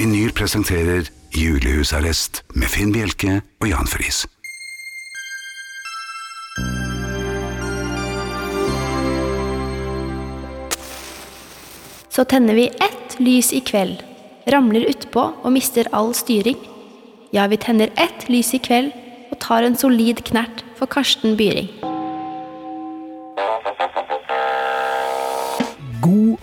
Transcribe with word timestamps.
Vinyl 0.00 0.30
presenterer 0.32 1.10
Julehusarrest 1.36 2.38
med 2.56 2.70
Finn 2.72 2.88
Bjelke 2.94 3.42
og 3.60 3.66
Jan 3.68 3.88
Friis. 3.90 4.22
Så 12.08 12.24
tenner 12.32 12.56
vi 12.56 12.70
ett 12.80 13.18
lys 13.20 13.52
i 13.52 13.60
kveld, 13.60 14.00
ramler 14.48 14.88
utpå 14.88 15.26
og 15.34 15.52
mister 15.52 15.92
all 15.92 16.14
styring. 16.16 16.56
Ja, 17.36 17.44
vi 17.52 17.60
tenner 17.60 17.92
ett 18.00 18.24
lys 18.32 18.54
i 18.56 18.64
kveld 18.64 18.96
og 19.28 19.36
tar 19.44 19.68
en 19.68 19.76
solid 19.76 20.24
knert 20.32 20.64
for 20.80 20.88
Karsten 20.88 21.36
Byring. 21.36 21.68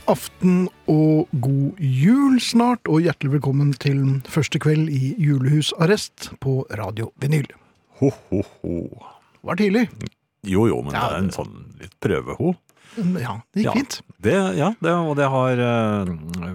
Aften 0.08 0.68
og 0.90 1.28
god 1.44 1.80
jul 1.84 2.38
snart, 2.44 2.88
og 2.88 3.04
hjertelig 3.04 3.38
velkommen 3.38 3.74
til 3.82 4.00
første 4.32 4.60
kveld 4.64 4.88
i 4.94 5.14
Julehusarrest 5.22 6.30
på 6.44 6.62
Radio 6.80 7.10
Vinyl. 7.22 7.50
Ho, 8.00 8.12
ho, 8.30 8.42
ho. 8.62 8.76
Det 9.42 9.50
var 9.52 9.60
tidlig. 9.60 9.84
Jo, 10.48 10.68
jo, 10.70 10.80
men 10.86 10.96
Ja, 10.96 11.08
det 11.12 11.18
er 11.18 11.24
en 11.26 11.34
sånn 11.36 11.54
litt 11.82 11.96
prøveho. 12.04 12.56
Ja, 12.98 13.36
det 13.54 13.62
gikk 13.62 13.68
Ja. 13.68 13.74
fint. 13.76 14.00
Det, 14.24 14.36
ja, 14.58 14.72
det, 14.82 14.92
og 14.92 15.16
det 15.20 15.28
har 15.30 15.60
uh, 15.60 16.06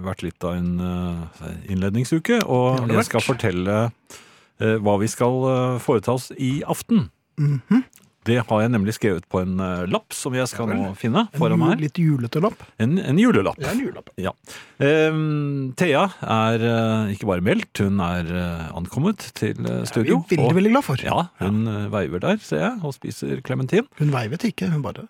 vært 0.03 0.23
litt 0.25 0.43
av 0.43 0.57
en 0.57 0.71
uh, 0.81 1.51
innledningsuke, 1.69 2.41
og 2.43 2.89
jeg 2.91 3.05
skal 3.07 3.23
fortelle 3.23 3.75
uh, 3.93 4.77
hva 4.83 4.97
vi 4.99 5.07
skal 5.07 5.79
foreta 5.79 6.17
oss 6.17 6.31
i 6.37 6.61
aften. 6.67 7.09
Mhm. 7.39 7.83
Det 8.23 8.37
har 8.47 8.61
jeg 8.63 8.71
nemlig 8.71 8.93
skrevet 8.95 9.25
på 9.31 9.41
en 9.43 9.57
uh, 9.59 9.83
lapp 9.91 10.13
som 10.15 10.35
jeg 10.37 10.47
skal 10.51 10.69
Ja 10.71 10.77
nå 10.79 10.91
finne 10.99 11.25
foran 11.35 11.59
meg. 11.59 11.73
En 11.75 11.83
litt 11.83 11.99
julete 11.99 12.39
lapp. 12.43 12.61
En, 12.81 12.97
en 12.99 13.19
julelapp. 13.19 13.59
Ja, 13.59 13.71
en 13.73 13.81
julelapp. 13.83 14.11
Ja. 14.21 14.31
Um, 14.79 15.73
Thea 15.79 16.05
er 16.21 16.63
uh, 16.63 17.11
ikke 17.13 17.27
bare 17.29 17.43
meldt, 17.45 17.83
hun 17.83 17.99
er 18.03 18.29
uh, 18.31 18.69
ankommet 18.79 19.27
til 19.37 19.59
studio. 19.89 20.21
Det 20.29 20.37
er 20.37 20.39
vi 20.39 20.39
veldig, 20.39 20.47
og- 20.49 20.57
veldig 20.61 20.71
glad 20.75 20.87
for. 20.87 21.03
Ja, 21.03 21.25
hun 21.43 21.65
veiver 21.93 22.23
der, 22.23 22.39
ser 22.43 22.63
jeg, 22.63 22.79
og 22.83 22.95
spiser 22.95 23.43
klementin. 23.45 23.89
Hun 23.99 24.13
veivet 24.15 24.47
ikke, 24.51 24.71
hun 24.71 24.85
bare 24.85 25.07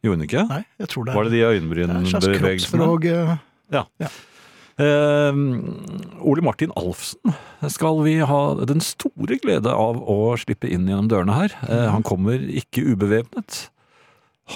Gjorde 0.00 0.16
hun 0.16 0.24
ikke? 0.24 0.42
Nei, 0.48 0.62
jeg 0.80 0.88
tror 0.88 1.04
det 1.04 1.14
Var 1.14 1.26
det 1.28 1.32
de 1.34 1.40
øyenbrynbevegelsene? 1.44 3.38
Ja. 3.70 3.82
Ja. 4.00 4.08
Eh, 4.80 5.40
Ole 6.24 6.44
Martin 6.44 6.72
Alfsen 6.78 7.34
skal 7.68 7.98
vi 8.06 8.14
ha 8.24 8.40
den 8.64 8.80
store 8.84 9.36
glede 9.42 9.72
av 9.74 9.98
å 10.08 10.32
slippe 10.40 10.70
inn 10.72 10.86
gjennom 10.88 11.10
dørene 11.10 11.36
her. 11.36 11.54
Eh, 11.68 11.86
han 11.92 12.04
kommer 12.06 12.40
ikke 12.40 12.84
ubevæpnet. 12.94 13.66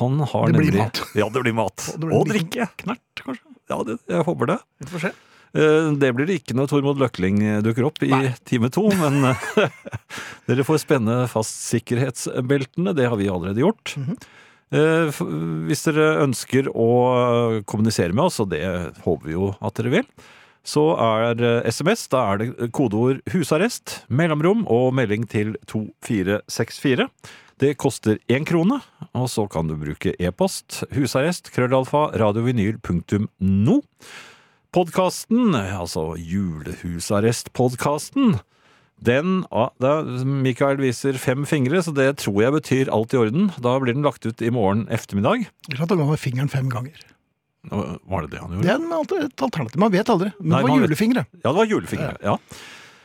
Han 0.00 0.19
har 0.27 0.48
Det 0.50 0.58
blir 0.58 0.72
nemlig 0.72 0.80
mat. 0.86 1.02
Ja, 1.14 1.28
det 1.30 1.42
blir 1.45 1.55
mat. 1.55 1.84
Og 1.95 2.01
blir 2.07 2.17
Og 2.18 2.27
drikke. 2.33 2.68
Knert, 2.83 3.05
kanskje. 3.20 3.45
Ja, 3.70 3.79
det, 3.86 3.98
jeg 4.11 4.24
håper 4.27 4.51
det. 4.51 4.58
Vi 4.83 4.89
får 4.95 5.05
se. 5.07 5.13
Eh, 5.55 5.90
Det 6.02 6.11
blir 6.17 6.27
det 6.27 6.40
ikke 6.40 6.57
når 6.58 6.67
Tormod 6.73 6.98
Løkling 6.98 7.39
dukker 7.63 7.86
opp 7.86 8.01
i 8.02 8.11
Nei. 8.11 8.33
time 8.45 8.70
to, 8.74 8.89
men 8.98 9.20
eh, 9.30 9.68
dere 10.48 10.64
får 10.67 10.80
spenne 10.83 11.20
fast 11.30 11.61
sikkerhetsbeltene. 11.70 12.95
Det 12.96 13.07
har 13.13 13.17
vi 13.20 13.29
allerede 13.30 13.63
gjort. 13.63 13.95
Mm 14.01 14.17
f- 14.17 14.40
Hvis 14.74 15.85
dere 15.86 16.07
ønsker 16.24 16.67
å 16.74 16.89
kommunisere 17.68 18.17
med 18.17 18.27
oss, 18.27 18.40
og 18.42 18.48
det 18.51 18.64
håper 19.05 19.29
vi 19.29 19.36
jo 19.36 19.52
at 19.62 19.77
dere 19.79 19.92
vil, 19.92 20.08
så 20.64 20.96
er 20.96 21.42
eh, 21.45 21.67
SMS, 21.68 22.07
da 22.08 22.23
er 22.33 22.40
det 22.40 22.70
kodeord 22.73 23.20
'husarrest', 23.29 24.08
mellomrom 24.08 24.64
og 24.73 24.95
melding 24.96 25.29
til 25.29 25.52
2464. 25.68 27.05
Det 27.61 27.77
koster 27.79 28.18
én 28.29 28.45
krone, 28.48 28.80
og 29.14 29.29
så 29.30 29.46
kan 29.48 29.68
du 29.68 29.77
bruke 29.79 30.14
e-post 30.18 30.84
husarrest 30.96 31.52
krøllalfa 31.55 32.11
radiovinyl.no. 32.18 33.83
Podkasten, 34.74 35.55
altså 35.55 36.17
Julehusarrest-podkasten, 36.18 38.40
den 39.04 39.42
ah, 39.54 39.70
da, 39.82 39.98
Mikael 40.24 40.80
viser 40.80 41.18
fem 41.20 41.44
fingre, 41.48 41.82
så 41.84 41.94
det 41.94 42.08
tror 42.22 42.40
jeg 42.42 42.56
betyr 42.56 42.92
alt 42.94 43.14
i 43.14 43.20
orden. 43.20 43.50
Da 43.62 43.76
blir 43.82 43.96
den 43.96 44.06
lagt 44.06 44.26
ut 44.26 44.44
i 44.44 44.52
morgen 44.54 44.86
ettermiddag. 44.92 45.48
Eller 45.70 45.84
at 45.84 45.92
han 45.92 46.00
ga 46.00 46.08
meg 46.12 46.22
fingeren 46.22 46.52
fem 46.52 46.70
ganger. 46.72 47.02
Var 47.70 48.24
det 48.24 48.34
det 48.34 48.40
han 48.42 48.56
gjorde? 48.56 48.64
Det 48.64 48.72
er 48.72 48.80
en 48.80 49.28
et 49.28 49.44
alternativ. 49.46 49.80
Man 49.80 49.92
vet 49.94 50.10
aldri. 50.12 50.32
Men 50.38 50.50
Nei, 50.52 50.62
det 50.64 50.70
var 50.70 50.82
julefingre. 50.84 51.26
vet-. 51.26 51.44
Ja, 51.44 51.52
det 51.52 51.60
var 51.60 51.70
julefingre. 51.70 52.16
Ja. 52.24 52.38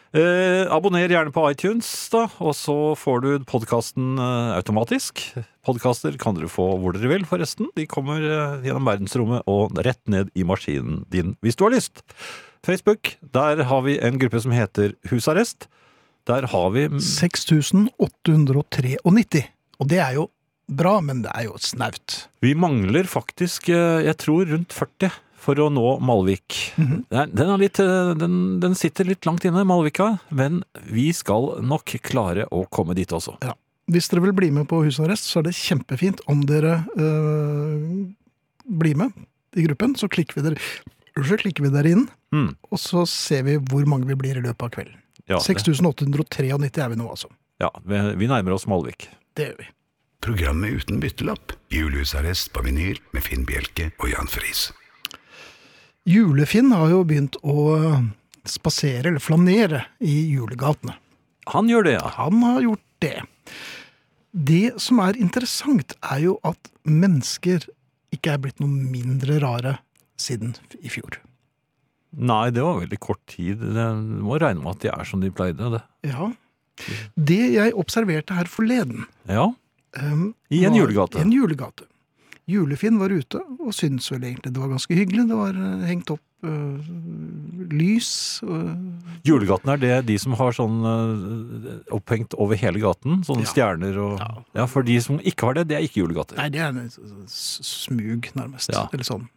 Eh, 0.10 0.66
abonner 0.74 1.06
gjerne 1.06 1.30
på 1.30 1.44
iTunes, 1.52 1.88
da, 2.10 2.24
og 2.42 2.56
så 2.58 2.76
får 2.98 3.20
du 3.22 3.30
podkasten 3.46 4.18
eh, 4.18 4.56
automatisk. 4.58 5.22
Podkaster 5.68 6.18
kan 6.18 6.34
dere 6.34 6.50
få 6.50 6.66
hvor 6.82 6.96
dere 6.98 7.12
vil, 7.12 7.28
forresten. 7.30 7.70
De 7.78 7.86
kommer 7.90 8.26
eh, 8.26 8.66
gjennom 8.66 8.90
verdensrommet 8.90 9.46
og 9.46 9.78
rett 9.86 10.02
ned 10.10 10.32
i 10.34 10.48
maskinen 10.48 11.04
din, 11.14 11.36
hvis 11.46 11.60
du 11.60 11.68
har 11.68 11.76
lyst. 11.76 12.02
Facebook, 12.66 13.14
der 13.22 13.62
har 13.70 13.86
vi 13.86 14.00
en 14.02 14.18
gruppe 14.20 14.42
som 14.42 14.56
heter 14.56 14.98
Husarrest. 15.12 15.70
Der 16.30 16.46
har 16.52 16.68
vi 16.76 16.84
6893. 17.02 18.98
Og 19.80 19.88
det 19.90 20.00
er 20.04 20.14
jo 20.20 20.28
bra, 20.70 21.00
men 21.02 21.24
det 21.26 21.32
er 21.34 21.48
jo 21.48 21.56
snaut. 21.58 22.28
Vi 22.46 22.54
mangler 22.54 23.08
faktisk, 23.10 23.70
eh, 23.74 24.06
jeg 24.06 24.18
tror, 24.22 24.46
rundt 24.52 24.76
40 24.76 25.10
for 25.40 25.56
å 25.64 25.70
nå 25.72 26.00
Malvik. 26.04 26.58
Mm 26.78 27.06
Den, 27.10 27.32
den, 27.34 27.50
er 27.50 27.58
litt, 27.58 27.80
eh, 27.82 28.14
den, 28.20 28.60
den 28.62 28.76
sitter 28.78 29.08
litt 29.08 29.26
langt 29.26 29.46
inne, 29.48 29.64
Malvika, 29.66 30.20
men 30.30 30.62
vi 30.86 31.10
skal 31.16 31.64
nok 31.66 31.96
klare 32.06 32.46
å 32.52 32.66
komme 32.70 32.94
dit 32.94 33.10
også. 33.10 33.38
Hvis 33.90 34.12
dere 34.12 34.22
vil 34.28 34.36
bli 34.38 34.52
med 34.54 34.68
på 34.70 34.84
husarrest, 34.86 35.26
så 35.26 35.40
er 35.40 35.50
det 35.50 35.58
kjempefint 35.58 36.22
om 36.30 36.44
dere 36.46 36.84
øh, 36.94 38.06
blir 38.70 38.96
med 39.00 39.10
i 39.58 39.66
gruppen. 39.66 39.96
Så 39.98 40.06
klikker 40.12 40.38
vi 40.38 40.46
dere, 40.46 40.58
klikker 41.42 41.66
vi 41.66 41.74
dere 41.74 41.90
inn, 41.98 42.08
Mm. 42.30 42.52
og 42.70 42.78
så 42.78 43.08
ser 43.10 43.42
vi 43.42 43.56
hvor 43.58 43.88
mange 43.90 44.06
vi 44.06 44.14
blir 44.14 44.38
i 44.38 44.44
løpet 44.46 44.62
av 44.62 44.70
kvelden. 44.70 45.00
Ja, 45.30 45.40
6893 45.46 46.50
er 46.50 46.90
vi 46.90 46.98
nå, 46.98 47.10
altså. 47.10 47.30
ja, 47.62 47.70
vi, 47.86 48.00
vi 48.18 48.30
nærmer 48.30 48.56
oss 48.56 48.66
Malvik. 48.70 49.10
Det 49.38 49.52
gjør 49.52 49.60
vi. 49.60 49.68
Programmet 50.26 50.82
uten 50.82 51.00
byttelapp. 51.00 51.54
Julehusarrest 51.72 52.52
på 52.52 52.64
vinyl 52.66 52.98
med 53.16 53.24
Finn 53.24 53.46
Bjelke 53.48 53.92
og 54.02 54.10
Jan 54.12 54.28
Friis. 54.28 54.70
Julefinn 56.10 56.74
har 56.74 56.90
jo 56.92 57.04
begynt 57.08 57.38
å 57.46 57.70
spasere, 58.50 59.12
eller 59.12 59.22
flanere, 59.24 59.86
i 60.02 60.32
julegatene. 60.34 60.98
Han 61.54 61.70
gjør 61.70 61.86
det, 61.86 61.96
ja. 62.00 62.12
Han 62.18 62.42
har 62.44 62.62
gjort 62.66 62.86
det. 63.06 63.16
Det 64.32 64.82
som 64.82 65.00
er 65.06 65.18
interessant, 65.22 65.94
er 66.02 66.26
jo 66.26 66.38
at 66.46 66.72
mennesker 66.84 67.70
ikke 68.16 68.34
er 68.34 68.42
blitt 68.42 68.62
noe 68.62 68.70
mindre 68.70 69.40
rare 69.44 69.78
siden 70.20 70.56
i 70.82 70.92
fjor. 70.92 71.22
Nei, 72.18 72.50
det 72.50 72.64
var 72.64 72.80
veldig 72.82 73.00
kort 73.00 73.20
tid. 73.28 73.60
Det 73.60 73.74
du 73.74 74.24
må 74.26 74.40
regne 74.42 74.64
med 74.64 74.76
at 74.78 74.80
de 74.82 74.90
er 74.90 75.04
som 75.06 75.20
de 75.22 75.30
pleide. 75.32 75.58
Det. 75.76 75.82
Ja. 76.10 76.32
Det 77.20 77.40
jeg 77.54 77.74
observerte 77.76 78.34
her 78.38 78.46
forleden 78.48 79.06
Ja, 79.28 79.50
um, 80.02 80.34
I 80.50 80.64
en 80.66 80.72
var- 80.72 80.80
julegate. 80.80 81.20
En 81.20 81.32
julegate. 81.32 81.86
Julefinn 82.50 82.98
var 82.98 83.10
ute 83.14 83.38
og 83.60 83.74
syntes 83.78 84.10
vel 84.10 84.24
egentlig 84.24 84.54
det 84.54 84.58
var 84.58 84.70
ganske 84.72 84.96
hyggelig. 84.96 85.28
Det 85.30 85.36
var 85.38 85.54
eh, 85.54 85.84
hengt 85.86 86.10
opp 86.10 86.22
øh, 86.42 86.80
lys. 87.70 88.42
og- 88.42 88.72
Julegaten 89.28 89.70
er 89.70 89.78
det 89.78 90.06
de 90.08 90.18
som 90.18 90.34
har 90.34 90.52
sånn 90.58 90.80
eh, 90.82 91.94
opphengt 91.94 92.34
over 92.40 92.56
hele 92.58 92.80
gaten. 92.82 93.22
Sånne 93.28 93.46
Ja. 93.46 93.52
stjerner 93.54 93.98
og 94.02 94.20
Ja. 94.20 94.32
ja. 94.56 94.66
For 94.66 94.82
de 94.82 95.00
som 95.00 95.20
ikke 95.20 95.46
har 95.46 95.54
det, 95.54 95.68
det 95.68 95.78
er 95.78 95.82
ikke 95.86 96.02
julegater. 96.08 96.38
Nei, 96.38 96.50
det 96.50 96.60
er 96.62 96.70
en 96.70 96.90
s- 97.28 97.60
smug, 97.62 98.32
nærmest. 98.34 98.72
Ja. 98.74 98.88
Eller 98.92 99.04
sånn. 99.04 99.28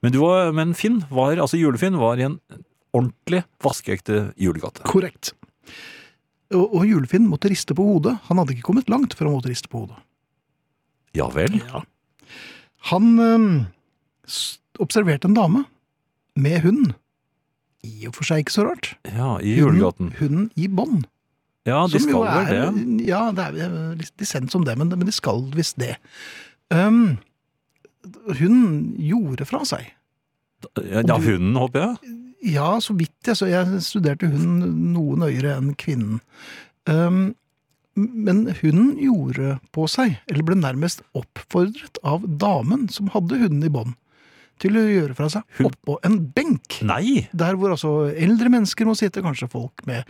Men, 0.00 0.14
du 0.14 0.20
var, 0.22 0.52
men 0.56 0.74
Finn 0.76 1.02
var, 1.12 1.36
altså 1.36 1.60
Julefinn 1.60 1.98
var 2.00 2.20
i 2.20 2.26
en 2.28 2.38
ordentlig 2.96 3.42
vaskeekte 3.62 4.30
julegate. 4.40 4.84
Korrekt. 4.88 5.34
Og, 6.54 6.64
og 6.80 6.86
Julefinn 6.88 7.28
måtte 7.30 7.50
riste 7.52 7.76
på 7.76 7.84
hodet. 7.86 8.16
Han 8.30 8.40
hadde 8.40 8.56
ikke 8.56 8.66
kommet 8.70 8.90
langt 8.90 9.14
før 9.16 9.28
han 9.28 9.36
måtte 9.38 9.52
riste 9.52 9.70
på 9.70 9.84
hodet. 9.84 10.00
Ja 11.16 11.26
vel? 11.34 11.58
Ja. 11.58 11.82
Han 12.90 13.12
øh, 13.20 13.46
observerte 14.82 15.28
en 15.28 15.36
dame 15.36 15.64
med 16.40 16.60
hund 16.64 16.92
i 17.84 18.06
og 18.08 18.14
for 18.16 18.28
seg 18.28 18.44
ikke 18.44 18.54
så 18.54 18.66
rart. 18.68 18.92
Ja, 19.08 19.36
i 19.40 19.56
julegaten. 19.56 20.12
Hunden 20.18 20.50
i 20.56 20.68
bånd. 20.68 21.06
Ja, 21.68 21.84
de 21.90 22.00
skal 22.00 22.24
vel 22.24 22.48
det. 22.48 23.08
Ja, 23.08 23.26
det 23.36 23.46
er 23.60 23.74
litt 23.98 24.14
dissens 24.20 24.56
om 24.56 24.64
det, 24.64 24.76
men, 24.80 24.90
men 24.92 25.08
de 25.08 25.14
skal 25.14 25.44
visst 25.54 25.78
det. 25.80 25.96
Um, 26.72 27.18
hun 28.40 28.58
gjorde 29.00 29.46
fra 29.48 29.64
seg. 29.68 29.90
Ja, 30.76 31.16
hunden, 31.16 31.56
håper 31.56 31.86
jeg. 31.86 32.16
Ja, 32.54 32.72
så 32.80 32.96
vidt 32.96 33.28
jeg 33.28 33.36
så. 33.36 33.48
Jeg 33.50 33.82
studerte 33.84 34.28
hunden 34.30 34.92
noe 34.94 35.18
nøyere 35.20 35.56
enn 35.58 35.74
kvinnen. 35.80 36.20
Um, 36.88 37.30
men 38.00 38.46
hunden 38.60 38.94
gjorde 39.00 39.58
på 39.74 39.86
seg, 39.90 40.20
eller 40.30 40.46
ble 40.46 40.56
nærmest 40.60 41.02
oppfordret 41.16 42.00
av 42.06 42.24
damen 42.40 42.88
som 42.92 43.10
hadde 43.12 43.40
hunden 43.42 43.66
i 43.66 43.72
bånd, 43.72 43.96
til 44.60 44.76
å 44.76 44.84
gjøre 44.84 45.16
fra 45.16 45.28
seg 45.32 45.64
oppå 45.66 45.98
en 46.06 46.18
benk. 46.36 46.80
Nei! 46.86 47.26
Der 47.36 47.58
hvor 47.58 47.74
altså 47.74 47.92
eldre 48.12 48.52
mennesker 48.52 48.88
må 48.88 48.94
sitte, 48.98 49.24
kanskje 49.24 49.50
folk 49.52 49.84
med 49.88 50.08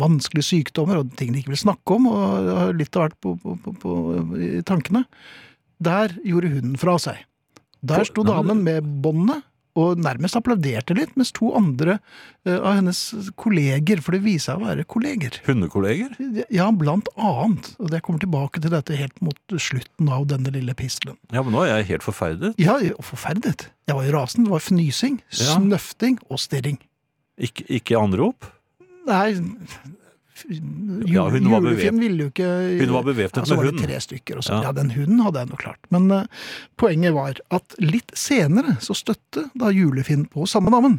vanskelige 0.00 0.48
sykdommer 0.50 1.00
og 1.00 1.14
ting 1.18 1.32
de 1.34 1.42
ikke 1.42 1.54
vil 1.54 1.64
snakke 1.66 1.98
om, 1.98 2.08
og 2.10 2.50
har 2.50 2.76
litt 2.78 2.96
av 2.96 3.06
hvert 3.06 3.18
på, 3.22 3.36
på, 3.42 3.56
på, 3.62 3.74
på, 3.82 3.96
i 4.40 4.64
tankene. 4.66 5.04
Der 5.84 6.14
gjorde 6.24 6.52
hunden 6.56 6.78
fra 6.80 6.98
seg. 7.02 7.24
Der 7.84 8.06
sto 8.08 8.24
damen 8.24 8.62
med 8.64 8.86
båndet 9.04 9.42
og 9.74 9.98
nærmest 9.98 10.36
applauderte 10.38 10.94
litt, 10.94 11.16
mens 11.18 11.32
to 11.34 11.48
andre 11.58 11.96
uh, 12.46 12.60
av 12.60 12.76
hennes 12.78 13.00
kolleger, 13.40 13.98
for 14.04 14.14
det 14.14 14.20
viser 14.22 14.52
seg 14.52 14.60
å 14.62 14.68
være 14.68 14.84
kolleger. 14.86 15.40
Hundekolleger? 15.48 16.14
Ja, 16.54 16.68
blant 16.70 17.10
annet. 17.18 17.72
Og 17.82 17.90
jeg 17.90 18.04
kommer 18.06 18.22
tilbake 18.22 18.62
til 18.62 18.70
dette 18.70 18.94
helt 18.98 19.18
mot 19.24 19.56
slutten 19.58 20.12
av 20.14 20.28
denne 20.30 20.54
lille 20.54 20.76
pistelen. 20.78 21.18
Ja, 21.34 21.42
men 21.42 21.56
nå 21.56 21.64
er 21.66 21.80
jeg 21.80 21.88
helt 21.90 22.06
forferdet. 22.06 22.54
Ja, 22.62 22.78
forferdet. 23.02 23.66
Jeg 23.90 23.98
var 23.98 24.06
i 24.06 24.14
rasen. 24.14 24.46
Det 24.46 24.54
var 24.54 24.62
fnysing, 24.62 25.18
Ja. 25.34 25.58
snøfting 25.58 26.20
og 26.30 26.38
stirring. 26.38 26.78
Ikke, 27.34 27.66
ikke 27.66 27.98
anrop? 27.98 28.46
Nei 29.10 29.34
Ja, 31.06 31.28
hun 31.30 31.44
var 31.50 31.62
Julefinn 31.62 32.00
ville 32.02 32.24
jo 32.26 32.30
ikke 32.32 32.48
Hun 32.80 32.92
var 32.96 33.04
bevæpnet 33.06 33.36
ja, 33.38 33.44
så 33.46 33.54
med 33.54 33.60
var 33.60 33.68
hund. 33.70 33.78
det 33.78 33.86
tre 33.86 34.00
stykker. 34.02 34.40
Og 34.40 34.48
Ja. 34.48 34.62
ja. 34.66 34.72
den 34.72 34.90
hunden 34.90 35.20
hadde 35.22 35.38
jeg 35.44 35.48
nå 35.52 35.56
klart. 35.60 35.78
Men 35.94 36.10
uh, 36.10 36.24
poenget 36.76 37.14
var 37.14 37.38
at 37.54 37.76
litt 37.78 38.10
senere 38.18 38.76
så 38.82 38.96
støtte 38.98 39.46
da 39.54 39.70
Julefinn 39.70 40.26
på 40.30 40.46
samme 40.50 40.70
navn. 40.74 40.98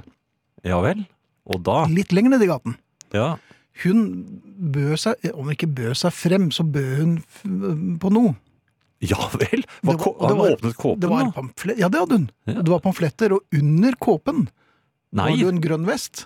Ja 0.64 0.80
vel? 0.82 1.06
Og 1.46 1.62
da? 1.68 1.84
Litt 1.92 2.14
lenger 2.16 2.30
ned 2.38 2.42
i 2.48 2.48
gaten. 2.50 2.78
Ja. 3.14 3.36
Hun 3.84 4.06
bød 4.72 4.96
seg, 5.04 5.16
om 5.36 5.50
ikke 5.52 5.68
bød 5.68 5.98
seg 6.00 6.14
frem, 6.16 6.48
så 6.56 6.64
bød 6.64 6.94
hun 7.02 7.18
f- 7.20 8.00
på 8.00 8.12
noe. 8.16 8.36
Ja 9.04 9.20
vel? 9.36 9.66
Var, 9.84 9.98
Det 9.98 10.06
var- 10.06 10.30
det 10.30 10.38
var- 10.40 10.52
åpnet 10.56 10.76
kåpen, 10.80 11.00
Det 11.02 11.10
var 11.12 11.24
da? 11.26 11.32
Pamflet, 11.36 11.78
ja, 11.78 11.90
det 11.90 12.00
hadde 12.00 12.16
hun. 12.18 12.30
Ja. 12.48 12.62
Det 12.62 12.70
var 12.72 12.80
pamfletter, 12.80 13.34
og 13.36 13.42
under 13.54 13.92
kåpen 14.00 14.48
Nei, 15.12 15.30
var 15.32 15.38
det 15.38 15.48
en 15.54 15.62
grønn 15.62 15.86
vest. 15.86 16.26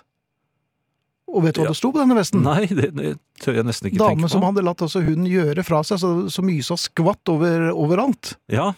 Og 1.30 1.44
vet 1.44 1.54
du 1.54 1.60
hva 1.62 1.68
Ja. 1.68 1.70
det 1.74 1.78
sto 1.78 1.92
på 1.94 2.00
denne 2.02 2.16
vesten? 2.18 2.42
nei 2.42 2.66
det, 2.66 2.90
det 2.96 3.14
tør 3.40 3.54
jeg 3.60 3.64
nesten 3.68 3.86
ikke 3.90 3.98
Dame 4.02 4.16
tenke 4.24 4.30
som 4.32 4.42
hadde 4.48 4.64
latt 4.66 4.82
altså 4.82 5.02
hunden 5.04 5.28
gjøre 5.30 5.62
fra 5.64 5.82
seg 5.86 6.00
så, 6.02 6.10
så 6.28 6.42
mye 6.42 6.62
så 6.66 6.74
skvatt 6.80 7.30
over, 7.30 7.70
overalt. 7.72 8.34
Ja, 8.50 8.72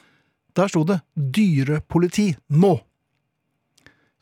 Der 0.54 0.69
sto 0.69 0.82
det 0.84 1.00
'dyrepoliti 1.16 2.34
nå'. 2.52 2.81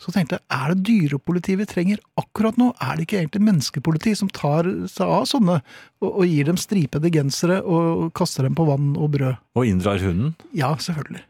Så 0.00 0.12
tenkte 0.14 0.38
jeg, 0.38 0.44
er 0.48 0.72
det 0.72 0.84
dyrepoliti 0.88 1.56
vi 1.60 1.66
trenger 1.68 1.98
akkurat 2.16 2.56
nå? 2.56 2.70
Er 2.80 2.96
det 2.96 3.04
ikke 3.04 3.18
egentlig 3.20 3.42
menneskepoliti 3.44 4.14
som 4.16 4.30
tar 4.32 4.64
seg 4.88 5.04
av 5.04 5.26
sånne, 5.28 5.58
og, 6.00 6.08
og 6.22 6.24
gir 6.24 6.46
dem 6.48 6.56
stripede 6.56 7.10
gensere 7.12 7.58
og 7.60 8.06
kaster 8.16 8.46
dem 8.48 8.54
på 8.56 8.64
vann 8.64 8.94
og 8.96 9.10
brød? 9.12 9.36
Og 9.58 9.66
inndrar 9.68 10.00
hunden? 10.00 10.32
Ja, 10.56 10.70
selvfølgelig. 10.80 11.20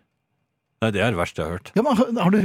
Nei, 0.80 0.88
det 0.96 1.00
er 1.04 1.10
det 1.12 1.18
verste 1.20 1.42
jeg 1.42 1.44
har 1.44 1.58
hørt. 1.58 1.70
Ja, 1.76 1.82
men 1.84 1.98
har- 2.16 2.30
du, 2.32 2.38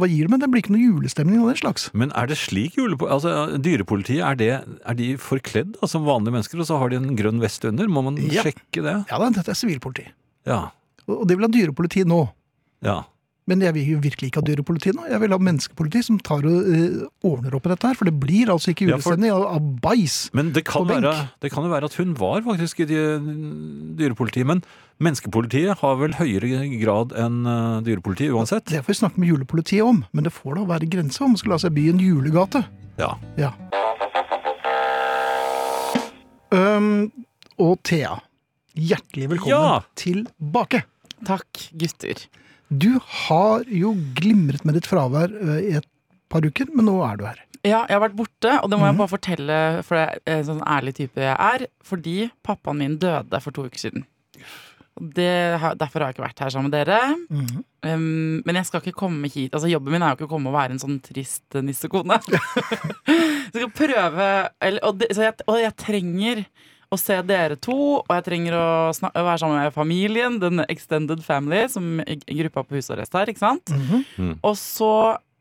hva 0.00 0.06
gir 0.10 0.26
det 0.26 0.30
med? 0.32 0.40
Det 0.42 0.48
blir 0.50 0.62
ikke 0.64 0.72
noe 0.74 0.82
julestemning 0.82 1.38
av 1.44 1.52
den 1.52 1.60
slags. 1.60 1.84
Men 1.94 2.10
er 2.18 2.26
det 2.26 2.34
slik 2.40 2.74
julepo... 2.74 3.06
Altså, 3.06 3.30
dyrepolitiet, 3.62 4.18
er, 4.26 4.34
det, 4.40 4.48
er 4.82 4.94
de 4.98 5.12
forkledd 5.22 5.76
da, 5.78 5.86
som 5.86 6.02
vanlige 6.08 6.34
mennesker, 6.34 6.58
og 6.58 6.66
så 6.66 6.78
har 6.82 6.90
de 6.90 6.98
en 6.98 7.14
grønn 7.14 7.38
vest 7.38 7.62
under? 7.70 7.86
Må 7.86 8.02
man 8.02 8.18
Ja. 8.18 8.42
sjekke 8.42 8.82
det? 8.82 8.96
Ja 9.12 9.20
da, 9.22 9.28
dette 9.30 9.54
er 9.54 9.58
sivilpoliti. 9.60 10.08
Ja. 10.50 10.64
Og 11.06 11.22
det 11.30 11.38
vil 11.38 11.46
ha 11.46 11.52
dyrepoliti 11.54 12.02
nå. 12.04 12.24
ja. 12.82 13.04
Men 13.48 13.62
jeg 13.64 13.72
vil 13.78 13.86
jo 13.94 13.98
virkelig 14.04 14.28
ikke 14.28 14.42
ha 14.42 14.44
dyrepoliti 14.44 14.92
nå. 14.92 15.06
Jeg 15.08 15.20
vil 15.22 15.32
ha 15.32 15.38
menneskepoliti 15.40 16.02
som 16.04 16.18
tar 16.20 16.44
og 16.44 16.66
eh, 16.68 16.98
ordner 17.24 17.54
opp 17.56 17.64
i 17.64 17.70
dette 17.72 17.88
her. 17.88 17.96
For 17.96 18.04
det 18.10 18.12
blir 18.20 18.50
altså 18.52 18.74
ikke 18.74 18.88
Ja, 18.90 18.98
for- 19.00 19.16
av, 19.16 19.46
av 19.56 19.70
bæsj. 19.86 20.18
Men 20.36 20.50
det 20.52 20.66
kan, 20.68 20.82
På 20.84 20.90
benk. 20.90 21.06
være, 21.06 21.30
det 21.40 21.50
kan 21.54 21.64
jo 21.64 21.70
være 21.72 21.88
at 21.88 21.96
hun 21.96 22.12
var 22.20 22.42
faktisk 22.44 22.80
i 22.84 22.88
dy- 22.90 23.96
dyrepolitiet, 24.02 24.44
men 24.50 24.60
menneskepolitiet 25.00 25.78
har 25.80 25.96
vel 25.96 26.12
høyere 26.18 26.60
grad 26.82 27.14
enn 27.16 27.40
eh, 27.48 27.80
dyrepolitiet 27.88 28.36
uansett? 28.36 28.66
Det 28.68 28.82
får 28.84 28.92
vi 28.92 28.98
snakke 29.00 29.18
med 29.24 29.32
julepolitiet 29.32 29.82
om, 29.86 30.04
men 30.12 30.28
det 30.28 30.34
får 30.36 30.60
da 30.60 30.66
være 30.74 30.90
grenser 30.92 31.24
om 31.24 31.32
man 31.32 31.40
skal 31.40 31.54
la 31.56 31.60
seg 31.64 31.72
by 31.78 31.88
en 31.94 32.04
julegate. 32.04 32.64
Ja. 33.00 33.14
Ja. 33.40 33.54
Um, 36.50 37.10
og 37.60 37.80
Thea, 37.84 38.14
hjertelig 38.76 39.28
velkommen 39.34 39.56
Ja! 39.56 39.80
tilbake. 39.98 40.84
Takk, 41.26 41.64
gutter. 41.76 42.22
Du 42.68 42.98
har 43.00 43.64
jo 43.72 43.94
glimret 44.16 44.64
med 44.68 44.76
ditt 44.76 44.88
fravær 44.88 45.32
øh, 45.32 45.60
i 45.64 45.76
et 45.80 45.88
par 46.28 46.44
uker, 46.44 46.68
men 46.74 46.88
nå 46.88 46.98
er 47.06 47.18
du 47.18 47.24
her. 47.28 47.42
Ja, 47.64 47.82
jeg 47.88 47.96
har 47.96 48.04
vært 48.04 48.18
borte, 48.18 48.52
og 48.60 48.70
det 48.70 48.78
må 48.78 48.84
mm. 48.84 48.88
jeg 48.90 48.98
bare 49.00 49.12
fortelle, 49.14 49.58
for 49.86 49.98
det 49.98 50.06
er 50.30 50.40
en 50.42 50.48
sånn 50.52 50.64
ærlig 50.68 50.94
type 51.00 51.24
jeg 51.24 51.34
er, 51.34 51.66
fordi 51.84 52.16
pappaen 52.46 52.80
min 52.82 52.98
døde 53.02 53.40
for 53.42 53.56
to 53.56 53.66
uker 53.66 53.82
siden. 53.82 54.04
Det, 54.98 55.30
derfor 55.78 56.02
har 56.02 56.10
jeg 56.10 56.16
ikke 56.16 56.24
vært 56.24 56.40
her 56.42 56.52
sammen 56.52 56.72
med 56.72 56.76
dere. 56.76 56.98
Mm. 57.30 57.60
Um, 57.86 58.40
men 58.46 58.58
jeg 58.58 58.66
skal 58.66 58.82
ikke 58.82 58.98
komme 58.98 59.30
hit. 59.30 59.52
Altså 59.54 59.70
Jobben 59.70 59.94
min 59.94 60.02
er 60.02 60.10
jo 60.10 60.18
ikke 60.18 60.26
å 60.26 60.32
komme 60.32 60.50
og 60.50 60.56
være 60.58 60.74
en 60.74 60.82
sånn 60.82 60.98
trist 61.04 61.54
nissekone. 61.54 62.18
så 62.26 63.14
jeg 63.14 63.52
skal 63.54 63.74
prøve 63.78 64.26
eller, 64.58 64.80
og, 64.82 64.98
det, 64.98 65.12
jeg, 65.14 65.36
og 65.46 65.60
jeg 65.62 65.76
trenger 65.78 66.42
å 66.88 66.96
se 66.96 67.18
dere 67.28 67.56
to, 67.60 67.74
og 68.00 68.12
jeg 68.16 68.24
trenger 68.24 68.54
å, 68.56 68.66
snak, 68.96 69.12
å 69.12 69.24
være 69.26 69.40
sammen 69.42 69.58
med 69.60 69.74
familien, 69.74 70.38
den 70.40 70.62
extended 70.68 71.20
family, 71.24 71.66
som 71.68 71.98
gruppa 72.00 72.64
på 72.64 72.78
husarrest 72.78 73.12
her, 73.18 73.28
ikke 73.28 73.42
sant? 73.44 73.72
Mhm. 73.74 74.38
Og 74.42 74.54
så 74.56 74.92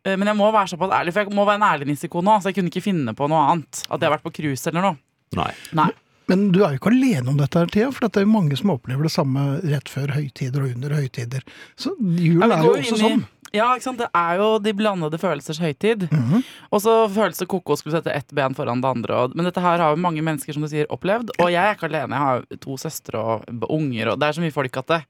eh, 0.03 0.15
Men 0.17 0.27
jeg 0.33 0.39
må 0.39 0.49
være 0.51 0.71
såpass 0.73 0.91
ærlig, 0.99 1.13
for 1.15 1.23
jeg 1.23 1.35
må 1.35 1.45
være 1.47 1.61
en 1.61 1.69
ærlig 1.69 1.87
nissekone. 1.87 2.37
Så 2.41 2.51
jeg 2.51 2.55
kunne 2.59 2.71
ikke 2.71 2.83
finne 2.85 3.13
på 3.15 3.27
noe 3.31 3.45
annet. 3.51 3.85
At 3.89 3.99
jeg 3.99 4.07
har 4.09 4.17
vært 4.17 4.27
på 4.27 4.35
cruise 4.41 4.67
eller 4.67 4.85
noe. 4.89 4.97
Nei. 5.35 5.51
Nei. 5.75 5.89
Men 6.27 6.51
du 6.51 6.59
er 6.65 6.75
jo 6.75 6.81
ikke 6.81 6.91
alene 6.91 7.31
om 7.31 7.37
dette, 7.39 7.55
her, 7.61 7.71
Thea, 7.71 7.87
for 7.95 8.07
det 8.07 8.19
er 8.21 8.25
jo 8.27 8.33
mange 8.33 8.57
som 8.59 8.73
opplever 8.73 9.07
det 9.07 9.13
samme 9.13 9.47
rett 9.63 9.87
før 9.91 10.11
høytider 10.17 10.65
og 10.65 10.75
under 10.75 10.95
høytider. 10.97 11.43
Så 11.79 11.93
Ja, 12.19 12.47
er 12.51 12.63
jo 12.63 12.73
også 12.75 12.95
i- 12.97 13.03
sånn. 13.05 13.25
Ja, 13.55 13.69
ikke 13.77 13.83
sant? 13.83 13.97
Det 13.97 14.09
er 14.13 14.35
jo 14.41 14.59
de 14.59 14.73
blandede 14.75 15.17
følelsers 15.17 15.59
høytid. 15.63 16.09
Mhm. 16.11 16.43
Og 16.69 16.81
så 16.83 17.07
følelse 17.09 17.47
ko-ko 17.47 17.77
skulle 17.79 17.95
sette 17.95 18.11
ett 18.13 18.27
ben 18.35 18.53
foran 18.53 18.81
det 18.83 18.89
andre. 18.89 19.13
Og, 19.23 19.35
men 19.35 19.45
dette 19.45 19.61
her 19.63 19.77
har 19.79 19.95
jo 19.95 20.01
mange 20.03 20.21
mennesker 20.21 20.51
som 20.53 20.61
du 20.61 20.67
sier 20.67 20.85
opplevd. 20.91 21.31
Og 21.39 21.47
jeg 21.49 21.63
er 21.63 21.75
ikke 21.77 21.87
alene. 21.87 22.11
Jeg 22.11 22.19
har 22.19 22.43
to 22.59 22.75
søstre 22.75 23.15
og 23.17 23.45
unger, 23.69 24.09
og 24.11 24.19
det 24.19 24.27
er 24.27 24.33
så 24.33 24.41
mye 24.43 24.51
folk 24.51 24.77
at 24.77 24.87
det 24.87 25.01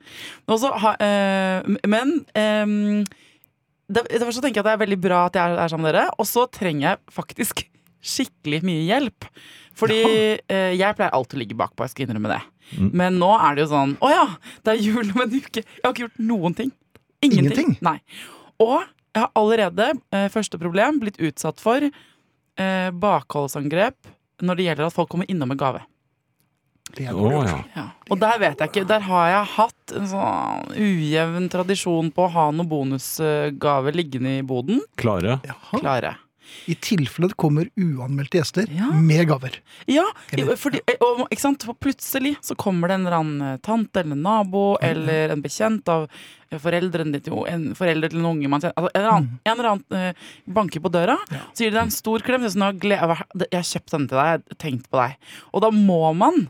Også, 0.48 0.72
ha, 0.78 0.94
eh, 1.00 1.64
Men 1.88 2.26
øh, 2.36 3.06
Derfor 3.90 4.32
så 4.36 4.42
tenker 4.44 4.60
jeg 4.62 4.66
at 4.66 4.66
det 4.66 4.74
er 4.76 4.86
veldig 4.86 5.02
bra 5.02 5.26
at 5.26 5.34
jeg 5.34 5.58
er 5.58 5.68
sammen 5.72 5.88
med 5.88 5.94
dere. 5.96 6.10
Og 6.20 6.26
så 6.28 6.46
trenger 6.52 6.90
jeg 6.90 6.98
faktisk 7.10 7.64
skikkelig 8.04 8.62
mye 8.68 8.84
hjelp. 8.86 9.26
Fordi 9.78 10.02
eh, 10.04 10.74
jeg 10.74 10.98
pleier 10.98 11.14
alltid 11.14 11.38
å 11.38 11.42
ligge 11.44 11.58
bakpå, 11.58 11.86
jeg 11.86 11.94
skal 11.94 12.08
innrømme 12.08 12.32
det. 12.34 12.42
Mm. 12.78 12.90
Men 12.98 13.20
nå 13.22 13.30
er 13.38 13.56
det 13.56 13.64
jo 13.64 13.70
sånn 13.72 13.94
Å 14.04 14.10
ja, 14.12 14.24
det 14.66 14.74
er 14.74 14.82
jul 14.84 15.14
om 15.14 15.22
en 15.24 15.36
uke. 15.38 15.62
Jeg 15.64 15.84
har 15.86 15.94
ikke 15.94 16.08
gjort 16.08 16.24
noen 16.34 16.58
ting. 16.58 16.72
Ingenting. 17.24 17.46
Ingenting? 17.46 17.76
Nei. 17.86 18.00
Og 18.60 18.82
jeg 18.82 19.24
har 19.24 19.32
allerede, 19.40 19.92
eh, 20.14 20.28
første 20.34 20.60
problem, 20.62 21.00
blitt 21.02 21.22
utsatt 21.24 21.62
for 21.64 21.86
eh, 21.88 22.90
bakholdsangrep 22.92 24.12
når 24.46 24.60
det 24.60 24.68
gjelder 24.68 24.90
at 24.90 24.98
folk 24.98 25.10
kommer 25.14 25.30
innom 25.32 25.50
med 25.50 25.62
gave. 25.62 25.86
Dårlig 26.96 27.50
ja. 27.50 27.58
Ja. 27.76 27.88
Og 28.08 28.20
der 28.22 28.38
vet 28.42 28.62
jeg 28.62 28.72
ikke. 28.72 28.86
Der 28.88 29.04
har 29.04 29.26
jeg 29.32 29.50
hatt 29.58 29.96
en 29.98 30.08
sånn 30.08 30.70
ujevn 30.78 31.50
tradisjon 31.52 32.14
på 32.16 32.28
å 32.28 32.32
ha 32.32 32.46
noen 32.56 32.70
bonusgave 32.70 33.94
liggende 33.96 34.38
i 34.40 34.46
boden. 34.46 34.80
Klare. 35.00 35.40
Jaha. 35.48 35.82
Klare. 35.82 36.14
I 36.68 36.76
tilfelle 36.76 37.30
det 37.32 37.38
kommer 37.38 37.70
uanmeldte 37.78 38.40
gjester 38.42 38.68
Ja. 38.74 38.90
med 38.92 39.28
gaver. 39.30 39.58
Ja, 39.88 40.04
fordi, 40.58 40.82
og, 41.02 41.26
ikke 41.32 41.42
sant? 41.44 41.64
For 41.68 41.74
plutselig 41.74 42.36
så 42.46 42.56
kommer 42.60 42.88
det 42.90 42.96
en 43.00 43.06
eller 43.08 43.18
annen 43.20 43.42
eh, 43.54 43.58
tante 43.66 44.02
eller 44.02 44.18
en 44.18 44.22
nabo 44.24 44.78
eller 44.82 45.30
en 45.34 45.42
bekjent 45.42 45.88
av 45.90 46.08
eh, 46.52 46.60
foreldrene 46.60 47.12
ditt, 47.18 47.28
en 47.28 47.74
forelder 47.76 48.10
til 48.14 48.20
en 48.20 48.30
unge 48.34 48.48
man 48.52 48.62
kjenner. 48.64 48.76
Altså, 48.78 48.92
en 48.94 49.02
eller 49.02 49.14
annen, 49.16 49.40
en 49.46 49.54
eller 49.58 49.70
annen 49.72 50.14
uh, 50.16 50.28
banker 50.60 50.80
på 50.84 50.92
døra, 50.94 51.18
Ja. 51.32 51.42
så 51.54 51.64
gir 51.66 51.72
de 51.72 51.78
deg 51.80 51.84
en 51.88 51.92
stor 51.92 52.20
klem. 52.26 52.46
Sånn, 52.48 52.80
jeg 52.84 53.00
har- 53.00 53.26
kjøpt 53.68 53.92
denne 53.92 54.08
til 54.08 54.18
deg, 54.18 54.28
jeg 54.28 54.42
har 54.56 54.62
tenkt 54.64 54.90
på 54.92 55.02
deg. 55.02 55.18
Og 55.54 55.62
da 55.62 55.72
må 55.72 56.14
man, 56.16 56.50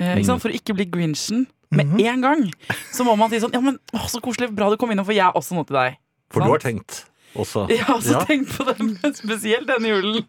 uh, 0.00 0.14
ikke 0.16 0.26
sant? 0.26 0.42
for 0.42 0.50
å 0.50 0.54
ikke 0.54 0.74
bli 0.78 0.86
grinchen 0.86 1.46
med 1.74 1.86
Mhm. 1.86 2.00
en 2.06 2.20
gang, 2.20 2.42
så 2.92 3.02
må 3.04 3.16
man 3.18 3.30
si 3.30 3.40
sånn 3.42 3.52
Ja, 3.52 3.60
men 3.60 3.78
å, 3.92 4.04
så 4.06 4.20
koselig, 4.22 4.54
bra 4.54 4.70
du 4.70 4.76
kom 4.76 4.90
innom, 4.90 5.04
for 5.04 5.12
jeg 5.12 5.24
har 5.24 5.32
også 5.34 5.54
noe 5.56 5.64
til 5.66 5.74
deg. 5.74 5.96
For 6.30 6.40
Sant? 6.40 6.46
du 6.46 6.52
har 6.52 6.62
tenkt 6.72 7.04
også. 7.36 7.66
Ja, 7.74 7.98
så 8.00 8.14
Ja. 8.18 8.22
tenk 8.28 8.48
på 8.54 8.64
det, 8.68 9.12
spesielt 9.22 9.66
denne 9.68 9.90
julen. 9.92 10.24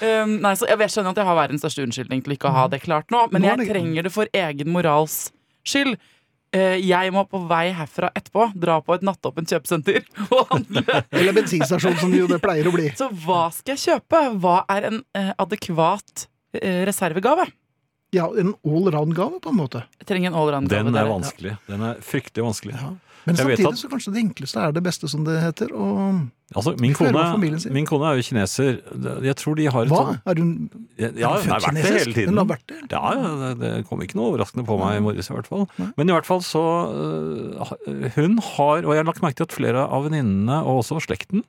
Um, 0.00 0.36
nei, 0.44 0.54
så 0.58 0.68
Jeg 0.68 0.78
vet- 0.80 0.90
skjønner 0.94 1.10
at 1.14 1.20
jeg 1.22 1.28
har 1.30 1.36
verdens 1.38 1.64
største 1.64 1.84
unnskyldning 1.86 2.24
til 2.24 2.36
ikke 2.36 2.48
å 2.50 2.56
ha 2.56 2.68
det 2.68 2.82
klart 2.84 3.10
nå, 3.10 3.26
men 3.32 3.42
jeg 3.48 3.68
trenger 3.70 4.02
det 4.08 4.12
for 4.12 4.26
egen 4.32 4.72
morals 4.72 5.30
skyld. 5.66 5.96
eh, 6.52 6.80
jeg 6.82 7.12
må 7.14 7.22
på 7.30 7.38
vei 7.46 7.70
herfra 7.70 8.08
etterpå 8.18 8.48
dra 8.58 8.80
på 8.82 8.94
et 8.96 9.02
nattåpent 9.06 9.46
kjøpesenter 9.52 10.02
og 10.34 10.48
handle. 10.50 11.04
Eller 11.12 11.32
bensinstasjon, 11.36 11.94
som 12.00 12.10
det 12.10 12.18
jo 12.24 12.26
det 12.26 12.40
pleier 12.42 12.66
å 12.66 12.72
bli. 12.74 12.88
Så 12.98 13.06
hva 13.24 13.44
skal 13.54 13.76
jeg 13.76 13.84
kjøpe? 13.84 14.24
Hva 14.42 14.56
er 14.74 14.88
en 14.88 14.98
eh, 15.14 15.30
adekvat 15.38 16.26
eh, 16.58 16.82
reservegave? 16.88 17.46
Ja, 18.10 18.24
en 18.34 18.56
allround-gave, 18.66 19.38
på 19.38 19.52
en 19.52 19.60
måte. 19.60 19.84
Jeg 20.00 20.08
trenger 20.10 20.32
en 20.32 20.38
allround-gave. 20.40 20.88
Den 20.90 20.96
er 20.98 21.06
vanskelig. 21.06 21.52
Den 21.70 21.84
er 21.86 22.00
fryktelig 22.02 22.42
vanskelig. 22.48 22.74
Ja. 22.74 22.90
Men 23.26 23.36
Jeg 23.36 23.44
samtidig 23.44 23.68
at- 23.68 23.78
så 23.78 23.88
kanskje 23.92 24.12
det 24.14 24.20
enkleste 24.24 24.60
er 24.64 24.72
det 24.72 24.82
beste, 24.82 25.08
som 25.08 25.24
det 25.24 25.40
heter. 25.42 25.72
Og 25.76 26.28
Altså, 26.56 26.72
min 26.80 26.94
kone, 26.94 27.20
min 27.70 27.86
kone 27.86 28.06
er 28.08 28.16
jo 28.18 28.22
kineser. 28.26 28.80
Jeg 29.22 29.36
tror 29.38 29.54
de 29.54 29.66
har 29.70 29.82
et 29.82 29.88
hva? 29.92 30.00
sånt 30.02 30.20
Er 30.26 30.40
hun 30.40 30.70
Ja, 30.98 31.06
er 31.06 31.12
ja 31.20 31.28
hun 31.28 31.44
født 31.44 31.62
vært 31.62 31.74
det 31.74 31.84
hele 31.84 32.14
tiden. 32.14 32.28
Hun 32.32 32.38
har 32.38 32.48
vært 32.50 32.66
det? 32.66 32.78
Ja, 32.90 33.12
ja, 33.14 33.30
det, 33.54 33.60
det 33.60 33.86
kom 33.86 34.00
ikke 34.02 34.16
noe 34.18 34.32
overraskende 34.32 34.64
på 34.66 34.78
meg 34.80 34.96
i 34.96 35.04
morges 35.04 35.30
i 35.30 35.34
hvert 35.36 35.46
fall. 35.46 35.68
Nei. 35.78 35.90
Men 35.96 36.08
i 36.08 36.12
hvert 36.16 36.26
fall 36.26 36.40
så 36.40 36.64
øh, 36.90 38.10
Hun 38.16 38.38
har, 38.38 38.82
og 38.82 38.90
jeg 38.94 38.98
har 39.04 39.04
lagt 39.06 39.22
merke 39.22 39.36
til 39.36 39.46
at 39.46 39.52
flere 39.54 39.86
av 39.86 40.08
venninnene, 40.08 40.62
og 40.64 40.82
også 40.82 40.98
slekten, 41.04 41.44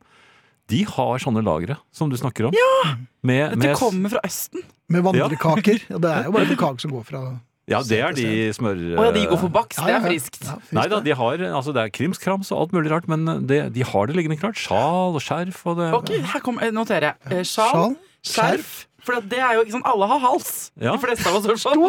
de 0.70 0.84
har 0.86 1.18
sånne 1.20 1.42
lagre 1.44 1.78
som 1.92 2.10
du 2.12 2.16
snakker 2.20 2.48
om. 2.48 2.54
Ja! 2.56 2.96
Med, 3.24 3.56
Dette 3.56 3.63
med, 3.72 3.75
kommer 3.80 4.10
fra 4.13 4.22
Østen. 4.28 4.62
Med 4.92 5.04
vandrekaker. 5.04 5.82
Ja, 5.90 5.98
det 5.98 6.12
er 6.12 6.24
jo 6.30 6.32
bare 6.36 6.46
en 6.51 6.58
kake 6.62 6.80
som 6.84 6.92
går 6.92 7.04
fra 7.08 7.24
ja, 7.72 7.82
det 7.88 8.00
er 8.04 8.16
de 8.18 8.28
smør... 8.58 8.84
Å 9.00 9.08
ja, 9.08 9.16
de 9.16 9.25
går 9.32 9.42
for 9.46 9.54
bakst. 9.56 9.82
Det 9.82 9.96
er 9.96 10.04
friskt. 10.04 10.44
Ja, 10.48 10.58
Nei 10.78 10.86
da, 10.92 11.01
de 11.06 11.16
har, 11.18 11.46
altså 11.51 11.74
det 11.75 11.86
er 11.88 11.96
krimskrams 11.96 12.51
og 12.54 12.66
alt 12.66 12.78
mulig 12.78 12.92
rart, 12.94 13.10
men 13.12 13.25
det, 13.50 13.63
de 13.75 13.88
har 13.88 14.12
det 14.12 14.20
liggende 14.20 14.40
klart. 14.42 14.60
Sjal 14.60 15.18
og 15.18 15.24
skjerf 15.24 15.66
og 15.72 15.82
det 15.82 15.92
Ok, 15.98 16.16
her 16.36 16.46
kom, 16.46 16.62
noterer 16.75 17.12
jeg. 17.13 17.32
Eh, 17.32 17.44
Sjal, 17.48 17.94
Sjal, 18.22 18.58
skjerf. 18.60 18.72
For 19.01 19.18
det 19.25 19.40
er 19.42 19.56
jo 19.58 19.63
ikke 19.63 19.74
sånn, 19.74 19.86
alle 19.90 20.08
har 20.12 20.20
hals. 20.22 20.50
Ja. 20.78 20.92
De 20.94 21.01
fleste 21.01 21.25
av 21.25 21.40
oss 21.40 21.48
har 21.50 21.58
sjal. 21.58 21.88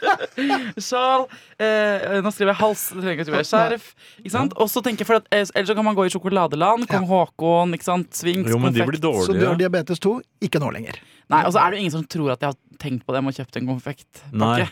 Sjal. 0.88 1.26
Eh, 1.60 2.16
nå 2.24 2.32
skriver 2.32 2.54
jeg 2.54 2.60
hals, 2.62 2.84
det 2.94 3.02
trenger 3.02 3.18
ikke 3.18 3.26
å 3.26 3.28
skrive 3.28 3.48
skjerf. 3.50 3.90
Ikke 4.22 4.32
sant? 4.32 4.56
Og 4.56 4.70
så 4.72 4.82
tenker 4.84 5.04
jeg, 5.04 5.10
for 5.10 5.20
at, 5.20 5.28
eh, 5.28 5.44
Ellers 5.52 5.68
så 5.68 5.76
kan 5.76 5.84
man 5.84 5.98
gå 5.98 6.06
i 6.08 6.12
sjokoladeland. 6.14 6.88
Kong 6.90 7.08
Haakon, 7.10 7.76
ikke 7.76 7.88
sant? 7.90 8.08
Swings, 8.16 8.48
Jo, 8.48 8.60
men 8.62 8.72
de 8.76 8.88
blir 8.88 9.02
dårlige. 9.02 9.28
Så 9.28 9.36
du 9.36 9.44
har 9.44 9.60
diabetes 9.60 10.00
2? 10.00 10.16
Ikke 10.48 10.62
nå 10.62 10.72
lenger. 10.72 10.96
Nei, 11.30 11.44
Og 11.44 11.52
så 11.52 11.60
er 11.60 11.70
det 11.70 11.78
jo 11.78 11.84
ingen 11.84 11.96
som 11.98 12.08
tror 12.08 12.32
at 12.32 12.40
jeg 12.40 12.54
har 12.54 12.60
tenkt 12.80 13.04
på 13.04 13.12
det 13.14 13.22
med 13.22 13.34
å 13.34 13.36
kjøpe 13.36 13.60
en 13.60 13.72
konfektpakke. 13.74 14.32
Nei. 14.40 14.68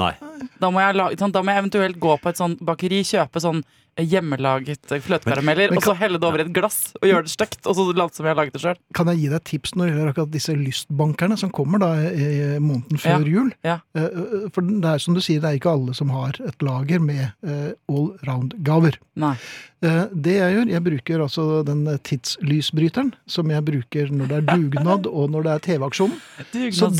Nei. 0.00 0.12
Da 0.58 0.70
må, 0.74 0.80
jeg 0.82 0.96
la, 0.98 1.08
ikke 1.14 1.30
da 1.30 1.40
må 1.46 1.52
jeg 1.54 1.62
eventuelt 1.62 1.98
gå 2.02 2.14
på 2.18 2.28
et 2.32 2.38
sånt 2.40 2.58
bakeri, 2.66 2.98
kjøpe 3.06 3.38
sånn 3.40 3.60
eh, 3.94 4.02
hjemmelaget 4.10 4.90
eh, 4.90 4.98
fløtekarameller, 5.04 5.70
og 5.76 5.84
så 5.86 5.94
helle 6.00 6.18
det 6.18 6.26
over 6.26 6.42
i 6.42 6.44
et 6.48 6.50
glass 6.56 6.78
og 6.98 7.06
gjøre 7.06 7.28
det 7.28 7.30
stygt, 7.30 7.60
og 7.70 7.76
så 7.78 7.84
late 7.94 8.18
som 8.18 8.26
jeg 8.26 8.34
har 8.34 8.40
laget 8.40 8.56
det 8.56 8.62
sjøl. 8.64 8.80
Kan 8.98 9.06
jeg 9.12 9.20
gi 9.22 9.28
deg 9.30 9.36
et 9.38 9.46
tips 9.52 9.74
når 9.78 9.86
det 9.86 9.92
gjelder 9.94 10.10
akkurat 10.10 10.32
disse 10.34 10.56
lystbankerne 10.58 11.38
som 11.38 11.52
kommer 11.54 11.78
da 11.84 11.92
i 12.10 12.26
måneden 12.58 12.98
før 13.04 13.22
Ja, 13.22 13.36
jul? 13.36 13.52
ja. 13.62 13.76
Eh, 13.94 14.48
For 14.56 14.66
det 14.66 14.90
er 14.96 15.04
som 15.06 15.14
du 15.14 15.22
sier, 15.22 15.38
det 15.44 15.52
er 15.52 15.60
ikke 15.60 15.76
alle 15.76 15.94
som 15.94 16.10
har 16.10 16.40
et 16.42 16.66
lager 16.66 16.98
med 17.06 17.22
all 17.54 18.10
allround-gaver. 18.18 18.98
Eh, 19.22 20.02
Det 20.10 20.34
jeg 20.40 20.56
gjør, 20.58 20.74
jeg 20.74 20.86
bruker 20.90 21.22
altså 21.28 21.46
den 21.70 21.86
tidslysbryteren 22.02 23.14
som 23.30 23.50
jeg 23.54 23.62
bruker 23.70 24.10
når 24.10 24.26
det 24.34 24.40
er 24.42 24.50
dugnad 24.58 25.06
og 25.06 25.30
når 25.30 25.46
det 25.46 25.54
er 25.54 25.64
TV-aksjon. 25.70 26.18
Så, 26.74 26.90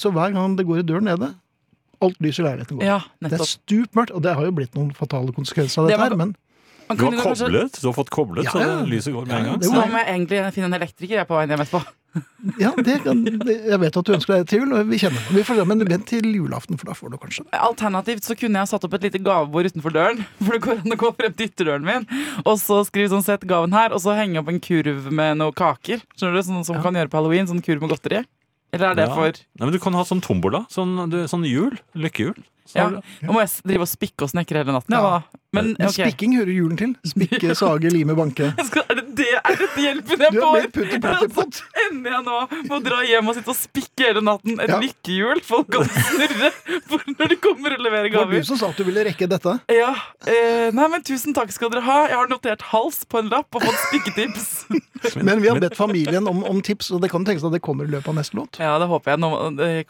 så 0.00 0.10
hver 0.14 0.32
gang 0.32 0.56
det 0.56 0.64
går 0.68 0.80
i 0.80 0.88
døren 0.88 1.04
nede, 1.10 1.34
alt 2.00 2.20
lys 2.20 2.38
i 2.40 2.42
leiligheten 2.46 2.78
går. 2.80 2.84
Ja, 2.86 3.00
Det 3.20 3.32
er 3.40 3.44
stupmørkt, 3.44 4.10
og 4.16 4.22
det 4.22 4.34
har 4.34 4.44
jo 4.44 4.52
blitt 4.56 4.74
noen 4.74 4.92
fatale 4.96 5.32
konsekvenser 5.36 5.82
av 5.84 5.88
dette 5.90 6.00
her, 6.00 6.16
men 6.16 6.34
Du 6.90 7.04
har 7.06 7.12
koblet, 7.22 7.80
du 7.80 7.86
har 7.86 7.94
fått 7.94 8.10
koblet, 8.10 8.44
Ja, 8.44 8.50
så 8.50 8.60
ja. 8.60 8.68
det 8.82 8.88
lyset 8.90 9.12
går 9.14 9.26
med 9.26 9.36
en 9.36 9.44
gang. 9.44 9.58
det 9.60 9.68
Så 9.68 9.74
var- 9.74 9.86
da 9.86 9.92
må 9.92 9.98
jeg 10.04 10.08
egentlig 10.16 10.52
finne 10.54 10.64
en 10.74 10.74
elektriker 10.80 11.14
jeg 11.14 11.20
er 11.20 11.24
på 11.28 11.36
veien 11.38 11.48
hjem 11.50 11.60
etterpå. 11.62 11.82
ja, 12.58 12.72
det 12.74 13.04
kan, 13.04 13.20
jeg 13.46 13.78
vet 13.78 13.96
at 13.96 14.04
du 14.04 14.12
ønsker 14.12 14.34
deg 14.34 14.48
til 14.50 14.58
jul, 14.64 14.72
og 14.74 14.88
vi 14.90 14.98
kjenner. 14.98 15.20
Vi 15.30 15.44
får 15.46 15.60
men 15.64 15.84
vent 15.86 16.06
til 16.10 16.22
julaften, 16.26 16.76
for 16.76 16.86
da 16.90 16.92
får 16.98 17.12
du 17.12 17.16
kanskje 17.22 17.44
det. 17.46 17.60
Alternativt 17.60 18.24
så 18.26 18.34
kunne 18.36 18.58
jeg 18.58 18.66
satt 18.72 18.82
opp 18.88 18.94
et 18.94 19.02
lite 19.06 19.20
gavebord 19.22 19.70
utenfor 19.70 19.92
døren. 19.94 20.24
For 20.42 20.58
det 20.58 20.62
går 20.62 20.80
an 20.82 20.90
å 20.90 20.98
gå 20.98 21.12
frem 21.14 21.32
til 21.38 21.46
ytterdøren 21.46 21.84
min 21.86 22.06
Og 22.44 22.58
så 22.58 22.80
skrive 22.88 23.10
sånn 23.14 23.22
sett 23.22 23.46
gaven 23.46 23.70
her, 23.72 23.92
og 23.94 24.00
så 24.02 24.16
henge 24.18 24.40
opp 24.42 24.48
en 24.50 24.58
kurv 24.58 25.12
med 25.12 25.38
noen 25.38 25.54
kaker. 25.54 26.02
Skjønner 26.18 26.34
du, 26.34 26.42
Sånn 26.42 26.64
som 26.66 26.74
man 26.74 26.82
kan 26.82 26.94
gjøre 26.98 27.08
på 27.12 27.18
halloween. 27.22 27.46
Sånn 27.46 27.62
kurv 27.62 27.80
med 27.86 27.90
godteri. 27.94 28.24
Eller 28.72 28.90
er 28.90 28.94
det 28.94 29.08
Ja. 29.08 29.14
for 29.14 29.26
Nei, 29.32 29.66
men 29.66 29.72
Du 29.72 29.78
kan 29.78 29.92
ha 29.94 30.02
sånn 30.04 30.20
tombola. 30.22 30.66
Sånn, 30.70 31.10
du, 31.10 31.24
sånn 31.26 31.44
jul. 31.48 31.78
Lykkehjul. 31.94 32.36
Ja. 32.76 32.88
Nå 33.26 33.32
må 33.34 33.40
jeg 33.42 33.50
drive 33.66 33.86
og 33.86 33.90
spikke 33.90 34.26
og 34.26 34.30
snekre 34.32 34.62
hele 34.62 34.72
natten. 34.76 34.94
Ja. 34.94 35.20
Men 35.52 35.72
Men 35.80 35.90
spikking 35.90 36.36
hører 36.38 36.52
julen 36.54 36.76
til. 36.78 36.92
Spikke, 37.10 37.54
sage, 37.58 37.90
lime, 37.90 38.14
banke. 38.14 38.52
Skal, 38.68 38.84
er 38.86 39.00
det 39.00 39.06
det 39.18 39.26
er 39.36 39.56
det 39.58 39.66
hjelpen 39.82 40.22
jeg 40.22 40.34
får? 40.36 40.52
blitt 40.54 40.74
putt 40.76 40.92
i 40.94 41.00
pottepott. 41.04 41.58
Ender 41.88 42.14
jeg 42.14 42.22
nå 42.28 42.36
med 42.68 42.76
å 42.76 42.80
dra 42.84 43.00
hjem 43.08 43.30
og 43.32 43.36
sitte 43.36 43.50
og 43.52 43.58
spikke 43.58 44.06
hele 44.06 44.22
natten? 44.24 44.60
Et 44.62 44.70
Ja. 44.70 44.78
lykkehjul 44.80 45.42
folk 45.44 45.72
kan 45.74 45.88
snurre 45.90 46.52
for 46.86 47.02
når 47.16 47.32
de 47.34 47.38
kommer 47.42 47.74
og 47.74 47.82
leverer 47.82 48.08
Det 48.14 48.22
var 48.22 48.30
du 48.30 48.46
som 48.46 48.60
sa 48.62 48.70
at 48.70 48.78
du 48.78 48.86
ville 48.86 49.02
rekke 49.10 49.26
dette. 49.28 49.56
Ja, 49.74 49.90
eh, 50.30 50.70
nei, 50.70 50.86
men 50.94 51.02
Tusen 51.10 51.34
takk 51.34 51.50
skal 51.52 51.72
dere 51.74 51.82
ha. 51.88 51.98
Jeg 52.06 52.16
har 52.20 52.30
notert 52.30 52.62
hals 52.70 53.02
på 53.10 53.18
en 53.24 53.28
lapp 53.34 53.50
og 53.58 53.66
fått 53.66 53.82
spikketips. 53.88 54.48
Men 55.26 55.42
vi 55.42 55.48
har 55.50 55.58
bedt 55.58 55.74
familien 55.76 56.28
om, 56.30 56.44
om 56.46 56.62
tips, 56.62 56.92
og 56.94 57.02
det 57.02 57.10
kan 57.10 57.24
tenkes 57.26 57.42
at 57.48 57.52
det 57.56 57.62
kommer 57.64 57.88
i 57.88 57.90
løpet 57.90 58.12
av 58.12 58.20
neste 58.20 58.38
låt. 58.38 58.60
Ja, 58.62 58.78
det 58.78 58.86
håper 58.90 59.16
jeg. 59.16 59.22
Nå, 59.26 59.34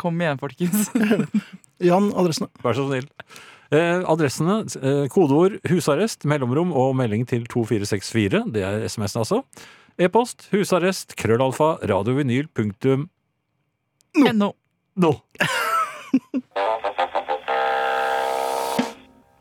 kom 0.00 0.20
igjen, 0.24 0.40
folkens. 0.40 0.88
Jan, 1.80 2.10
adressene. 2.12 2.50
Vær 2.64 2.76
så 2.76 2.84
snill. 2.88 3.08
Eh, 3.70 4.02
adressene, 4.10 4.64
eh, 4.82 5.04
kodeord 5.12 5.60
husarrest, 5.70 6.26
mellomrom 6.26 6.72
og 6.74 6.96
melding 6.98 7.26
til 7.26 7.46
2464. 7.46 8.42
Det 8.52 8.64
er 8.66 8.82
SMS-en 8.88 9.22
altså. 9.22 9.42
E-post 10.00 10.48
husarrest, 10.50 11.14
krøllalfa, 11.16 11.78
radiovinyl, 11.86 12.48
punktum 12.56 13.08
NO. 14.16 14.52
nå. 14.96 15.12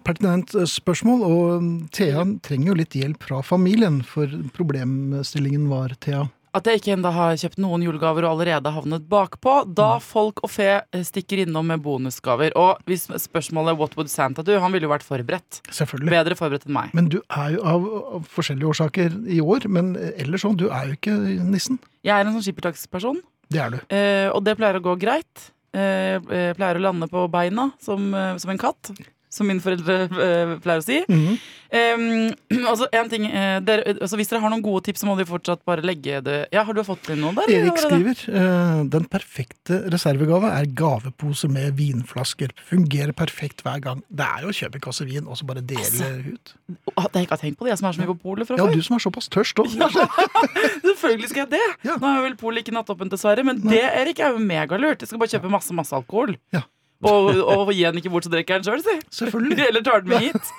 Pertinent 0.05 0.53
eh, 0.55 0.65
spørsmål, 0.69 1.25
og 1.25 1.89
Thea 1.91 2.25
trenger 2.46 2.72
jo 2.72 2.79
litt 2.79 2.93
hjelp 2.98 3.24
fra 3.25 3.41
familien, 3.46 4.03
for 4.05 4.29
problemstillingen 4.53 5.67
var, 5.74 5.98
Thea 6.01 6.27
At 6.56 6.65
jeg 6.65 6.79
ikke 6.79 6.94
enda 6.96 7.12
har 7.13 7.36
kjøpt 7.38 7.60
noen 7.62 7.84
julegaver 7.86 8.25
og 8.25 8.32
allerede 8.34 8.72
havnet 8.74 9.03
bakpå, 9.10 9.53
da 9.77 10.00
folk 10.01 10.41
og 10.44 10.50
fe 10.50 10.70
eh, 10.82 11.03
stikker 11.06 11.44
innom 11.46 11.68
med 11.70 11.84
bonusgaver. 11.86 12.56
Og 12.58 12.79
hvis 12.89 13.06
spørsmålet 13.22 13.77
'What 13.77 13.94
would 13.98 14.10
Santa 14.10 14.41
do?' 14.41 14.60
Han 14.60 14.72
ville 14.74 14.88
jo 14.88 14.94
vært 14.94 15.06
forberedt. 15.06 15.62
Selvfølgelig. 15.70 16.10
Bedre 16.10 16.36
forberedt 16.36 16.65
enn 16.65 16.74
meg. 16.74 16.94
Men 16.94 17.10
du 17.10 17.22
er 17.29 17.51
jo 17.53 17.62
av, 17.63 17.86
av 18.15 18.25
forskjellige 18.27 18.72
årsaker 18.74 19.13
i 19.29 19.39
år, 19.39 19.68
men 19.70 19.96
ellers 20.18 20.41
sånn, 20.41 20.58
du 20.58 20.70
er 20.70 20.88
jo 20.88 20.98
ikke 20.98 21.15
nissen. 21.46 21.79
Jeg 22.03 22.15
er 22.18 22.25
en 22.25 22.34
sånn 22.34 22.46
skippertaksperson, 22.48 23.22
Det 23.50 23.60
er 23.62 23.70
du. 23.70 23.77
eh, 23.94 24.29
og 24.34 24.44
det 24.44 24.58
pleier 24.58 24.79
å 24.79 24.82
gå 24.82 24.98
greit. 25.00 25.51
Eh, 25.74 26.15
eh, 26.18 26.53
pleier 26.58 26.77
å 26.77 26.82
lande 26.82 27.08
på 27.08 27.29
beina 27.29 27.72
som, 27.79 28.13
eh, 28.13 28.38
som 28.38 28.50
en 28.50 28.58
katt. 28.58 28.89
Som 29.29 29.45
mine 29.45 29.62
foreldre 29.62 29.95
eh, 30.09 30.51
pleier 30.63 30.81
å 30.81 30.83
si. 30.86 31.03
Mm 31.05 31.19
-hmm. 31.21 31.36
um, 32.50 32.65
altså, 32.71 32.88
en 32.91 33.09
ting, 33.09 33.25
eh, 33.29 33.59
der, 33.62 33.83
altså, 34.01 34.17
Hvis 34.17 34.27
dere 34.31 34.41
har 34.41 34.50
noen 34.50 34.63
gode 34.63 34.83
tips, 34.86 35.01
så 35.03 35.05
må 35.05 35.15
dere 35.17 35.29
fortsatt 35.29 35.62
bare 35.65 35.81
legge 35.86 36.21
det 36.25 36.48
Ja, 36.51 36.63
Har 36.63 36.74
du 36.74 36.83
fått 36.83 37.09
inn 37.09 37.21
noe 37.21 37.33
der? 37.38 37.45
Erik 37.50 37.77
skriver 37.77 38.17
eh, 38.29 38.83
den 38.89 39.05
perfekte 39.05 39.83
reservegave 39.93 40.50
er 40.50 40.65
gavepose 40.65 41.48
med 41.48 41.77
vinflasker. 41.77 42.50
Fungerer 42.65 43.12
perfekt 43.12 43.62
hver 43.62 43.79
gang. 43.79 44.01
Det 44.09 44.25
er 44.25 44.41
jo 44.41 44.50
å 44.50 44.51
kjøpe 44.51 44.75
en 44.75 44.81
kasse 44.81 45.05
vin 45.05 45.27
og 45.27 45.38
så 45.38 45.45
bare 45.45 45.62
dele 45.62 45.79
Altså, 45.79 46.33
ut. 46.33 46.55
At 46.98 47.13
jeg 47.13 47.21
ikke 47.21 47.38
har 47.38 47.43
tenkt 47.43 47.57
på 47.59 47.65
det, 47.65 47.69
jeg 47.69 47.77
som 47.77 47.88
er 47.88 47.91
så 47.91 48.01
mye 48.01 48.13
på 48.15 48.21
polet 48.24 48.48
fra 48.48 48.57
Ja, 48.57 48.65
før. 48.65 48.74
du 48.74 48.81
som 48.81 48.95
er 48.95 49.00
såpass 49.00 49.29
tørst 49.29 49.59
òg. 49.59 49.69
Selvfølgelig 50.89 51.29
skal 51.29 51.45
jeg 51.45 51.50
det! 51.50 51.67
Ja. 51.86 51.98
Nå 52.01 52.15
jo 52.17 52.25
vel 52.25 52.36
polet 52.36 52.65
ikke 52.65 52.74
nattåpent, 52.74 53.12
dessverre, 53.13 53.45
men 53.45 53.62
det 53.62 53.83
Erik, 53.93 54.19
er 54.19 54.33
jo 54.33 54.41
megalurt. 54.41 55.01
Jeg 55.01 55.07
skal 55.07 55.19
bare 55.21 55.29
kjøpe 55.29 55.50
masse 55.53 55.74
masse 55.74 55.95
alkohol. 55.95 56.36
Ja. 56.55 56.65
Og, 57.08 57.29
og 57.39 57.70
gi 57.72 57.86
den 57.86 58.01
ikke 58.01 58.12
bort, 58.12 58.27
så 58.27 58.34
drikker 58.34 58.58
jeg 58.58 58.65
den 58.65 58.72
sjøl, 58.72 58.84
si. 58.84 58.98
Selvfølgelig. 59.22 59.62
Eller 59.70 59.86
tar 59.86 60.03
den 60.03 60.15
med 60.15 60.27
hit. 60.29 60.51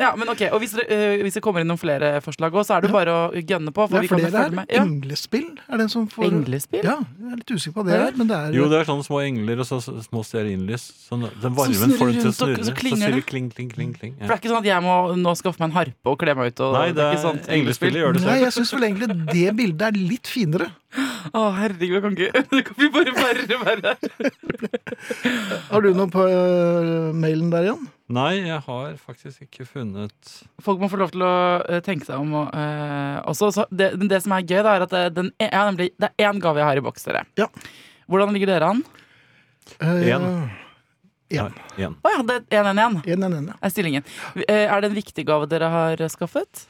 Ja, 0.00 0.14
men 0.16 0.30
ok, 0.32 0.46
og 0.54 0.62
hvis, 0.62 0.72
det, 0.78 0.86
eh, 0.88 1.20
hvis 1.20 1.34
det 1.36 1.42
kommer 1.44 1.60
inn 1.60 1.68
noen 1.68 1.80
flere 1.80 2.14
forslag 2.24 2.54
også, 2.54 2.70
så 2.70 2.76
er 2.78 2.84
det 2.84 2.88
ja. 2.88 2.94
bare 2.94 3.14
å 3.16 3.42
gønne 3.50 3.72
på. 3.76 3.84
For 3.84 3.98
Det 3.98 4.06
er 4.06 4.08
flere 4.08 4.30
følge 4.30 4.44
her. 4.44 4.54
med. 4.56 4.72
Ja. 4.72 4.84
Englespill 4.86 5.48
er 5.66 5.82
den 5.82 5.90
som 5.92 6.06
får 6.08 6.26
Englespill? 6.30 6.86
Ja, 6.86 6.96
jeg 7.20 7.34
er 7.34 7.40
litt 7.42 7.52
usikker 7.52 7.74
på 7.76 7.84
hva 7.84 7.90
det 7.90 7.98
er, 8.06 8.16
men 8.16 8.30
det 8.30 8.38
er 8.38 8.56
Jo, 8.56 8.68
det 8.70 8.78
er 8.80 8.88
sånne 8.88 9.04
små 9.04 9.20
engler 9.26 9.60
og 9.60 9.68
så 9.68 9.80
små 9.84 10.24
stearinlys. 10.24 10.86
Sånn, 11.04 11.26
den 11.42 11.58
varmen 11.58 11.94
får 12.00 12.12
dem 12.14 12.20
til 12.22 12.30
å 12.30 12.34
snurre. 12.38 12.64
så 12.70 12.76
klinger 12.80 13.16
det. 13.18 13.26
Kling, 13.28 13.52
kling, 13.52 13.68
kling, 13.74 13.92
kling, 13.98 14.16
ja. 14.16 14.24
For 14.24 14.32
det 14.32 14.38
er 14.38 14.42
ikke 14.42 14.54
sånn 14.54 14.62
at 14.62 14.70
jeg 14.70 14.86
må 14.86 14.96
nå 15.20 15.36
skaffe 15.42 15.60
meg 15.60 15.68
en 15.68 15.76
harpe 15.76 16.14
og 16.14 16.18
kle 16.24 16.36
meg 16.38 16.54
ut. 16.54 16.64
Og, 16.64 16.78
Nei, 16.78 16.88
det 16.96 17.04
ikke 17.04 17.20
er 17.20 17.24
sånt 17.26 17.52
englespillet 17.58 18.00
gjør 18.00 18.16
det 18.16 18.24
Nei, 18.24 18.40
jeg 18.46 18.56
syns 18.56 18.74
vel 18.78 18.88
egentlig 18.88 19.12
det 19.34 19.48
bildet 19.60 19.88
er 19.90 20.00
litt 20.00 20.30
finere. 20.30 20.72
Å, 21.36 21.40
herregud, 21.56 21.94
jeg 21.96 22.02
kan 22.04 22.16
ikke 22.16 22.42
Det 22.54 22.62
kan 22.68 22.76
bli 22.78 22.88
bare 22.94 23.14
verre 23.16 23.56
og 23.56 23.64
verre. 23.66 23.92
Har 25.70 25.84
du 25.84 25.90
noe 25.96 26.08
på 26.12 26.24
øh, 26.26 27.10
mailen 27.16 27.50
der 27.52 27.66
igjen? 27.68 27.84
Nei, 28.10 28.32
jeg 28.42 28.58
har 28.66 28.94
faktisk 28.98 29.44
ikke 29.44 29.64
funnet 29.70 30.30
Folk 30.64 30.80
må 30.82 30.88
få 30.90 30.98
lov 30.98 31.12
til 31.14 31.22
å 31.22 31.32
eh, 31.62 31.82
tenke 31.86 32.08
seg 32.08 32.18
om. 32.18 32.32
og, 32.42 32.48
eh, 32.58 33.20
også, 33.30 33.52
så 33.54 33.66
det, 33.70 33.92
men 34.00 34.10
det 34.10 34.18
som 34.24 34.34
er 34.34 34.46
gøy, 34.48 34.62
da, 34.66 34.72
er 34.80 34.86
at 34.88 34.94
det, 34.96 35.04
den, 35.18 35.30
jeg 35.38 35.52
nemlig, 35.70 35.90
det 36.00 36.10
er 36.10 36.30
én 36.32 36.40
gave 36.42 36.58
jeg 36.62 36.68
har 36.70 36.80
i 36.80 36.84
boks, 36.88 37.06
dere. 37.06 37.22
Ja. 37.38 37.46
Hvordan 38.10 38.34
ligger 38.34 38.50
dere 38.54 38.72
an? 38.74 38.82
Eh, 39.78 40.10
En. 40.16 40.26
Ja. 41.30 41.44
Nei. 41.46 41.86
Å 42.02 42.10
ja, 42.10 42.22
det 42.26 42.36
er 42.50 42.66
1-1-1 42.66 43.04
En, 43.06 43.22
en, 43.22 43.34
en, 43.36 43.44
ja. 43.52 43.54
er 43.62 43.70
stillingen. 43.70 44.02
Eh, 44.48 44.64
Er 44.66 44.80
det 44.82 44.88
en 44.90 44.96
viktig 44.96 45.22
gave 45.28 45.46
dere 45.46 45.68
har 45.70 46.00
eh, 46.02 46.10
skaffet? 46.10 46.64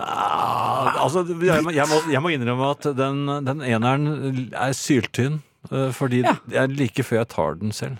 Ah, 0.00 1.02
altså, 1.04 1.22
jeg, 1.28 1.62
må, 1.64 1.72
jeg, 1.74 1.86
må, 1.90 1.98
jeg 2.12 2.22
må 2.24 2.30
innrømme 2.32 2.70
at 2.72 2.86
den, 2.96 3.24
den 3.46 3.62
eneren 3.66 4.06
er 4.56 4.72
syltynn. 4.76 5.40
eh, 5.70 5.90
Fordi 5.92 6.22
Ja. 6.24 6.36
det 6.48 6.56
er 6.62 6.68
like 6.72 7.04
før 7.04 7.20
jeg 7.22 7.28
tar 7.34 7.58
den 7.60 7.72
selv. 7.72 7.98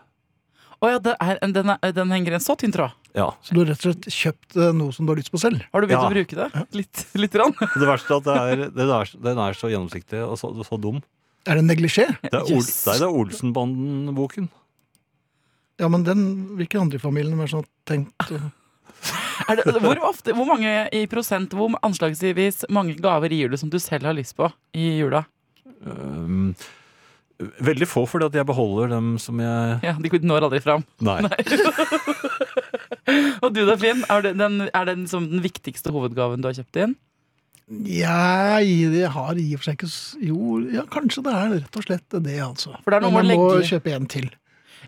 Å 0.80 0.92
ja, 0.92 0.98
det 1.02 1.16
er, 1.18 1.38
den, 1.50 1.72
er, 1.74 1.92
den 1.92 2.12
henger 2.14 2.32
i 2.32 2.38
en 2.38 2.44
så 2.44 2.54
tynn 2.56 2.70
tråd. 2.72 2.92
Ja. 3.18 3.32
Så 3.42 3.54
du 3.56 3.60
har 3.64 3.72
rett 3.72 3.82
og 3.82 3.96
slett 3.96 4.06
kjøpt 4.14 4.56
eh, 4.62 4.72
noe 4.78 4.92
som 4.94 5.06
du 5.08 5.10
har 5.12 5.18
lyst 5.18 5.32
på 5.34 5.40
selv? 5.42 5.64
Har 5.74 5.82
du 5.82 5.88
begynt 5.90 6.04
Ja. 6.04 6.08
å 6.08 6.14
bruke 6.14 6.38
det? 6.38 6.66
Litt, 6.78 7.00
litt 7.18 7.34
rann? 7.40 7.54
Det 7.82 7.88
verste 7.88 8.14
er 8.14 8.20
at 8.20 8.28
det 8.28 8.36
er, 8.38 8.62
den, 8.76 8.92
er, 8.94 9.10
den 9.26 9.40
er 9.42 9.58
så 9.58 9.72
gjennomsiktig 9.72 10.20
og 10.22 10.36
så, 10.38 10.52
så 10.68 10.78
dum. 10.78 11.00
Er 11.48 11.58
det 11.58 11.64
neglisjé? 11.66 12.06
Det 12.22 12.30
er, 12.30 12.46
Yes. 12.52 12.86
er 12.92 13.08
Olsenbanden-boken. 13.10 14.48
Ja, 15.82 15.88
men 15.90 16.02
den 16.06 16.22
hvilke 16.58 16.78
andre 16.80 16.98
i 16.98 17.02
familien 17.02 17.38
er 17.42 17.50
sånn 17.50 17.66
tenkt 17.86 18.30
Er 18.34 18.48
det, 19.58 19.76
hvor, 19.84 20.00
ofte, 20.08 20.34
hvor 20.36 20.48
mange 20.48 20.72
i 20.94 21.04
prosent, 21.10 21.54
hvor 21.56 21.76
anslagsvis 21.86 22.64
mange 22.74 22.96
gaver 22.98 23.32
gir 23.34 23.52
du 23.52 23.56
som 23.60 23.70
du 23.72 23.78
selv 23.82 24.08
har 24.08 24.16
lyst 24.16 24.36
på 24.38 24.48
i 24.76 24.98
jula? 24.98 25.24
Um, 25.86 26.54
veldig 27.38 27.86
få, 27.86 28.02
fordi 28.10 28.26
at 28.30 28.38
jeg 28.40 28.48
beholder 28.48 28.90
dem 28.96 29.12
som 29.22 29.38
jeg 29.38 29.78
Ja, 29.86 29.94
De 29.94 30.20
når 30.26 30.48
aldri 30.48 30.62
fram. 30.64 30.82
Nei. 31.06 31.20
Og 33.44 33.52
du 33.54 33.62
da, 33.66 33.76
Finn? 33.80 34.02
Er 34.10 34.24
det 34.24 34.34
den, 34.38 34.62
er 34.68 34.88
det 34.88 34.96
liksom 35.04 35.28
den 35.30 35.44
viktigste 35.44 35.92
hovedgaven 35.94 36.42
du 36.42 36.50
har 36.50 36.58
kjøpt 36.58 36.80
inn? 36.84 36.96
Ja, 37.84 38.58
jeg 38.64 39.10
har 39.12 39.36
i 39.36 39.50
og 39.52 39.60
for 39.60 39.68
seg 39.68 39.76
ikke 39.76 39.90
Jo, 40.24 40.58
ja, 40.72 40.86
kanskje 40.88 41.24
det 41.26 41.34
er 41.36 41.50
rett 41.58 41.76
og 41.76 41.84
slett 41.84 42.16
det, 42.24 42.38
altså. 42.40 42.72
For 42.80 42.94
det 42.94 42.98
er 42.98 43.04
noe 43.04 43.12
Men 43.18 43.28
jeg 43.28 43.36
må 43.40 43.48
legge- 43.52 43.68
kjøpe 43.74 43.92
en 43.96 44.06
til. 44.08 44.30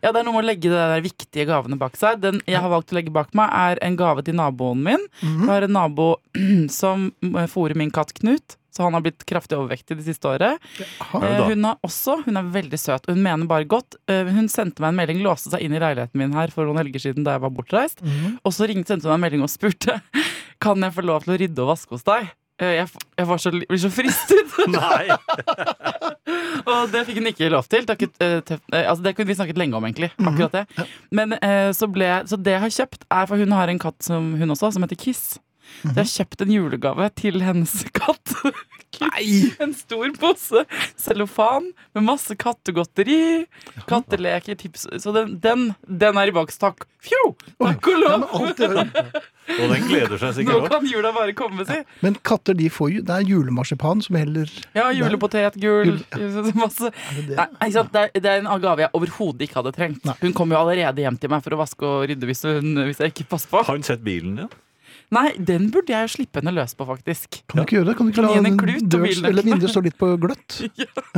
Ja, 0.03 0.13
det 0.13 0.21
er 0.21 0.25
noe 0.25 0.35
med 0.39 0.45
å 0.45 0.49
legge 0.49 0.71
de 0.71 0.77
der 0.77 1.03
viktige 1.05 1.47
gavene 1.51 1.77
bak 1.81 1.97
seg. 2.01 2.21
Den 2.23 2.41
jeg 2.49 2.61
har 2.61 2.71
valgt 2.73 2.93
å 2.93 2.97
legge 2.97 3.13
bak 3.13 3.35
meg, 3.37 3.51
er 3.53 3.81
en 3.85 3.97
gave 4.01 4.23
til 4.25 4.35
naboen 4.39 4.81
min. 4.87 5.03
Mhm. 5.23 5.43
Jeg 5.45 5.51
har 5.53 5.67
en 5.69 5.77
nabo 5.77 6.17
som 6.81 7.11
fôrer 7.53 7.77
min 7.77 7.91
katt 7.93 8.13
Knut, 8.17 8.57
så 8.71 8.85
han 8.87 8.95
har 8.95 9.03
blitt 9.03 9.25
kraftig 9.27 9.59
overvektig 9.59 9.97
det 9.99 10.07
siste 10.07 10.29
året. 10.31 10.59
Ja, 10.79 10.87
Eh. 11.21 11.41
Hun 11.51 11.65
har 11.67 11.77
også, 11.83 12.21
hun 12.25 12.37
er 12.39 12.47
veldig 12.55 12.79
søt, 12.79 13.09
og 13.09 13.17
hun 13.17 13.23
mener 13.25 13.47
bare 13.51 13.65
godt. 13.67 13.97
Eh, 14.09 14.25
Hun 14.31 14.47
sendte 14.49 14.79
meg 14.81 14.93
en 14.93 14.99
melding, 15.01 15.23
låste 15.27 15.51
seg 15.51 15.61
inn 15.67 15.75
i 15.75 15.81
leiligheten 15.83 16.15
min 16.21 16.33
her 16.33 16.53
for 16.55 16.65
noen 16.65 16.79
helger 16.79 17.03
siden 17.03 17.25
da 17.27 17.33
jeg 17.35 17.43
var 17.43 17.51
bortreist. 17.51 18.01
Mhm. 18.01 18.39
Og 18.45 18.53
så 18.55 18.69
ringte 18.71 18.93
sendte 18.95 19.09
hun 19.09 19.17
meg 19.17 19.19
en 19.19 19.25
melding 19.27 19.43
og 19.43 19.51
spurte 19.51 20.01
Kan 20.63 20.81
jeg 20.85 20.93
få 20.95 21.03
lov 21.05 21.25
til 21.25 21.35
å 21.35 21.39
rydde 21.41 21.63
og 21.65 21.71
vaske 21.73 21.97
hos 21.97 22.05
deg. 22.07 22.31
Eh, 22.61 22.75
Jeg, 22.79 22.89
jeg 23.19 23.27
var 23.27 23.39
så, 23.41 23.51
blir 23.51 23.81
så 23.81 23.91
fristet. 23.91 24.55
Nei! 24.69 25.09
Og 26.71 26.91
det 26.93 27.05
fikk 27.09 27.21
hun 27.21 27.31
ikke 27.33 27.51
lov 27.53 27.69
til. 27.71 27.87
Takket, 27.89 28.17
eh, 28.23 28.39
eh, 28.51 28.85
altså 28.85 29.05
det 29.05 29.15
kunne 29.17 29.31
vi 29.31 29.39
snakket 29.39 29.61
lenge 29.61 29.79
om, 29.79 29.87
egentlig. 29.89 30.11
Akkurat 30.19 30.61
det. 30.61 30.89
Men 31.15 31.37
eh, 31.39 31.71
så, 31.77 31.89
ble, 31.91 32.11
så 32.31 32.39
det 32.41 32.57
jeg 32.57 32.65
har 32.65 32.75
kjøpt, 32.81 33.07
er 33.11 33.31
for 33.31 33.41
hun 33.41 33.57
har 33.57 33.73
en 33.73 33.83
katt 33.83 33.99
som 34.05 34.35
hun 34.41 34.57
også, 34.57 34.73
som 34.77 34.87
heter 34.87 35.01
Kiss. 35.01 35.39
Så 35.83 35.95
jeg 35.95 35.97
har 36.03 36.13
kjøpt 36.17 36.43
en 36.47 36.53
julegave 36.57 37.11
til 37.17 37.41
hennes 37.45 37.73
katt. 37.99 38.35
Nei! 39.01 39.53
En 39.63 39.71
stor 39.73 40.11
pose 40.19 40.65
cellofan 40.99 41.71
med 41.95 42.05
masse 42.05 42.35
kattegodteri, 42.37 43.47
katteleker, 43.89 44.59
tips. 44.61 44.89
Så 45.01 45.13
den, 45.15 45.37
den, 45.41 45.69
den 45.87 46.19
er 46.21 46.29
i 46.29 46.35
boks. 46.35 46.59
Takk. 46.61 46.85
Fjo! 47.01 47.31
Takk 47.63 47.87
og 47.89 48.03
Ja, 48.03 48.17
lov! 48.19 48.43
men, 48.75 48.91
Og 49.57 49.71
den 49.73 49.87
gleder 49.89 50.21
seg 50.21 50.27
Nå 50.27 50.37
sikkert 50.37 50.59
òg. 50.67 50.67
kan 50.75 50.89
jula 50.91 51.13
bare 51.17 51.33
komme, 51.39 51.65
si. 51.65 51.79
men 52.05 52.19
katter 52.29 52.55
de 52.59 52.67
får 52.71 52.91
jo 52.93 53.01
Det 53.09 53.15
er 53.17 53.25
julemarsipan 53.31 54.03
som 54.05 54.19
heller 54.21 54.51
Ja, 54.77 54.91
julepotet, 54.93 55.57
gul 55.63 55.95
Masse. 56.61 56.91
Er 56.93 57.17
det 57.17 57.25
det? 57.31 57.39
Nei. 57.41 57.71
Det, 57.73 58.03
er, 58.05 58.13
det 58.21 58.31
er 58.35 58.43
en 58.45 58.51
gave 58.63 58.85
jeg 58.85 58.93
overhodet 58.99 59.47
ikke 59.49 59.63
hadde 59.63 59.73
trengt. 59.79 60.05
Nei. 60.05 60.19
Hun 60.21 60.37
kom 60.37 60.53
jo 60.53 60.61
allerede 60.61 61.01
hjem 61.07 61.17
til 61.23 61.33
meg 61.33 61.47
for 61.47 61.57
å 61.57 61.63
vaske 61.63 61.89
og 61.89 62.05
rydde 62.11 62.29
hvis, 62.29 62.45
hun, 62.45 62.75
hvis 62.91 63.01
jeg 63.01 63.15
ikke 63.15 63.31
passer 63.33 63.55
på. 63.55 63.65
Har 63.65 63.79
hun 63.81 63.87
sett 63.87 64.05
bilen 64.05 64.37
din? 64.43 64.53
Nei, 65.11 65.33
den 65.43 65.71
burde 65.75 65.91
jeg 65.91 66.07
jo 66.07 66.11
slippe 66.13 66.39
henne 66.39 66.53
løs 66.55 66.77
på, 66.79 66.87
faktisk. 66.87 67.41
Kan 67.51 67.59
du 67.59 67.65
ikke 67.65 67.79
gjøre 67.81 67.89
det? 67.91 67.95
Kan 67.99 68.07
du 68.07 68.13
ikke 68.13 68.23
Kan 68.23 68.29
la 68.31 68.51
en 68.53 68.59
klut 68.61 68.85
dørs- 68.95 69.23
eller 69.27 69.43
vinduet 69.47 69.73
stå 69.73 69.83
litt 69.83 69.97
på 69.99 70.11
gløtt? 70.23 70.59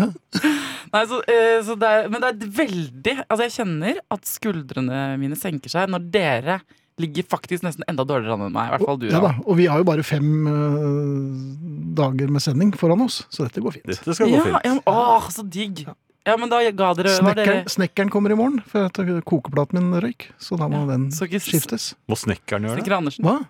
Nei, 0.92 1.02
så, 1.08 1.18
eh, 1.28 1.58
så 1.66 1.76
det 1.80 1.88
er, 1.88 2.08
men 2.12 2.22
det 2.24 2.30
er 2.32 2.54
veldig 2.56 3.14
Altså, 3.26 3.42
jeg 3.46 3.54
kjenner 3.58 4.00
at 4.16 4.28
skuldrene 4.28 5.02
mine 5.20 5.36
senker 5.38 5.72
seg 5.72 5.92
når 5.92 6.06
dere 6.14 6.58
ligger 7.00 7.24
faktisk 7.24 7.64
nesten 7.64 7.84
enda 7.88 8.04
dårligere 8.06 8.36
an 8.36 8.46
enn 8.46 8.52
meg. 8.54 8.68
I 8.68 8.72
hvert 8.76 8.84
fall 8.86 8.98
du. 9.00 9.06
Ja 9.10 9.20
da. 9.24 9.30
Og 9.48 9.56
vi 9.58 9.64
har 9.70 9.80
jo 9.80 9.86
bare 9.88 10.04
fem 10.06 10.26
øh, 10.46 11.94
dager 11.98 12.30
med 12.32 12.44
sending 12.44 12.72
foran 12.78 13.00
oss, 13.04 13.22
så 13.32 13.46
dette 13.48 13.62
går 13.64 13.78
fint. 13.78 13.88
Dette 13.90 14.14
skal 14.16 14.28
gå 14.30 14.36
Ja, 14.36 14.44
fint. 14.46 14.68
ja, 14.68 14.74
åh, 14.92 15.28
så 15.32 15.44
digg! 15.48 15.84
Ja, 16.22 16.36
men 16.38 16.52
da 16.52 16.60
ga 16.70 16.92
dere 16.94 17.10
snekkeren, 17.16 17.64
dere 17.64 17.72
Snekkeren, 17.72 18.10
kommer 18.12 18.30
i 18.30 18.36
morgen, 18.38 18.60
for 18.70 18.86
at 18.86 19.00
kokeplaten 19.26 19.80
min 19.80 19.96
røyk. 20.04 20.28
Så 20.38 20.54
da 20.60 20.68
må 20.70 20.84
Ja, 20.84 20.92
den 20.92 21.08
skiftes. 21.10 21.94
Må 22.06 22.14
snekkeren 22.20 22.68
gjøre 22.68 22.76
det? 22.78 22.84
Snekker 22.84 22.96
Andersen. 23.00 23.26
Hva? 23.26 23.40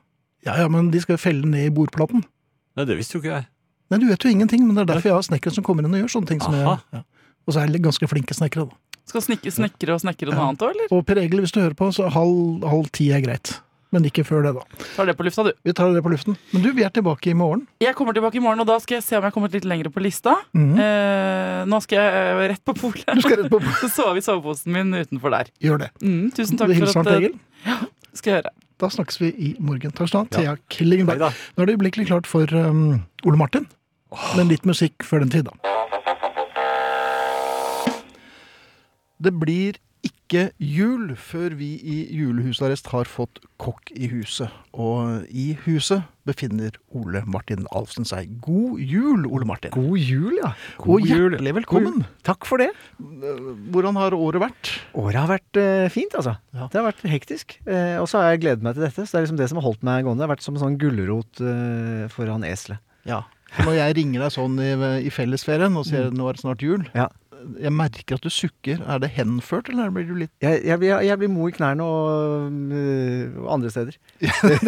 Ja 0.47 0.57
ja, 0.59 0.69
men 0.73 0.91
de 0.91 1.01
skal 1.03 1.19
felle 1.23 1.47
ned 1.47 1.69
i 1.69 1.73
bordplaten. 1.75 2.25
Nei, 2.77 2.85
det 2.89 2.97
visste 2.99 3.19
jo 3.19 3.23
ikke 3.23 3.35
jeg. 3.37 3.47
Nei, 3.93 3.99
du 4.01 4.07
vet 4.09 4.25
jo 4.25 4.31
ingenting, 4.33 4.63
men 4.67 4.75
det 4.79 4.87
er 4.87 4.95
derfor 4.95 5.11
jeg 5.13 5.19
har 5.19 5.27
snekkere 5.27 5.55
som 5.55 5.65
kommer 5.67 5.85
inn 5.87 5.93
og 5.95 6.01
gjør 6.05 6.15
sånne 6.17 6.31
ting. 6.33 6.41
som 6.43 6.55
jeg... 6.57 6.65
Ja. 6.97 7.03
Og 7.43 7.55
så 7.55 7.61
er 7.65 7.73
det 7.75 7.83
ganske 7.83 8.07
flinke 8.07 8.35
snekkere, 8.39 8.69
da. 8.71 8.79
Skal 9.11 9.25
snekke, 9.25 9.51
snekre 9.51 9.97
og 9.97 10.01
snekre 10.01 10.31
noe 10.31 10.39
Ja. 10.39 10.45
annet 10.49 10.63
òg, 10.63 10.71
eller? 10.77 10.93
Og 10.95 11.03
Per 11.07 11.19
Egil, 11.19 11.41
hvis 11.43 11.53
du 11.53 11.59
hører 11.61 11.75
på, 11.75 11.89
så 11.93 12.07
halv, 12.15 12.63
halv 12.71 12.87
ti 12.95 13.09
er 13.13 13.21
greit. 13.25 13.57
Men 13.93 14.07
ikke 14.09 14.23
før 14.25 14.47
det, 14.47 14.53
da. 14.57 14.63
Tar 14.95 15.11
det 15.11 15.17
på 15.19 15.27
lufta, 15.27 15.43
du. 15.45 15.51
Vi 15.67 15.73
tar 15.77 15.91
det 15.93 16.01
på 16.07 16.09
luften. 16.15 16.37
Men 16.55 16.63
du, 16.65 16.71
vi 16.73 16.85
er 16.87 16.89
tilbake 16.95 17.29
i 17.29 17.35
morgen. 17.37 17.67
Jeg 17.83 17.93
kommer 17.99 18.15
tilbake 18.17 18.39
i 18.39 18.41
morgen, 18.41 18.63
og 18.63 18.71
da 18.71 18.79
skal 18.81 18.97
jeg 19.01 19.05
se 19.05 19.17
om 19.19 19.21
jeg 19.21 19.27
har 19.29 19.35
kommet 19.35 19.53
litt 19.59 19.67
lenger 19.69 19.91
på 19.93 20.01
lista. 20.01 20.37
Mhm. 20.57 20.79
Eh, 20.81 21.59
nå 21.69 21.83
skal 21.85 21.99
jeg 21.99 22.23
eh, 22.23 22.47
rett 22.55 22.65
på 22.65 22.77
polet. 22.79 23.05
Du 23.13 23.21
skal 23.27 23.43
rett 23.43 23.51
på 23.53 23.61
Så 23.83 23.91
sover 23.93 24.17
vi 24.17 24.25
soveposen 24.25 24.73
min 24.73 24.95
utenfor 24.97 25.35
der. 25.35 25.51
Gjør 25.61 25.83
det. 25.85 25.91
Mm, 26.01 26.31
tusen 26.33 26.57
takk 26.63 26.73
for 26.79 27.03
at 27.03 27.11
til 27.11 27.13
eh, 27.13 27.19
Egil. 27.19 27.37
skal 28.17 28.33
jeg 28.33 28.39
gjøre. 28.41 28.55
Da 28.83 28.89
snakkes 28.91 29.21
vi 29.21 29.29
i 29.39 29.49
morgen. 29.63 29.93
Takk 29.95 30.09
skal 30.11 30.25
du 30.27 30.35
ha. 30.37 30.41
Thea 30.41 30.57
Killingberg. 30.67 31.21
Killingenberg. 31.21 31.37
Nå 31.55 31.63
er 31.63 31.69
det 31.71 31.75
øyeblikkelig 31.77 32.07
klart 32.09 32.27
for 32.27 32.51
um, 32.59 33.05
Ole 33.23 33.39
Martin. 33.39 33.69
Men 34.37 34.51
litt 34.51 34.67
musikk 34.67 35.07
før 35.07 35.23
den 35.23 35.31
tid, 35.31 35.47
da. 35.47 35.55
Det 39.23 39.31
blir 39.39 39.79
ikke 40.33 40.53
jul 40.65 41.11
før 41.21 41.53
vi 41.59 41.75
i 41.85 41.97
julehusarrest 42.17 42.87
har 42.93 43.09
fått 43.11 43.43
kokk 43.61 43.91
i 43.93 44.09
huset. 44.09 44.49
Og 44.73 45.27
i 45.29 45.53
huset 45.67 46.07
befinner 46.25 46.73
Ole 46.97 47.21
Martin 47.29 47.67
Alfsen 47.77 48.07
seg. 48.09 48.31
God 48.41 48.81
jul, 48.81 49.27
Ole 49.29 49.45
Martin. 49.49 49.75
God 49.75 50.01
jul, 50.01 50.33
ja. 50.39 50.55
God 50.81 50.95
og 50.95 51.11
hjertelig 51.11 51.53
velkommen. 51.59 52.07
Takk 52.25 52.49
for 52.49 52.63
det. 52.63 52.71
Hvordan 52.97 54.01
har 54.01 54.17
året 54.17 54.41
vært? 54.47 54.73
Året 54.97 55.21
har 55.21 55.31
vært 55.35 55.61
eh, 55.61 55.89
fint, 55.93 56.17
altså. 56.17 56.39
Ja. 56.57 56.71
Det 56.73 56.81
har 56.81 56.89
vært 56.89 57.05
hektisk. 57.13 57.59
Eh, 57.67 57.99
og 58.01 58.09
så 58.09 58.23
har 58.23 58.33
jeg 58.33 58.45
gledet 58.47 58.65
meg 58.65 58.79
til 58.79 58.87
dette. 58.87 59.05
Så 59.05 59.13
det 59.13 59.21
er 59.21 59.29
liksom 59.29 59.41
det 59.43 59.51
som 59.53 59.61
har 59.61 59.69
holdt 59.69 59.85
meg 59.85 60.07
gående. 60.09 60.23
Det 60.23 60.31
har 60.31 60.35
vært 60.37 60.47
som 60.49 60.57
en 60.57 60.65
sånn 60.65 60.81
gulrot 60.81 61.45
eh, 61.45 62.07
foran 62.15 62.49
eselet. 62.49 62.81
Ja. 63.09 63.25
For 63.53 63.69
når 63.69 63.83
jeg 63.83 63.99
ringer 63.99 64.25
deg 64.25 64.33
sånn 64.33 64.55
i, 64.65 64.71
i 65.05 65.13
fellesferien 65.13 65.75
og 65.77 65.85
sier 65.85 66.09
nå 66.15 66.31
er 66.31 66.39
det 66.39 66.47
snart 66.47 66.65
jul, 66.65 66.87
Ja. 66.97 67.11
Jeg 67.63 67.73
merker 67.75 68.15
at 68.19 68.23
du 68.25 68.31
sukker. 68.33 68.81
Er 68.87 68.99
det 69.03 69.11
henført, 69.17 69.69
eller 69.73 69.91
blir 69.95 70.07
du 70.09 70.15
litt 70.15 70.31
Jeg, 70.43 70.63
jeg, 70.65 70.79
blir, 70.83 70.97
jeg 71.07 71.19
blir 71.19 71.29
mo 71.33 71.49
i 71.49 71.53
knærne 71.57 71.83
og, 71.83 72.53
øh, 72.53 73.37
og 73.45 73.53
andre 73.59 73.71
steder. 73.75 73.99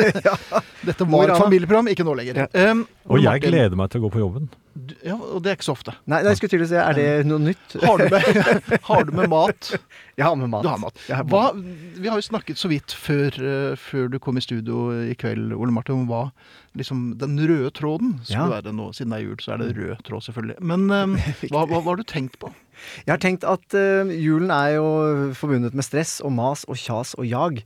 Dette 0.85 1.07
var 1.09 1.31
et 1.33 1.39
familieprogram, 1.41 1.89
ikke 1.93 2.05
nå 2.07 2.15
lenger. 2.19 2.45
Ja. 2.45 2.71
Um, 2.73 2.85
Og 3.09 3.19
jeg 3.21 3.29
Martin, 3.41 3.51
gleder 3.53 3.77
meg 3.79 3.91
til 3.93 4.01
å 4.01 4.07
gå 4.07 4.11
på 4.15 4.23
jobben. 4.23 4.49
du- 4.75 4.95
Ja, 5.05 5.15
og 5.15 5.43
det 5.45 5.51
er 5.53 5.57
ikke 5.57 5.69
så 5.69 5.75
ofte. 5.77 5.93
Nei, 6.07 6.23
nei, 6.23 6.31
jeg 6.33 6.37
skulle 6.41 6.51
til 6.55 6.63
å 6.65 6.69
si, 6.69 6.75
er 6.81 6.95
det 6.99 7.27
noe 7.27 7.39
nytt? 7.39 7.77
Har 7.85 7.99
du 7.99 8.09
med, 8.11 8.81
har 8.89 9.05
du 9.05 9.13
med 9.13 9.29
mat? 9.31 9.71
Jeg 10.17 10.25
har 10.27 10.35
med 10.37 10.49
mat. 10.51 10.63
Du 10.65 10.69
har 10.69 10.79
mat. 10.83 10.99
Jeg 11.09 11.17
har 11.17 11.25
Hva, 11.31 11.43
vi 11.55 12.09
har 12.09 12.19
jo 12.21 12.27
snakket 12.27 12.59
så 12.61 12.69
vidt 12.73 12.95
før, 12.97 13.31
eh, 13.39 13.77
før 13.77 14.09
du 14.11 14.19
kom 14.19 14.37
i 14.37 14.45
studio 14.45 14.89
i 15.11 15.15
kveld, 15.15 15.53
Ole 15.55 15.71
Martin, 15.75 16.03
om 16.03 16.09
hva 16.11 16.25
liksom, 16.77 17.17
den 17.21 17.37
røde 17.39 17.71
tråden 17.77 18.17
skulle 18.25 18.49
Ja. 18.49 18.61
være 18.61 18.73
nå. 18.75 18.91
Siden 18.97 19.11
det 19.15 19.21
er 19.21 19.27
jul, 19.29 19.37
så 19.45 19.55
er 19.55 19.59
det 19.63 19.77
rød 19.77 20.03
tråd, 20.09 20.23
selvfølgelig. 20.27 20.59
Men 20.61 20.91
um, 20.91 21.17
hva, 21.53 21.65
hva, 21.67 21.81
hva 21.81 21.85
har 21.93 21.97
du 22.03 22.05
tenkt 22.09 22.39
på? 22.43 22.51
Jeg 23.05 23.13
har 23.13 23.23
tenkt 23.23 23.47
at 23.49 23.77
uh, 23.77 24.11
julen 24.11 24.53
er 24.55 24.75
jo 24.77 24.87
forbundet 25.39 25.77
med 25.77 25.87
stress 25.87 26.17
og 26.25 26.35
mas 26.37 26.65
og 26.69 26.79
kjas 26.81 27.15
og 27.19 27.27
jag. 27.29 27.63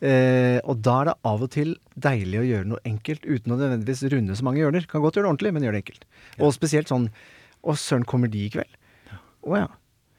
eh, 0.00 0.58
og 0.64 0.82
da 0.84 0.96
er 1.00 1.10
det 1.10 1.16
av 1.32 1.44
og 1.46 1.50
til 1.54 1.74
deilig 1.96 2.40
å 2.40 2.46
gjøre 2.48 2.70
noe 2.72 2.84
enkelt 2.88 3.26
uten 3.26 3.54
å 3.54 3.58
nødvendigvis 3.58 4.04
runde 4.12 4.36
så 4.38 4.46
mange 4.46 4.62
hjørner. 4.62 4.86
Kan 4.90 5.04
godt 5.04 5.18
gjøre 5.18 5.28
det 5.28 5.32
ordentlig, 5.34 5.54
men 5.56 5.66
gjør 5.66 5.76
det 5.76 5.82
enkelt. 5.84 6.06
Og 6.40 6.54
spesielt 6.56 6.92
sånn 6.92 7.10
Å, 7.62 7.76
søren, 7.78 8.02
kommer 8.02 8.26
de 8.26 8.40
i 8.42 8.50
kveld? 8.50 8.72
Å 9.46 9.60
ja. 9.60 9.68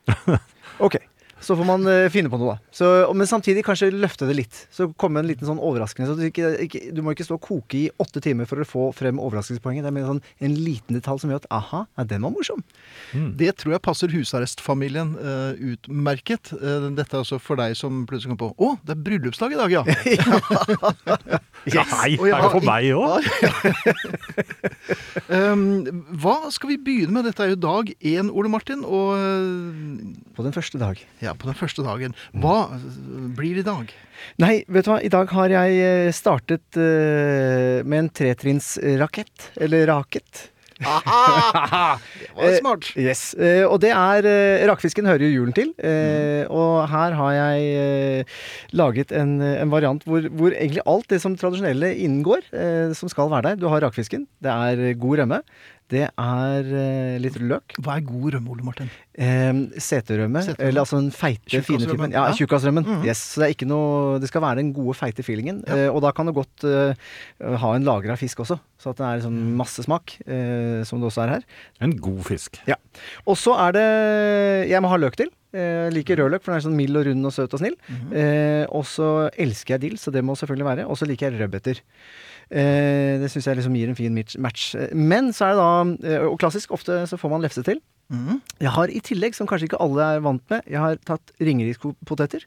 Ok. 0.86 0.96
Så 1.44 1.58
får 1.60 1.68
man 1.68 1.84
uh, 1.88 2.08
finne 2.14 2.32
på 2.32 2.40
noe, 2.40 2.56
da. 2.56 2.74
Så, 2.76 2.88
men 3.18 3.28
samtidig 3.30 3.66
kanskje 3.68 3.92
løfte 3.94 4.28
det 4.30 4.38
litt. 4.38 4.60
Så 4.74 4.90
komme 5.00 5.22
en 5.22 5.28
liten 5.28 5.48
sånn 5.48 5.62
overraskende. 5.62 6.10
Så 6.10 6.16
du, 6.20 6.24
ikke, 6.30 6.54
ikke, 6.66 6.82
du 6.96 7.02
må 7.04 7.14
ikke 7.14 7.28
stå 7.28 7.38
og 7.38 7.44
koke 7.44 7.80
i 7.82 7.88
åtte 8.02 8.24
timer 8.24 8.48
for 8.50 8.64
å 8.64 8.68
få 8.68 8.86
frem 8.96 9.20
overraskelsespoenget. 9.22 9.86
Det 9.86 9.92
er 9.92 9.98
mer 9.98 10.08
sånn 10.08 10.24
en 10.44 10.56
liten 10.56 10.98
detalj 10.98 11.24
som 11.24 11.34
gjør 11.34 11.44
at 11.44 11.50
aha, 11.54 11.84
ja, 11.98 12.08
den 12.08 12.24
var 12.26 12.34
morsom. 12.36 12.64
Det 13.14 13.52
tror 13.60 13.76
jeg 13.76 13.84
passer 13.86 14.14
husarrestfamilien 14.14 15.14
uh, 15.20 15.52
utmerket. 15.74 16.54
Uh, 16.56 16.90
dette 16.96 17.12
er 17.12 17.24
altså 17.24 17.40
for 17.44 17.60
deg 17.60 17.76
som 17.78 18.04
plutselig 18.10 18.34
kom 18.34 18.42
på 18.44 18.52
Å, 18.64 18.74
det 18.86 18.96
er 18.96 19.04
bryllupsdag 19.06 19.56
i 19.56 19.60
dag, 19.60 19.74
ja! 19.74 19.84
ja. 21.76 21.84
Nei, 21.94 22.10
Og 22.18 22.28
jeg 22.30 22.36
er 22.38 22.44
det 22.44 22.52
for 22.54 22.68
meg 22.68 22.84
òg? 22.98 23.20
Um, 25.28 25.64
hva 26.24 26.38
skal 26.54 26.74
vi 26.74 26.80
begynne 26.82 27.18
med? 27.18 27.28
Dette 27.28 27.46
er 27.46 27.54
jo 27.54 27.60
dag 27.60 27.92
én, 28.00 28.32
Ole 28.32 28.52
Martin. 28.52 28.84
Og 28.84 29.14
På 30.36 30.46
den 30.46 30.56
første 30.56 30.80
dag. 30.82 31.00
ja, 31.24 31.33
på 31.40 31.50
den 31.50 31.58
første 31.60 31.86
dagen. 31.86 32.16
Hva 32.34 32.70
eh, 32.76 32.88
blir 33.38 33.58
det 33.58 33.66
i 33.66 33.70
dag? 33.70 33.94
Nei, 34.44 34.56
vet 34.68 34.88
du 34.88 34.94
hva. 34.94 35.02
I 35.04 35.12
dag 35.14 35.34
har 35.36 35.54
jeg 35.58 35.84
eh, 35.84 36.14
startet 36.16 36.80
uh, 36.80 37.84
med 37.84 38.06
en 38.06 38.10
tretrinnsrakett. 38.22 39.52
Eller 39.62 39.88
raket. 39.92 40.50
Det 40.84 40.90
var 42.36 42.58
smart. 42.58 42.90
Yes, 43.00 43.36
Uh, 43.38 43.64
og 43.70 43.78
det 43.84 43.92
er 43.94 44.26
uh, 44.26 44.64
Rakfisken 44.68 45.08
hører 45.08 45.28
jo 45.28 45.36
julen 45.38 45.56
til. 45.56 45.70
Mm. 45.78 46.50
Og 46.52 46.84
her 46.92 47.16
har 47.18 47.32
jeg 47.36 47.68
eh, 47.80 48.40
laget 48.76 49.14
en, 49.16 49.38
en 49.42 49.72
variant 49.72 50.04
hvor, 50.08 50.26
hvor 50.34 50.54
egentlig 50.54 50.84
alt 50.90 51.08
det 51.12 51.20
som 51.24 51.38
tradisjonelle 51.40 51.94
inngår, 52.04 52.46
eh, 52.52 52.92
som 52.98 53.12
skal 53.12 53.32
være 53.32 53.54
der. 53.54 53.62
Du 53.62 53.68
har 53.72 53.84
rakfisken, 53.86 54.26
det 54.44 54.52
er 54.52 54.82
eh, 54.90 54.98
god 55.00 55.24
rømme, 55.24 55.40
det 55.92 56.06
er 56.10 56.70
eh, 56.80 57.18
litt 57.22 57.36
løk. 57.42 57.76
Hva 57.84 57.98
er 58.00 58.06
god 58.08 58.34
rømme, 58.38 58.50
Ole 58.54 58.64
Martin? 58.66 58.88
Eh, 59.14 59.52
seterømme, 59.78 60.42
Seterømme. 60.42 60.68
eller 60.70 60.82
altså 60.82 60.98
den 61.02 61.12
feite, 61.14 61.60
fine 61.62 61.86
typen. 61.86 62.12
Ja, 62.16 62.28
ja. 62.30 62.38
tjukkasrømmen. 62.38 62.86
Mm. 62.88 63.04
Yes, 63.06 63.20
så 63.34 63.44
det 63.44 63.50
er 63.50 63.54
ikke 63.54 63.68
noe 63.70 64.18
Det 64.24 64.30
skal 64.32 64.42
være 64.42 64.62
den 64.64 64.72
gode, 64.74 64.96
feite 64.98 65.22
feelingen. 65.28 65.62
Eh, 65.68 65.90
og 65.92 66.02
da 66.06 66.12
kan 66.16 66.26
du 66.26 66.34
godt 66.34 66.66
eh, 66.66 66.96
ha 67.62 67.74
en 67.76 67.86
lager 67.86 68.16
av 68.16 68.18
fisk 68.24 68.40
også, 68.46 68.58
så 68.82 68.90
at 68.94 68.98
det 69.04 69.06
er 69.12 69.24
sånn 69.28 69.38
masse 69.60 69.86
smak, 69.86 70.16
eh, 70.26 70.82
som 70.88 71.00
det 71.04 71.12
også 71.12 71.26
er 71.28 71.36
her. 71.38 71.48
En 71.86 71.94
god 72.00 72.24
fisk. 72.32 72.58
Ja. 72.70 72.80
Og 73.28 73.38
så 73.38 73.54
er 73.68 73.72
det 73.78 73.88
Jeg 74.72 74.82
må 74.82 74.90
ha 74.90 74.98
løk 75.02 75.16
til. 75.20 75.30
Eh, 75.54 75.86
Jeg 75.92 75.94
liker 76.00 76.18
rødløk, 76.18 76.42
for 76.42 76.54
den 76.54 76.58
er 76.62 76.66
sånn 76.66 76.78
mild 76.80 76.98
og 76.98 77.06
rund 77.06 77.26
og 77.30 77.34
søt 77.36 77.54
og 77.54 77.62
snill. 77.62 77.76
eh, 78.18 78.66
og 78.74 78.86
så 78.90 79.30
elsker 79.38 79.76
jeg 79.78 79.82
dill, 79.90 79.98
så 80.02 80.10
det 80.12 80.24
må 80.26 80.34
selvfølgelig 80.40 80.66
være. 80.72 80.86
Og 80.90 80.98
så 80.98 81.06
liker 81.06 81.30
jeg 81.30 81.42
rødbeter. 81.44 81.82
Eh, 82.54 83.18
det 83.22 83.32
syns 83.34 83.48
jeg 83.50 83.58
liksom 83.58 83.76
gir 83.78 83.90
en 83.90 83.98
fin 83.98 84.14
match. 84.44 84.74
Men 84.94 85.32
så 85.34 85.50
er 85.50 85.56
det 85.56 85.64
da 85.64 86.10
eh, 86.12 86.26
Og 86.28 86.38
klassisk, 86.42 86.74
ofte 86.76 87.00
så 87.10 87.18
får 87.18 87.32
man 87.34 87.42
lefse 87.42 87.64
til. 87.66 87.82
Mm. 88.14 88.42
Jeg 88.62 88.74
har 88.76 88.92
i 88.94 89.02
tillegg, 89.02 89.34
som 89.34 89.50
kanskje 89.50 89.72
ikke 89.72 89.82
alle 89.82 90.10
er 90.18 90.26
vant 90.26 90.44
med, 90.52 90.62
jeg 90.70 90.82
har 90.82 91.00
tatt 91.08 91.34
ringerikspoteter. 91.42 92.46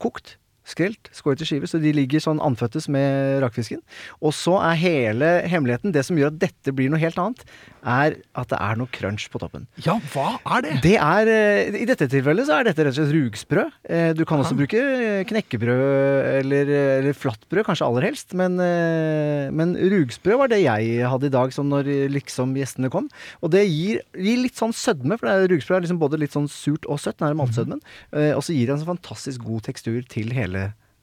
Kokt. 0.00 0.38
Skrelt, 0.62 1.08
skåret 1.10 1.42
i 1.42 1.46
skiver, 1.48 1.66
så 1.66 1.80
de 1.82 1.90
ligger 1.96 2.22
sånn 2.22 2.38
andføttes 2.38 2.86
med 2.92 3.40
rakfisken. 3.42 3.80
Og 4.22 4.30
så 4.36 4.54
er 4.62 4.78
hele 4.78 5.30
hemmeligheten, 5.50 5.90
det 5.94 6.04
som 6.06 6.18
gjør 6.20 6.30
at 6.30 6.38
dette 6.44 6.70
blir 6.76 6.92
noe 6.92 7.00
helt 7.02 7.18
annet, 7.18 7.42
er 7.82 8.14
at 8.38 8.52
det 8.52 8.58
er 8.62 8.78
noe 8.78 8.86
crunch 8.94 9.24
på 9.32 9.40
toppen. 9.42 9.64
Ja, 9.82 9.96
hva 10.12 10.36
er 10.54 10.62
det? 10.62 10.74
Det 10.84 10.94
er, 11.02 11.30
eh, 11.32 11.80
I 11.82 11.88
dette 11.88 12.06
tilfellet 12.12 12.46
så 12.46 12.60
er 12.60 12.68
dette 12.68 12.84
rett 12.86 12.94
og 12.94 13.00
slett 13.00 13.14
rugsprø. 13.16 13.64
Eh, 13.90 14.12
Du 14.14 14.22
kan 14.28 14.38
også 14.38 14.54
bruke 14.54 14.78
eh, 14.78 15.24
knekkebrød 15.26 16.42
eller, 16.44 16.70
eller 17.00 17.18
flatbrød, 17.18 17.64
kanskje 17.66 17.88
aller 17.88 18.06
helst. 18.06 18.36
Men, 18.38 18.54
men 19.58 19.74
rugsprø 19.74 20.38
var 20.44 20.52
det 20.52 20.62
jeg 20.62 21.02
hadde 21.10 21.26
i 21.26 21.34
dag 21.34 21.50
sånn 21.54 21.70
når 21.72 21.90
liksom 22.14 22.54
gjestene 22.58 22.90
kom. 22.92 23.08
Og 23.42 23.50
det 23.50 23.64
gir, 23.66 23.98
gir 24.14 24.38
litt 24.44 24.58
sånn 24.58 24.74
sødme, 24.76 25.18
for 25.18 25.26
det 25.26 25.34
er, 25.34 25.50
rugsprø 25.56 25.76
er 25.80 25.84
liksom 25.88 26.00
både 26.02 26.20
litt 26.22 26.36
sånn 26.38 26.46
surt 26.52 26.86
og 26.86 27.02
søtt. 27.02 27.18
Den 27.18 27.32
er 27.32 27.38
maltsødmen. 27.42 27.82
Mm. 28.14 28.30
Og 28.38 28.42
så 28.46 28.54
gir 28.54 28.70
det 28.70 28.76
en 28.76 28.82
sånn 28.84 28.94
fantastisk 28.94 29.42
god 29.42 29.66
tekstur 29.66 30.00
til 30.06 30.30
hele 30.36 30.51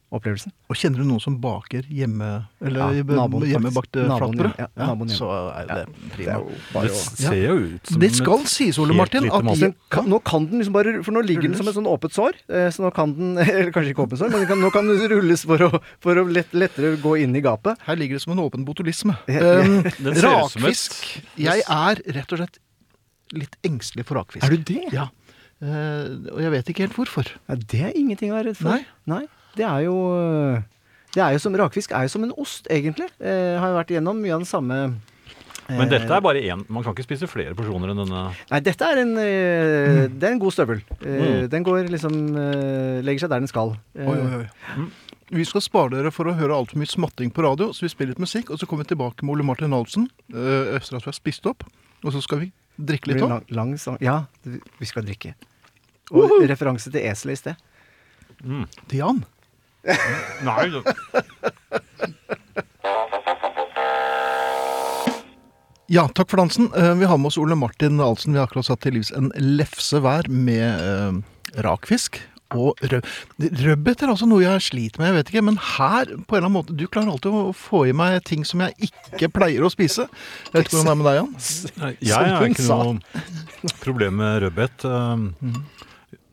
opplevelsen. 0.09 0.49
Og 0.73 0.77
kjenner 0.79 1.03
du 1.03 1.05
noen 1.05 1.21
som 1.21 1.35
baker 1.37 1.83
hjemme 1.93 2.27
Eller 2.65 2.95
Ja, 2.97 3.03
naboen, 3.19 3.43
hjemmebakte 3.45 4.07
flatbrød? 4.09 4.55
ja. 4.57 4.65
Ja, 4.73 4.87
så 5.13 5.27
er 5.53 5.67
det 5.69 5.75
Det 5.85 6.07
prima. 6.15 6.31
er 6.31 6.39
jo 6.39 6.87
Det 6.87 6.93
ser 6.97 7.35
jo 7.43 7.57
ut 7.75 7.91
som 7.91 7.99
Det 8.01 8.09
skal 8.17 8.45
sies, 8.49 8.79
Ole 8.81 8.95
Martin, 8.97 9.27
at. 9.29 9.77
Kan, 9.93 10.09
nå 10.09 10.17
kan 10.25 10.47
den 10.49 10.63
liksom 10.63 10.73
bare 10.73 10.95
For 11.05 11.13
nå 11.13 11.21
ligger 11.27 11.45
den 11.45 11.53
som 11.59 11.69
et 11.69 11.77
sånn 11.77 11.85
åpent 11.91 12.17
sår. 12.17 12.33
eh, 12.49 12.71
Så 12.73 12.81
nå 12.87 12.89
kan 12.97 13.13
den 13.19 13.37
Eller 13.43 13.69
kanskje 13.75 13.93
ikke 13.93 14.07
åpent 14.07 14.23
sår, 14.23 14.33
men 14.33 14.47
kan, 14.49 14.57
nå 14.65 14.71
kan 14.73 14.89
den 14.89 15.05
rulles 15.13 15.45
for 15.45 15.61
å, 15.69 15.69
for 16.01 16.17
å 16.17 16.25
lett, 16.25 16.49
lettere 16.57 16.95
gå 17.05 17.13
inn 17.21 17.37
i 17.37 17.45
gapet. 17.45 17.77
Her 17.85 17.95
ligger 18.01 18.17
det 18.17 18.25
som 18.25 18.33
en 18.33 18.41
åpen 18.47 18.65
botulisme. 18.65 19.13
Ja, 19.29 19.61
Um, 19.61 19.85
rakfisk. 20.25 20.97
Jeg 21.37 21.61
er 21.69 22.01
rett 22.17 22.33
og 22.33 22.41
slett 22.41 22.57
litt 23.37 23.55
engstelig 23.61 24.05
for 24.09 24.17
rakfisk. 24.23 24.41
Er 24.41 24.57
du 24.57 24.65
det? 24.73 24.89
Ja. 24.91 25.11
Uh, 25.61 26.33
og 26.33 26.39
jeg 26.41 26.51
vet 26.57 26.69
ikke 26.73 26.85
helt 26.87 26.97
hvorfor. 26.97 27.29
Ja, 27.49 27.55
det 27.61 27.81
er 27.91 27.93
ingenting 27.99 28.31
å 28.33 28.39
være 28.41 28.49
redd 28.55 28.57
for. 28.57 28.73
Nei. 28.73 28.85
Nei. 29.05 29.27
Det 29.57 29.65
er 29.65 29.85
jo 29.87 29.95
det 31.15 31.21
er 31.25 31.31
jo 31.33 31.39
som, 31.41 31.55
Rakfisk 31.57 31.91
er 31.97 32.05
jo 32.05 32.11
som 32.13 32.23
en 32.27 32.33
ost, 32.37 32.67
egentlig. 32.69 33.07
Eh, 33.19 33.55
har 33.57 33.71
jo 33.71 33.77
vært 33.79 33.89
igjennom 33.95 34.19
mye 34.21 34.35
av 34.35 34.43
den 34.43 34.49
samme 34.49 34.75
eh, 35.67 35.77
Men 35.77 35.89
dette 35.89 36.09
er 36.13 36.21
bare 36.21 36.41
én. 36.45 36.61
Man 36.69 36.83
kan 36.85 36.93
ikke 36.93 37.07
spise 37.07 37.27
flere 37.29 37.55
porsjoner 37.57 37.89
enn 37.93 37.97
denne. 38.03 38.21
Nei, 38.51 38.59
dette 38.61 38.85
er 38.85 39.01
en, 39.01 39.15
eh, 39.17 40.05
Mm. 40.05 40.19
det 40.19 40.27
er 40.29 40.31
en 40.35 40.39
god 40.39 40.53
støvel. 40.53 40.81
Eh, 41.01 41.47
Den 41.49 41.63
går 41.65 41.89
liksom 41.89 42.13
eh, 42.37 43.01
Legger 43.01 43.19
seg 43.25 43.29
der 43.33 43.39
den 43.41 43.47
skal. 43.49 43.73
Eh, 43.97 44.05
Oi, 44.07 44.17
oi, 44.19 44.43
oi. 44.43 44.85
Vi 45.31 45.43
skal 45.45 45.61
spare 45.61 45.89
dere 45.93 46.09
for 46.11 46.25
å 46.25 46.33
høre 46.37 46.53
altfor 46.57 46.77
mye 46.81 46.89
smatting 46.89 47.29
på 47.33 47.43
radio, 47.45 47.69
så 47.73 47.81
vi 47.85 47.89
spiller 47.89 48.13
litt 48.15 48.21
musikk, 48.21 48.49
og 48.49 48.57
så 48.57 48.65
kommer 48.65 48.83
vi 48.85 48.95
tilbake 48.95 49.21
med 49.21 49.33
Ole 49.35 49.43
Martin 49.45 49.69
Halsen 49.73 50.07
eh, 50.33 50.75
etter 50.77 50.95
at 50.97 51.03
vi 51.05 51.09
har 51.11 51.17
spist 51.17 51.45
opp. 51.45 51.63
Og 52.03 52.13
så 52.13 52.21
skal 52.21 52.39
vi 52.39 52.51
drikke 52.81 53.07
litt 53.13 53.21
òg. 53.21 53.43
Ja, 54.01 54.25
vi 54.45 54.85
skal 54.89 55.03
drikke. 55.05 55.33
Og 56.11 56.31
referanse 56.49 56.89
til 56.91 57.01
eselet 57.05 57.33
i 57.33 57.41
sted. 57.43 57.55
Til 58.87 58.97
Jan. 59.03 59.23
Nei, 60.43 60.65
Ja, 65.89 66.03
takk 66.13 66.29
for 66.29 66.37
dansen. 66.37 66.67
Eh, 66.77 66.93
Vi 66.99 67.05
har 67.09 67.17
med 67.17 67.31
oss 67.31 67.37
Ole 67.41 67.55
Martin 67.57 67.99
Ahlsen. 67.99 68.33
Vi 68.33 68.39
har 68.39 68.45
akkurat 68.45 68.67
satt 68.67 68.83
til 68.85 68.93
livs 68.99 69.09
en 69.15 69.31
lefse 69.41 69.97
hver 70.03 70.29
med 70.29 70.83
eh, 70.85 71.63
rakfisk. 71.65 72.19
Og 72.53 72.77
rød. 72.81 73.05
rødbet 73.61 74.01
er 74.01 74.09
altså 74.09 74.25
noe 74.25 74.41
jeg 74.41 74.61
sliter 74.65 75.01
med, 75.01 75.11
jeg 75.11 75.17
vet 75.19 75.31
ikke. 75.33 75.43
Men 75.45 75.57
her, 75.61 76.09
på 76.25 76.33
en 76.33 76.39
eller 76.39 76.47
annen 76.47 76.55
måte, 76.57 76.77
du 76.77 76.87
klarer 76.89 77.11
alltid 77.13 77.35
å 77.37 77.51
få 77.53 77.83
i 77.89 77.93
meg 77.93 78.23
ting 78.25 78.45
som 78.47 78.63
jeg 78.65 78.89
ikke 78.89 79.29
pleier 79.33 79.65
å 79.65 79.69
spise. 79.69 80.07
Jeg 80.49 80.55
vet 80.55 80.65
ikke 80.65 80.79
hvordan 80.79 80.89
det 80.89 80.93
er 80.95 81.01
med 81.01 81.09
deg, 81.09 81.19
Jan. 81.19 81.35
Nei, 81.83 81.91
jeg 82.09 82.31
har 82.33 82.47
ikke 82.49 82.69
noe 82.69 83.75
problem 83.83 84.17
med 84.21 84.41
rødbet. 84.45 84.85
Um, 84.89 85.27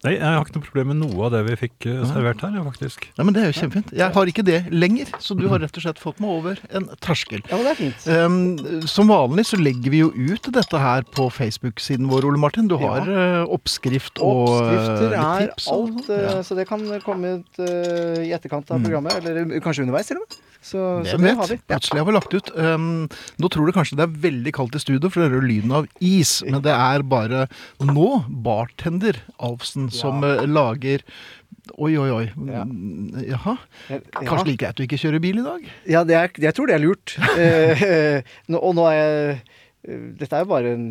Nei, 0.06 0.14
jeg 0.16 0.22
har 0.26 0.44
ikke 0.44 0.56
noe 0.56 0.66
problem 0.68 0.90
med 0.92 0.98
noe 1.02 1.26
av 1.26 1.32
det 1.34 1.42
vi 1.48 1.56
fikk 1.64 1.88
uh, 1.90 2.04
servert 2.08 2.44
her, 2.44 2.56
faktisk. 2.68 3.08
Nei, 3.18 3.26
men 3.26 3.36
Det 3.36 3.42
er 3.42 3.50
jo 3.50 3.56
kjempefint. 3.60 3.92
Jeg 3.96 4.14
har 4.16 4.30
ikke 4.32 4.44
det 4.46 4.60
lenger, 4.70 5.10
så 5.22 5.34
du 5.38 5.46
har 5.50 5.62
rett 5.64 5.80
og 5.80 5.86
slett 5.86 6.00
fått 6.02 6.22
meg 6.22 6.30
over 6.36 6.60
en 6.70 6.88
terskel. 7.02 7.42
Ja, 7.50 7.58
men 7.58 7.66
det 7.66 7.74
er 7.74 7.80
fint. 7.80 8.06
Um, 8.06 8.86
som 8.86 9.10
vanlig 9.10 9.46
så 9.50 9.58
legger 9.60 9.92
vi 9.92 10.04
jo 10.04 10.12
ut 10.14 10.50
dette 10.54 10.80
her 10.80 11.06
på 11.16 11.28
Facebook-siden 11.34 12.06
vår, 12.10 12.28
Ole 12.30 12.40
Martin. 12.40 12.70
Du 12.70 12.76
har 12.80 13.06
eh, 13.10 13.42
oppskrift 13.52 14.22
og 14.22 14.46
tips. 14.46 14.86
Oppskrifter 14.86 15.16
er 15.18 15.46
tips. 15.50 15.68
alt, 15.74 16.10
eh, 16.10 16.24
Ja. 16.26 16.42
så 16.46 16.56
det 16.58 16.66
kan 16.68 16.82
komme 17.04 17.38
ut 17.40 17.62
eh, 17.62 18.26
i 18.26 18.32
etterkant 18.36 18.70
av 18.70 18.82
programmet. 18.82 19.18
Eller 19.20 19.60
kanskje 19.64 19.86
underveis, 19.86 20.06
til 20.10 20.20
og 20.20 20.26
med. 20.26 20.42
Så, 20.66 20.80
så 21.06 21.18
det 21.22 21.34
har 21.38 21.46
vi. 21.46 21.56
Ja. 21.60 21.76
Plutselig 21.76 22.00
har 22.00 22.06
vi 22.08 22.14
lagt 22.16 22.32
ut. 22.34 22.48
Um, 22.58 23.06
nå 23.38 23.50
tror 23.54 23.68
du 23.68 23.74
kanskje 23.76 23.98
det 24.00 24.06
er 24.08 24.16
veldig 24.24 24.52
kaldt 24.56 24.74
i 24.74 24.82
studio, 24.82 25.10
for 25.12 25.22
det 25.22 25.28
hører 25.30 25.46
lyden 25.46 25.74
av 25.78 25.86
is. 26.02 26.40
Men 26.42 26.58
det 26.64 26.74
er 26.74 27.04
bare 27.06 27.44
nå 27.78 28.08
bartender 28.46 29.20
Alfsen 29.38 29.86
som 29.96 30.24
eh, 30.26 30.46
lager 30.48 31.04
Oi, 31.82 31.96
oi, 31.98 32.10
oi. 32.14 32.26
Ja. 32.46 32.60
Mm, 32.62 33.08
Jaha. 33.26 33.56
Ja. 33.90 33.96
Kanskje 34.14 34.52
like 34.52 34.60
greit 34.60 34.78
du 34.78 34.84
ikke 34.84 34.98
kjører 35.02 35.22
bil 35.22 35.40
i 35.40 35.42
dag? 35.42 35.64
Ja, 35.90 36.04
det 36.06 36.14
er, 36.14 36.28
jeg 36.44 36.54
tror 36.54 36.70
det 36.70 36.76
er 36.76 36.82
lurt. 36.84 37.16
Eh, 37.42 38.22
nå, 38.46 38.60
og 38.62 38.76
nå 38.78 38.84
er 38.86 38.94
jeg 38.94 39.32
eh, 39.34 40.04
dette 40.20 40.38
er 40.38 40.44
jo 40.44 40.50
bare 40.50 40.72
en, 40.74 40.86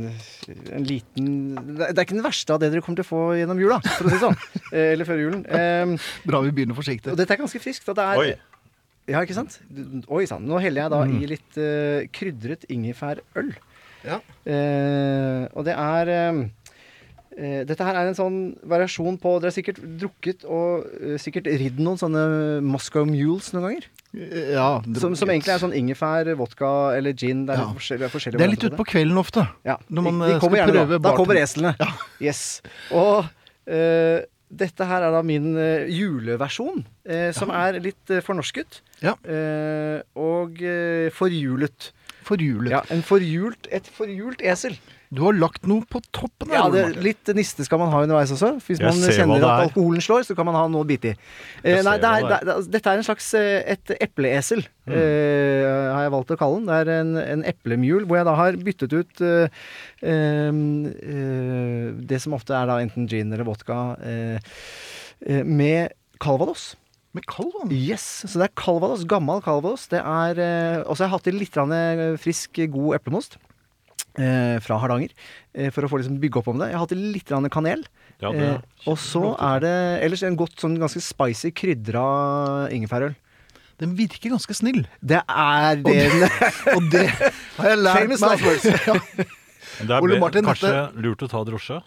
en 0.71 0.85
liten 0.87 1.29
Det 1.55 1.87
er 1.89 2.03
ikke 2.05 2.15
den 2.15 2.23
verste 2.23 2.55
av 2.55 2.61
det 2.61 2.69
dere 2.71 2.83
kommer 2.83 3.01
til 3.01 3.07
å 3.07 3.09
få 3.09 3.21
gjennom 3.39 3.59
jula, 3.59 3.79
for 3.87 4.07
å 4.07 4.11
si 4.11 4.17
det 4.17 4.21
sånn. 4.25 4.37
Eller 4.83 5.07
før 5.07 5.23
julen. 5.23 5.47
Bra 6.27 6.43
vi 6.43 6.53
begynner 6.59 6.77
forsiktig. 6.77 7.11
og 7.11 7.19
dette 7.19 7.35
er 7.35 7.41
ganske 7.43 7.63
friskt. 7.63 7.87
Det 7.87 8.05
er, 8.05 8.21
Oi. 8.21 8.29
Ja, 9.05 9.21
ikke 9.21 9.37
sant? 9.37 9.59
Oi 10.09 10.25
sann. 10.29 10.47
Nå 10.49 10.59
heller 10.63 10.85
jeg 10.85 10.93
da 10.93 11.01
i 11.05 11.27
litt 11.29 11.57
uh, 11.61 12.05
krydret 12.15 12.65
ingefærøl. 12.73 13.51
Ja. 14.05 14.17
Uh, 14.45 15.45
og 15.53 15.65
det 15.67 15.75
er 15.77 16.11
eh, 16.13 16.39
Dette 17.36 17.84
her 17.84 17.98
er 18.00 18.08
en 18.08 18.15
sånn 18.15 18.36
variasjon 18.63 19.17
på 19.19 19.34
Dere 19.43 19.50
har 19.52 19.56
sikkert 19.58 19.82
drukket 20.00 20.45
og 20.48 20.86
uh, 20.88 21.15
sikkert 21.19 21.50
ridd 21.52 21.82
noen 21.84 22.00
sånne 22.00 22.21
Moscow 22.63 23.04
Mules 23.10 23.50
noen 23.52 23.65
ganger. 23.67 23.88
Ja, 24.56 24.67
Som, 25.02 25.17
som 25.19 25.28
egentlig 25.34 25.52
er 25.52 25.60
sånn 25.60 25.74
ingefær, 25.76 26.30
vodka 26.39 26.69
eller 26.95 27.12
gin. 27.12 27.41
Det 27.50 27.58
er 27.58 27.65
Ja. 27.65 27.74
forskjellige, 27.76 28.12
forskjellige 28.13 28.39
Det 28.39 28.45
er 28.45 28.54
litt 28.54 28.63
utpå 28.69 28.86
kvelden 28.88 29.19
ofte. 29.19 29.43
Ja. 29.67 29.76
når 29.89 30.06
man, 30.08 30.21
de, 30.21 30.30
de 30.30 30.38
eh, 30.38 30.39
skal 30.39 30.56
prøve 30.71 30.88
da. 30.95 31.02
Da 31.10 31.15
kommer 31.17 31.41
eslene. 31.41 31.74
Ja. 31.82 31.89
Yes. 32.24 32.62
Og 32.95 33.26
uh, 33.28 34.19
dette 34.56 34.88
her 34.88 35.04
er 35.04 35.12
da 35.12 35.21
min 35.26 35.52
uh, 35.58 35.84
juleversjon, 35.91 36.86
eh, 37.10 37.32
som 37.36 37.52
er 37.52 37.82
litt 37.84 38.15
fornorsket. 38.24 38.80
Ja. 39.04 39.17
Eh, 39.28 40.00
og 40.15 40.62
forhjulet. 41.17 41.91
Forhjulet. 42.26 42.71
Ja, 42.71 42.80
en 42.95 43.04
forhjult, 43.06 43.67
et 43.76 43.86
forhjult 43.91 44.39
esel. 44.41 44.80
Du 45.15 45.21
har 45.23 45.36
lagt 45.39 45.65
noe 45.69 45.86
på 45.88 46.01
toppen 46.15 46.49
her, 46.51 46.58
Ja, 46.58 46.65
det, 46.73 46.84
litt 47.04 47.30
niste 47.38 47.63
skal 47.65 47.80
man 47.82 47.91
ha 47.93 48.01
underveis 48.04 48.34
også. 48.36 48.54
Hvis 48.65 48.82
Jeg 48.82 48.89
man 48.89 48.99
kjenner 49.15 49.45
at 49.47 49.65
alkoholen 49.69 50.04
slår, 50.04 50.25
så 50.28 50.36
kan 50.38 50.47
man 50.49 50.58
ha 50.60 50.65
noe 50.71 50.84
å 50.84 50.88
bite 50.89 51.13
i. 51.13 51.15
Eh, 51.63 51.80
nei, 51.86 51.95
det 52.04 52.10
er, 52.12 52.28
det 52.28 52.39
det 52.45 52.56
er, 52.56 52.67
dette 52.75 52.91
er 52.93 53.01
en 53.01 53.08
slags 53.08 53.30
eh, 53.39 53.62
et 53.75 53.95
epleesel, 53.99 54.65
Mm. 54.86 54.93
eh, 54.93 55.63
har 55.95 56.04
jeg 56.04 56.12
valgt 56.13 56.32
å 56.36 56.38
kalle 56.38 56.60
den. 56.60 56.67
Det 56.69 56.75
er 56.84 56.89
en, 57.01 57.15
en 57.17 57.43
eplemjul 57.49 58.04
hvor 58.06 58.19
jeg 58.19 58.28
da 58.28 58.36
har 58.38 58.58
byttet 58.67 58.91
ut 58.93 59.23
eh, 59.25 59.63
eh, 60.06 60.60
det 62.06 62.19
som 62.21 62.36
ofte 62.38 62.54
er 62.54 62.69
da 62.69 62.75
enten 62.84 63.08
gin 63.10 63.34
eller 63.34 63.47
vodka, 63.47 63.95
eh, 64.06 64.38
eh, 65.25 65.41
med 65.41 65.95
calvados. 66.21 66.75
Med 67.15 67.25
kalven? 67.32 67.71
Yes, 67.73 68.06
så 68.28 68.41
det 68.41 68.49
er 68.51 68.56
calvados, 68.60 69.08
gammel 69.10 69.41
calvados. 69.41 69.88
Det 69.88 70.01
er 70.04 70.84
Og 70.84 70.97
så 70.97 71.06
har 71.06 71.08
jeg 71.08 71.13
hatt 71.15 71.28
i 71.32 71.36
litt 71.39 72.19
frisk, 72.19 72.60
god 72.69 72.97
eplemost. 72.99 73.38
Eh, 74.15 74.60
fra 74.63 74.78
Hardanger, 74.80 75.12
eh, 75.54 75.69
for 75.75 75.84
å 75.84 75.89
få 75.91 75.97
liksom 75.99 76.21
bygge 76.21 76.39
opp 76.39 76.47
om 76.47 76.60
det. 76.62 76.69
Jeg 76.71 76.78
har 76.78 76.86
hatt 76.86 76.95
litt 76.95 77.32
kanel. 77.51 77.82
Ja, 78.23 78.32
det 78.32 78.45
er 78.45 78.54
eh, 78.56 78.62
og 78.88 78.95
så 79.01 79.34
er 79.43 79.60
det 79.60 79.73
ellers 80.06 80.23
en 80.23 80.38
godt, 80.39 80.56
sånn 80.62 80.78
ganske 80.80 81.01
spicy, 81.04 81.51
krydra 81.51 82.06
ingefærøl. 82.71 83.15
Den 83.84 83.97
virker 83.99 84.32
ganske 84.32 84.56
snill. 84.56 84.86
Det 85.04 85.19
er 85.28 85.82
det 85.84 86.30
Og 86.78 86.88
det 86.93 87.10
har 87.12 87.67
jeg 87.73 87.82
lært 87.82 88.06
Famous 88.06 88.21
meg. 88.21 88.30
last 88.30 88.45
words. 88.47 88.63
ja. 88.88 88.95
Det 89.84 89.91
er 89.91 89.99
Ole 90.08 90.19
Martin, 90.21 90.47
kanskje 90.47 90.71
dette- 90.71 91.04
lurt 91.04 91.25
å 91.28 91.28
ta 91.28 91.43
drosje? 91.43 91.82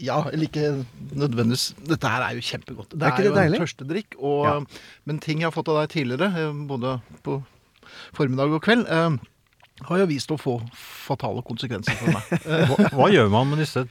Ja, 0.00 0.24
eller 0.32 0.48
ikke 0.48 0.84
nødvendigvis. 1.14 1.68
Dette 1.86 2.08
her 2.10 2.24
er 2.26 2.34
jo 2.34 2.42
kjempegodt. 2.42 2.96
Det 2.96 3.04
Er 3.06 3.12
ikke 3.12 3.20
er, 3.20 3.34
det 3.36 3.44
jo 3.44 3.54
en 3.54 3.62
tørstedrikk. 3.62 4.16
Og, 4.18 4.46
Ja. 4.48 4.54
Men 5.06 5.18
ting 5.22 5.38
jeg 5.44 5.46
har 5.46 5.54
fått 5.54 5.68
av 5.70 5.78
deg 5.86 5.92
tidligere, 5.94 6.48
både 6.66 6.96
på 7.22 7.38
formiddag 8.16 8.50
og 8.56 8.62
kveld, 8.64 8.88
har 9.88 9.98
jo 10.02 10.06
vist 10.10 10.30
å 10.30 10.36
få 10.40 10.56
fatale 10.76 11.42
konsekvenser 11.46 11.96
for 11.98 12.12
meg. 12.14 12.44
Hva, 12.70 12.88
hva 12.98 13.06
gjør 13.12 13.30
man 13.32 13.48
med 13.50 13.62
disse 13.62 13.82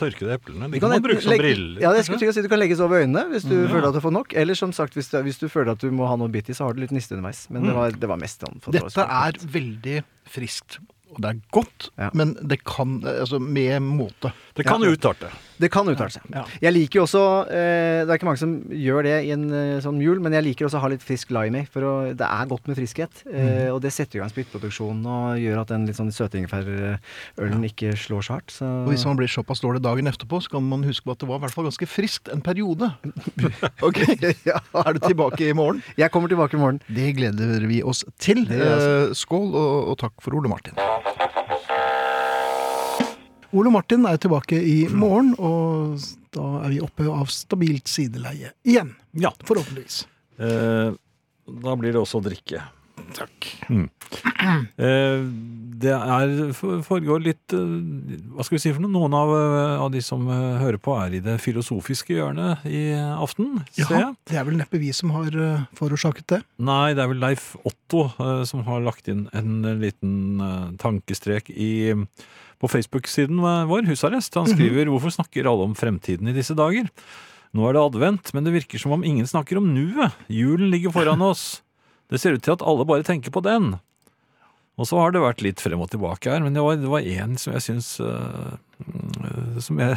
tørkede 0.00 0.34
eplene? 0.36 0.68
De 0.72 0.80
kan 0.82 0.90
man 0.92 1.04
bruke 1.04 1.22
som 1.22 1.32
legge- 1.32 1.44
briller. 1.44 1.80
Ja, 1.84 1.92
det 1.94 2.04
skulle 2.06 2.20
jeg 2.26 2.34
si, 2.36 2.42
Du 2.42 2.48
kan 2.52 2.60
legges 2.60 2.80
over 2.84 3.02
øynene 3.04 3.26
hvis 3.32 3.46
du 3.46 3.54
Mm, 3.56 3.62
ja. 3.66 3.70
føler 3.74 3.88
at 3.88 3.94
du 3.94 4.00
får 4.04 4.12
nok. 4.18 4.34
Eller 4.34 4.54
som 4.58 4.72
sagt, 4.76 4.94
hvis 4.98 5.08
du, 5.12 5.16
hvis 5.22 5.38
du 5.40 5.48
føler 5.48 5.72
at 5.76 5.80
du 5.80 5.90
må 5.94 6.06
ha 6.10 6.16
noe 6.16 6.28
bitt 6.32 6.50
i, 6.50 6.56
så 6.58 6.66
har 6.66 6.74
du 6.76 6.80
litt 6.82 6.92
niste 6.94 7.14
underveis. 7.16 7.46
Men 7.50 7.62
det 7.68 7.72
Mm. 7.72 7.78
var, 7.80 7.90
det 8.04 8.08
var 8.08 8.16
mest 8.20 8.40
sånn 8.44 8.60
Dette 8.72 9.06
er 9.06 9.32
veldig 9.56 10.02
friskt. 10.26 10.78
Og 11.14 11.20
det 11.22 11.30
er 11.30 11.40
godt, 11.54 11.90
Ja. 11.96 12.10
men 12.12 12.34
det 12.42 12.64
kan 12.64 12.98
Altså 13.06 13.38
med 13.40 13.80
måte. 13.82 14.32
Det 14.56 14.64
kan 14.66 14.80
Ja. 14.82 14.88
utarte. 14.90 15.28
Det 15.58 15.70
kan 15.72 15.88
uttale 15.88 16.12
seg. 16.12 16.22
Ja. 16.34 16.42
Jeg 16.60 16.72
liker 16.74 16.98
jo 16.98 17.02
også 17.06 17.20
eh, 17.48 18.02
Det 18.04 18.10
er 18.12 18.18
ikke 18.18 18.26
mange 18.28 18.40
som 18.42 18.50
gjør 18.68 19.06
det 19.06 19.14
i 19.24 19.30
en 19.32 19.44
eh, 19.56 19.78
sånn 19.80 20.00
jul, 20.04 20.18
men 20.20 20.34
jeg 20.36 20.44
liker 20.44 20.66
også 20.66 20.76
å 20.76 20.82
ha 20.84 20.90
litt 20.92 21.04
frisk 21.04 21.30
lime 21.32 21.62
i. 21.62 21.68
For 21.72 21.80
å, 21.86 21.92
det 22.12 22.26
er 22.28 22.48
godt 22.50 22.68
med 22.68 22.76
friskhet. 22.76 23.22
Eh, 23.30 23.70
og 23.72 23.80
det 23.84 23.92
setter 23.96 24.18
i 24.18 24.20
gang 24.20 24.32
spyttproduksjonen 24.32 25.06
og 25.08 25.38
gjør 25.40 25.62
at 25.62 25.72
den 25.72 25.86
litt 25.88 25.96
sånn 25.96 26.12
søtingefærølen 26.12 27.64
ikke 27.70 27.94
slår 27.96 28.26
så 28.26 28.36
hardt. 28.36 28.52
Så 28.58 28.68
Og 28.84 28.90
hvis 28.92 29.06
man 29.08 29.16
blir 29.16 29.32
såpass 29.32 29.64
dårlig 29.64 29.80
dagen 29.84 30.06
etterpå, 30.12 30.42
så 30.44 30.52
kan 30.56 30.68
man 30.68 30.84
huske 30.84 31.04
på 31.08 31.16
at 31.16 31.24
det 31.24 31.28
var 31.30 31.40
i 31.40 31.44
hvert 31.46 31.56
fall 31.56 31.68
ganske 31.70 31.88
friskt 31.88 32.28
en 32.32 32.44
periode. 32.44 32.92
Ok, 33.86 33.98
ja. 34.46 34.58
Er 34.82 34.92
du 34.96 35.00
tilbake 35.04 35.48
i 35.48 35.52
morgen? 35.56 35.82
Jeg 35.98 36.10
kommer 36.12 36.28
tilbake 36.32 36.56
i 36.56 36.60
morgen. 36.60 36.80
Det 36.88 37.12
gleder 37.16 37.64
vi 37.68 37.82
oss 37.86 38.04
til. 38.20 38.44
Eh, 38.50 39.12
skål, 39.16 39.48
og, 39.54 39.90
og 39.92 39.98
takk 40.04 40.16
for 40.24 40.36
Ole 40.36 40.50
Martin. 40.52 40.76
Ole 43.54 43.70
Martin 43.70 44.06
er 44.08 44.18
tilbake 44.20 44.58
i 44.58 44.76
morgen, 44.90 45.34
og 45.38 45.98
da 46.34 46.46
er 46.64 46.72
vi 46.74 46.80
oppe 46.84 47.06
av 47.10 47.30
stabilt 47.32 47.90
sideleie 47.90 48.52
igjen. 48.66 48.94
Ja. 49.18 49.32
Forhåpentligvis. 49.46 50.04
Eh, 50.38 50.96
da 51.46 51.76
blir 51.78 51.94
det 51.94 52.02
også 52.02 52.22
drikke. 52.24 52.64
Takk. 53.14 53.52
Eh, 54.76 55.22
det 55.76 55.92
er 55.92 56.32
foregår 56.56 57.20
litt 57.22 57.54
eh, 57.54 57.74
Hva 58.34 58.44
skal 58.46 58.56
vi 58.56 58.60
si 58.62 58.72
for 58.72 58.82
noe? 58.82 58.92
Noen 58.94 59.14
av, 59.16 59.32
eh, 59.36 59.82
av 59.84 59.90
de 59.92 60.00
som 60.04 60.24
eh, 60.32 60.58
hører 60.62 60.78
på, 60.82 60.94
er 60.98 61.16
i 61.18 61.22
det 61.24 61.36
filosofiske 61.44 62.16
hjørnet 62.16 62.64
i 62.70 62.82
aften, 62.96 63.60
Ja, 63.78 64.12
det 64.28 64.38
er 64.38 64.46
vel 64.48 64.58
neppe 64.60 64.80
vi 64.82 64.92
som 64.96 65.12
har 65.14 65.34
forårsaket 65.76 66.28
det. 66.32 66.40
Nei, 66.62 66.94
det 66.96 67.04
er 67.04 67.12
vel 67.12 67.22
Leif 67.22 67.52
Otto 67.66 68.06
som 68.48 68.64
har 68.66 68.84
lagt 68.84 69.10
inn 69.12 69.26
en 69.36 69.60
liten 69.82 70.40
tankestrek 70.80 71.50
i, 71.52 71.92
på 72.62 72.70
Facebook-siden 72.72 73.40
vår, 73.68 73.86
Husarrest. 73.90 74.34
Han 74.34 74.48
skriver 74.48 74.86
'Hvorfor 74.86 75.12
snakker 75.12 75.46
alle 75.46 75.64
om 75.68 75.74
fremtiden 75.74 76.28
i 76.28 76.36
disse 76.36 76.54
dager?' 76.54 76.88
Nå 77.56 77.68
er 77.68 77.72
det 77.72 77.82
advent, 77.82 78.34
men 78.34 78.44
det 78.44 78.52
virker 78.52 78.78
som 78.78 78.92
om 78.92 79.04
ingen 79.04 79.26
snakker 79.26 79.56
om 79.56 79.72
nuet. 79.72 80.12
Julen 80.28 80.70
ligger 80.70 80.92
foran 80.92 81.22
oss. 81.22 81.62
Det 82.10 82.20
ser 82.20 82.36
ut 82.36 82.42
til 82.42 82.52
at 82.52 82.62
alle 82.62 82.84
bare 82.84 83.06
tenker 83.06 83.32
på 83.32 83.40
den. 83.40 83.78
Og 84.76 84.84
så 84.84 84.98
har 85.00 85.14
det 85.14 85.22
vært 85.24 85.40
litt 85.40 85.62
frem 85.64 85.80
og 85.80 85.88
tilbake 85.88 86.28
her, 86.28 86.42
men 86.44 86.52
det 86.52 86.60
var, 86.60 86.76
det 86.76 86.90
var 86.92 87.00
en 87.00 87.38
som 87.40 87.54
jeg 87.54 87.64
syns 87.64 87.88
øh, 88.04 88.58
Som 89.64 89.80
jeg 89.80 89.96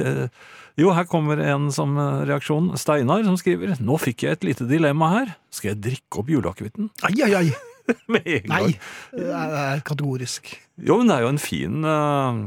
Jo, 0.80 0.94
her 0.96 1.04
kommer 1.04 1.42
en 1.44 1.68
som 1.74 1.98
øh, 2.00 2.22
reaksjon. 2.30 2.72
Steinar 2.80 3.26
som 3.26 3.36
skriver 3.36 3.76
Nå 3.84 3.98
fikk 4.00 4.24
jeg 4.24 4.38
et 4.38 4.46
lite 4.48 4.68
dilemma 4.70 5.10
her. 5.18 5.34
Skal 5.52 5.74
jeg 5.74 5.82
drikke 5.84 6.22
opp 6.22 6.32
juleakevitten? 6.32 6.88
Ai, 7.04 7.18
ai, 7.26 7.34
ai! 7.42 7.69
Med 8.12 8.26
en 8.26 8.48
gang. 8.48 8.70
Nei! 8.70 8.72
Det 9.12 9.28
er, 9.34 9.84
kategorisk. 9.86 10.54
Jo, 10.80 11.00
men 11.00 11.10
det 11.10 11.18
er 11.18 11.26
jo 11.26 11.30
en 11.34 11.40
fin 11.42 11.84
øh, 11.84 12.40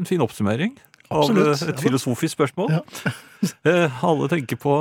En 0.00 0.08
fin 0.08 0.24
oppsummering 0.24 0.76
Absolutt, 1.12 1.44
av 1.44 1.60
ja 1.60 1.72
et 1.74 1.80
filosofisk 1.82 2.38
spørsmål. 2.38 2.72
Ja. 2.72 2.82
uh, 3.68 4.04
Alle 4.08 4.28
tenker 4.32 4.56
på, 4.56 4.76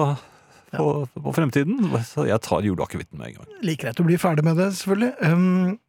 på, 0.71 0.85
på 1.11 1.33
fremtiden, 1.35 1.89
så 2.07 2.23
jeg 2.29 2.39
tar 2.45 2.63
juleakevitten 2.63 3.19
med 3.19 3.33
en 3.33 3.41
gang. 3.41 3.49
Like 3.67 3.83
greit 3.83 3.99
å 3.99 4.05
bli 4.07 4.19
ferdig 4.21 4.45
med 4.47 4.61
det, 4.61 4.69
selvfølgelig. 4.79 5.11
Um, 5.27 5.79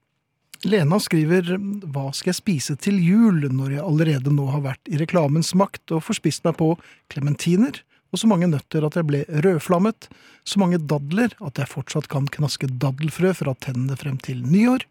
Lena 0.63 0.99
skriver 1.03 1.57
Hva 1.91 2.09
skal 2.15 2.31
jeg 2.31 2.39
spise 2.39 2.77
til 2.79 2.99
jul 3.03 3.47
når 3.51 3.77
jeg 3.77 3.87
allerede 3.87 4.35
nå 4.35 4.47
har 4.53 4.63
vært 4.67 4.91
i 4.91 4.99
reklamens 5.01 5.53
makt 5.59 5.95
og 5.97 6.05
forspist 6.07 6.45
meg 6.47 6.59
på 6.61 6.75
klementiner 7.13 7.83
og 8.13 8.21
så 8.21 8.29
mange 8.29 8.49
nøtter 8.51 8.85
at 8.85 8.97
jeg 8.99 9.09
ble 9.09 9.23
rødflammet, 9.45 10.09
så 10.45 10.59
mange 10.61 10.81
dadler 10.91 11.33
at 11.41 11.59
jeg 11.61 11.71
fortsatt 11.71 12.09
kan 12.13 12.27
knaske 12.35 12.69
daddelfrø 12.83 13.31
fra 13.39 13.55
tennene 13.63 13.97
frem 13.97 14.19
til 14.21 14.43
nyår. 14.45 14.85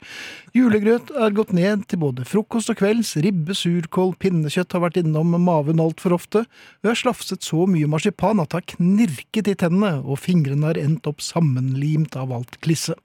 Julegrøt 0.57 1.11
er 1.13 1.35
gått 1.35 1.51
ned 1.53 1.85
til 1.91 2.01
både 2.01 2.25
frokost 2.25 2.71
og 2.73 2.79
kvelds, 2.79 3.13
ribbe, 3.21 3.53
surkål, 3.57 4.15
pinnekjøtt 4.21 4.73
har 4.73 4.85
vært 4.85 5.01
innom 5.03 5.35
maven 5.43 5.83
altfor 5.83 6.15
ofte, 6.17 6.43
og 6.47 6.87
jeg 6.87 6.93
har 6.93 7.01
slafset 7.03 7.45
så 7.45 7.67
mye 7.69 7.89
marsipan 7.91 8.41
at 8.41 8.51
det 8.51 8.61
har 8.61 8.69
knirket 8.73 9.51
i 9.53 9.57
tennene, 9.65 9.99
og 10.01 10.21
fingrene 10.23 10.71
har 10.71 10.81
endt 10.81 11.09
opp 11.11 11.21
sammenlimt 11.21 12.17
av 12.17 12.33
alt 12.35 12.57
klisse. 12.65 12.97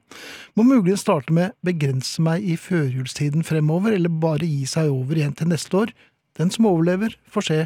Må 0.56 0.64
muligens 0.64 1.04
starte 1.04 1.34
med 1.36 1.56
begrense 1.66 2.22
meg 2.24 2.46
i 2.46 2.56
førjulstiden 2.60 3.44
fremover, 3.46 3.92
eller 3.98 4.22
bare 4.22 4.48
gi 4.48 4.64
seg 4.70 4.92
over 4.92 5.18
igjen 5.18 5.36
til 5.36 5.50
neste 5.52 5.82
år. 5.84 5.92
Den 6.38 6.52
som 6.54 6.68
overlever, 6.70 7.18
får 7.32 7.50
se. 7.50 7.58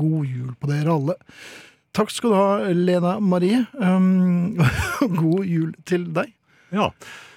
God 0.00 0.26
jul 0.26 0.54
på 0.58 0.68
dere 0.72 0.90
alle. 0.90 1.14
Takk 1.94 2.10
skal 2.10 2.32
du 2.32 2.34
ha, 2.34 2.72
Lena 2.74 3.18
Marie. 3.22 3.60
Um, 3.78 4.56
god 5.20 5.44
jul 5.46 5.74
til 5.86 6.08
deg. 6.16 6.32
Ja, 6.74 6.88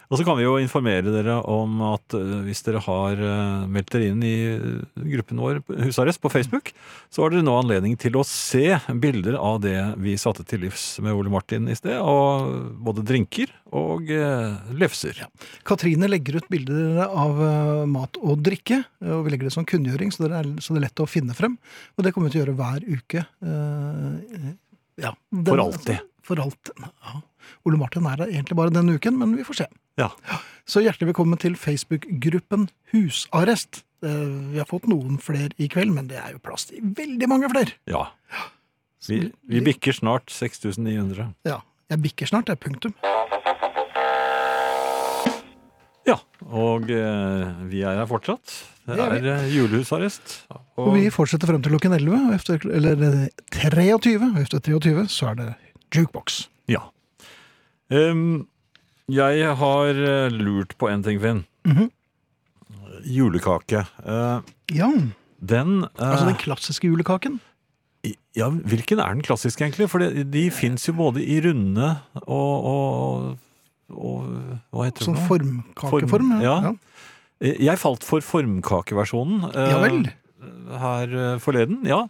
og 0.07 0.15
så 0.19 0.23
kan 0.23 0.37
vi 0.39 0.45
jo 0.45 0.53
informere 0.61 1.11
dere 1.11 1.33
om 1.51 1.81
at 1.89 2.15
eh, 2.15 2.29
hvis 2.47 2.61
dere 2.63 2.79
har 2.85 3.19
eh, 3.19 3.65
meldt 3.71 3.89
dere 3.91 4.07
inn 4.13 4.21
i 4.23 4.33
eh, 4.53 5.05
gruppen 5.15 5.41
vår 5.43 5.59
Husarrest 5.83 6.21
på 6.23 6.31
Facebook, 6.31 6.71
så 7.11 7.25
har 7.25 7.33
dere 7.33 7.43
nå 7.43 7.55
anledning 7.59 7.97
til 7.99 8.15
å 8.19 8.23
se 8.27 8.77
bilder 9.03 9.35
av 9.35 9.59
det 9.65 9.75
vi 10.03 10.15
satte 10.21 10.45
til 10.47 10.63
livs 10.63 10.85
med 11.03 11.15
Ole 11.17 11.31
Martin 11.33 11.67
i 11.67 11.75
sted, 11.75 11.97
og 11.99 12.77
både 12.87 13.03
drinker 13.07 13.51
og 13.75 14.07
lefser. 14.79 15.17
Ja. 15.25 15.27
Katrine 15.67 16.07
legger 16.07 16.39
ut 16.39 16.47
bilder 16.51 17.01
av 17.07 17.41
mat 17.91 18.15
og 18.21 18.39
drikke, 18.45 18.79
og 19.03 19.25
vi 19.27 19.33
legger 19.33 19.49
det 19.49 19.55
som 19.57 19.67
kunngjøring, 19.67 20.13
så 20.15 20.23
det 20.23 20.37
er, 20.39 20.51
så 20.63 20.71
det 20.75 20.81
er 20.81 20.85
lett 20.87 21.03
å 21.03 21.09
finne 21.09 21.35
frem. 21.35 21.57
Og 21.97 22.05
det 22.07 22.13
kommer 22.15 22.31
vi 22.31 22.37
til 22.37 22.41
å 22.41 22.45
gjøre 22.45 22.59
hver 22.61 22.87
uke. 22.87 23.25
Ja, 25.03 25.11
den- 25.31 25.45
For 25.51 25.59
alltid. 25.65 25.99
For 26.23 26.39
alltid. 26.39 26.79
Ja. 27.03 27.19
Ole 27.67 27.77
Martin 27.79 28.05
er 28.07 28.17
der 28.23 28.31
egentlig 28.31 28.55
bare 28.57 28.73
denne 28.73 28.95
uken, 28.97 29.17
men 29.19 29.35
vi 29.37 29.43
får 29.47 29.61
se. 29.63 29.67
Ja. 29.97 30.11
Så 30.67 30.81
hjertelig 30.83 31.07
velkommen 31.13 31.39
til 31.41 31.55
Facebook-gruppen 31.57 32.67
Husarrest. 32.91 33.83
Eh, 34.05 34.51
Vi 34.53 34.59
har 34.59 34.67
fått 34.69 34.85
noen 34.89 35.17
flere 35.21 35.49
i 35.57 35.67
kveld, 35.71 35.93
men 35.95 36.07
det 36.11 36.19
er 36.21 36.35
jo 36.35 36.41
plass 36.43 36.67
til 36.69 36.83
veldig 36.97 37.29
mange 37.31 37.49
flere. 37.49 37.73
Ja. 37.89 38.03
Vi, 39.07 39.31
vi 39.47 39.61
bikker 39.63 39.95
snart 39.95 40.29
6900. 40.33 41.31
Ja, 41.47 41.61
jeg 41.89 42.01
bikker 42.03 42.27
snart, 42.29 42.45
det 42.49 42.57
er 42.57 42.61
punktum. 42.61 42.93
Ja, 46.07 46.17
og 46.47 46.91
eh, 46.93 47.47
vi 47.71 47.81
er 47.83 47.97
her 47.99 48.07
fortsatt. 48.07 48.53
Det 48.87 48.99
er 49.03 49.25
eh, 49.33 49.47
julehusarrest. 49.55 50.35
Og 50.77 50.93
vi 50.95 51.09
fortsetter 51.11 51.49
frem 51.49 51.63
til 51.65 51.73
klokken 51.73 51.95
11, 51.97 52.19
og 52.29 52.35
efter, 52.37 52.61
eller 52.69 53.01
eh, 53.07 53.25
23, 53.55 54.13
og 54.29 54.37
efter 54.43 54.61
23 54.69 55.07
så 55.11 55.31
er 55.33 55.39
det 55.41 55.49
jukebox. 55.95 56.43
Ja. 56.71 56.85
Em, 57.91 58.45
jeg 59.11 59.55
har 59.59 59.99
eh, 60.03 60.33
lurt 60.33 60.75
på 60.79 60.89
en 60.91 61.03
ting, 61.05 61.19
Finn. 61.23 61.45
Mhm. 61.67 61.91
Julekake. 63.07 63.85
Uh, 64.03 64.41
Ja, 64.73 64.89
den 65.39 65.83
uh, 65.85 66.01
altså 66.01 66.25
den 66.27 66.39
klassiske 66.41 66.89
julekaken. 66.89 67.37
Ja, 68.35 68.49
hvilken 68.49 68.99
er 68.99 69.13
den 69.13 69.23
klassiske, 69.23 69.63
egentlig? 69.63 69.87
For 69.91 70.03
de, 70.03 70.25
de 70.27 70.43
fins 70.51 70.87
jo 70.87 70.95
både 70.97 71.23
i 71.23 71.37
runde 71.43 71.87
og, 72.25 72.67
og, 72.67 73.37
og 73.93 74.27
Hva 74.73 74.87
heter 74.87 75.01
det? 75.01 75.07
Sånn 75.07 75.21
formkakeform. 75.29 76.11
Form, 76.11 76.33
ja. 76.43 76.57
ja. 76.67 76.73
Jeg 77.69 77.79
falt 77.79 78.05
for 78.07 78.25
formkakeversjonen 78.25 79.47
Ja 79.53 79.79
vel. 79.83 80.07
her 80.83 81.17
forleden. 81.43 81.83
Ja. 81.87 82.05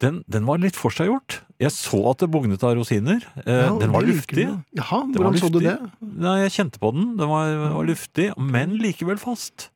Den, 0.00 0.22
den 0.30 0.46
var 0.48 0.62
litt 0.62 0.78
forseggjort. 0.78 1.40
Jeg 1.60 1.72
så 1.76 1.98
at 2.10 2.22
det 2.22 2.30
bugnet 2.32 2.62
av 2.64 2.72
rosiner. 2.78 3.20
Eh, 3.44 3.66
Ja, 3.66 3.74
den 3.78 3.92
var 3.92 4.00
luftig. 4.06 4.46
Jaha, 4.78 5.00
hvordan 5.12 5.36
så 5.38 5.50
du 5.52 5.58
det? 5.60 5.74
Nei, 6.00 6.38
jeg 6.46 6.52
kjente 6.56 6.80
på 6.80 6.92
den. 6.96 7.16
Den 7.20 7.28
var, 7.28 7.50
var 7.74 7.84
luftig, 7.84 8.30
men 8.38 8.78
likevel 8.80 9.18
fast. 9.20 9.68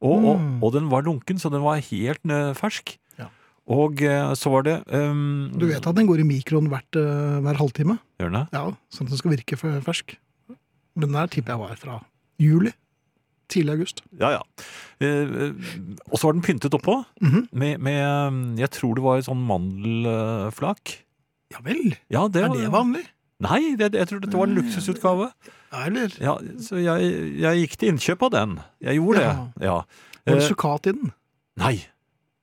Og, 0.00 0.24
og, 0.24 0.38
Mm. 0.40 0.62
og 0.62 0.72
den 0.72 0.88
var 0.88 1.02
lunken, 1.02 1.36
så 1.42 1.50
den 1.52 1.60
var 1.62 1.80
helt 1.82 2.24
eh, 2.24 2.54
fersk. 2.54 2.96
Ja. 3.18 3.26
Og 3.68 4.00
eh, 4.00 4.32
så 4.38 4.48
var 4.54 4.62
det 4.64 4.76
um, 4.94 5.50
Du 5.58 5.66
vet 5.66 5.84
at 5.86 5.94
den 5.98 6.06
går 6.08 6.20
i 6.22 6.28
mikroen 6.28 6.68
hvert, 6.72 6.88
hver 6.96 7.58
halvtime? 7.60 7.98
Gjør 8.18 8.30
den 8.32 8.38
det? 8.40 8.46
Ja, 8.56 8.64
sånn 8.94 9.06
at 9.08 9.10
den 9.12 9.18
skal 9.20 9.34
virke 9.36 9.58
fersk. 9.84 10.16
Den 10.98 11.12
der 11.12 11.26
tipper 11.28 11.52
jeg 11.56 11.60
var 11.60 11.76
fra 11.76 11.98
juli. 12.40 12.72
Tidlig 13.48 13.74
august. 13.78 14.00
Ja, 14.20 14.30
ja. 14.38 14.40
Eh, 15.00 15.52
og 16.12 16.16
så 16.20 16.28
var 16.28 16.32
den 16.38 16.42
pyntet 16.46 16.72
oppå 16.76 17.04
Mhm. 17.20 17.48
med, 17.52 17.80
med 17.80 18.00
um, 18.28 18.56
Jeg 18.56 18.70
tror 18.70 18.94
det 18.94 19.02
var 19.04 19.20
sånn 19.20 19.44
mandelflak. 19.44 21.02
Ja 21.54 21.62
vel, 21.64 21.94
Ja, 22.12 22.26
det 22.28 22.42
er 22.44 22.48
var, 22.52 22.56
det 22.60 22.72
vanlig? 22.74 23.04
Nei, 23.40 23.60
det, 23.78 23.92
jeg 23.94 24.08
tror 24.10 24.20
dette 24.24 24.36
var 24.36 24.48
en 24.50 24.56
luksusutgave. 24.58 25.28
Ja, 25.70 25.84
eller? 25.86 26.14
Ja, 26.20 26.32
så 26.64 26.80
jeg, 26.82 27.12
jeg 27.38 27.60
gikk 27.62 27.76
til 27.78 27.92
innkjøp 27.92 28.24
av 28.26 28.32
den. 28.34 28.56
Jeg 28.82 28.98
gjorde 28.98 29.22
Ja. 29.22 29.36
det. 29.54 29.68
Ja. 29.68 29.76
Var 30.26 30.34
det 30.40 30.42
sukat 30.48 30.82
sukkat 30.82 30.90
i 30.90 30.96
den? 30.98 31.12
Nei, 31.62 31.76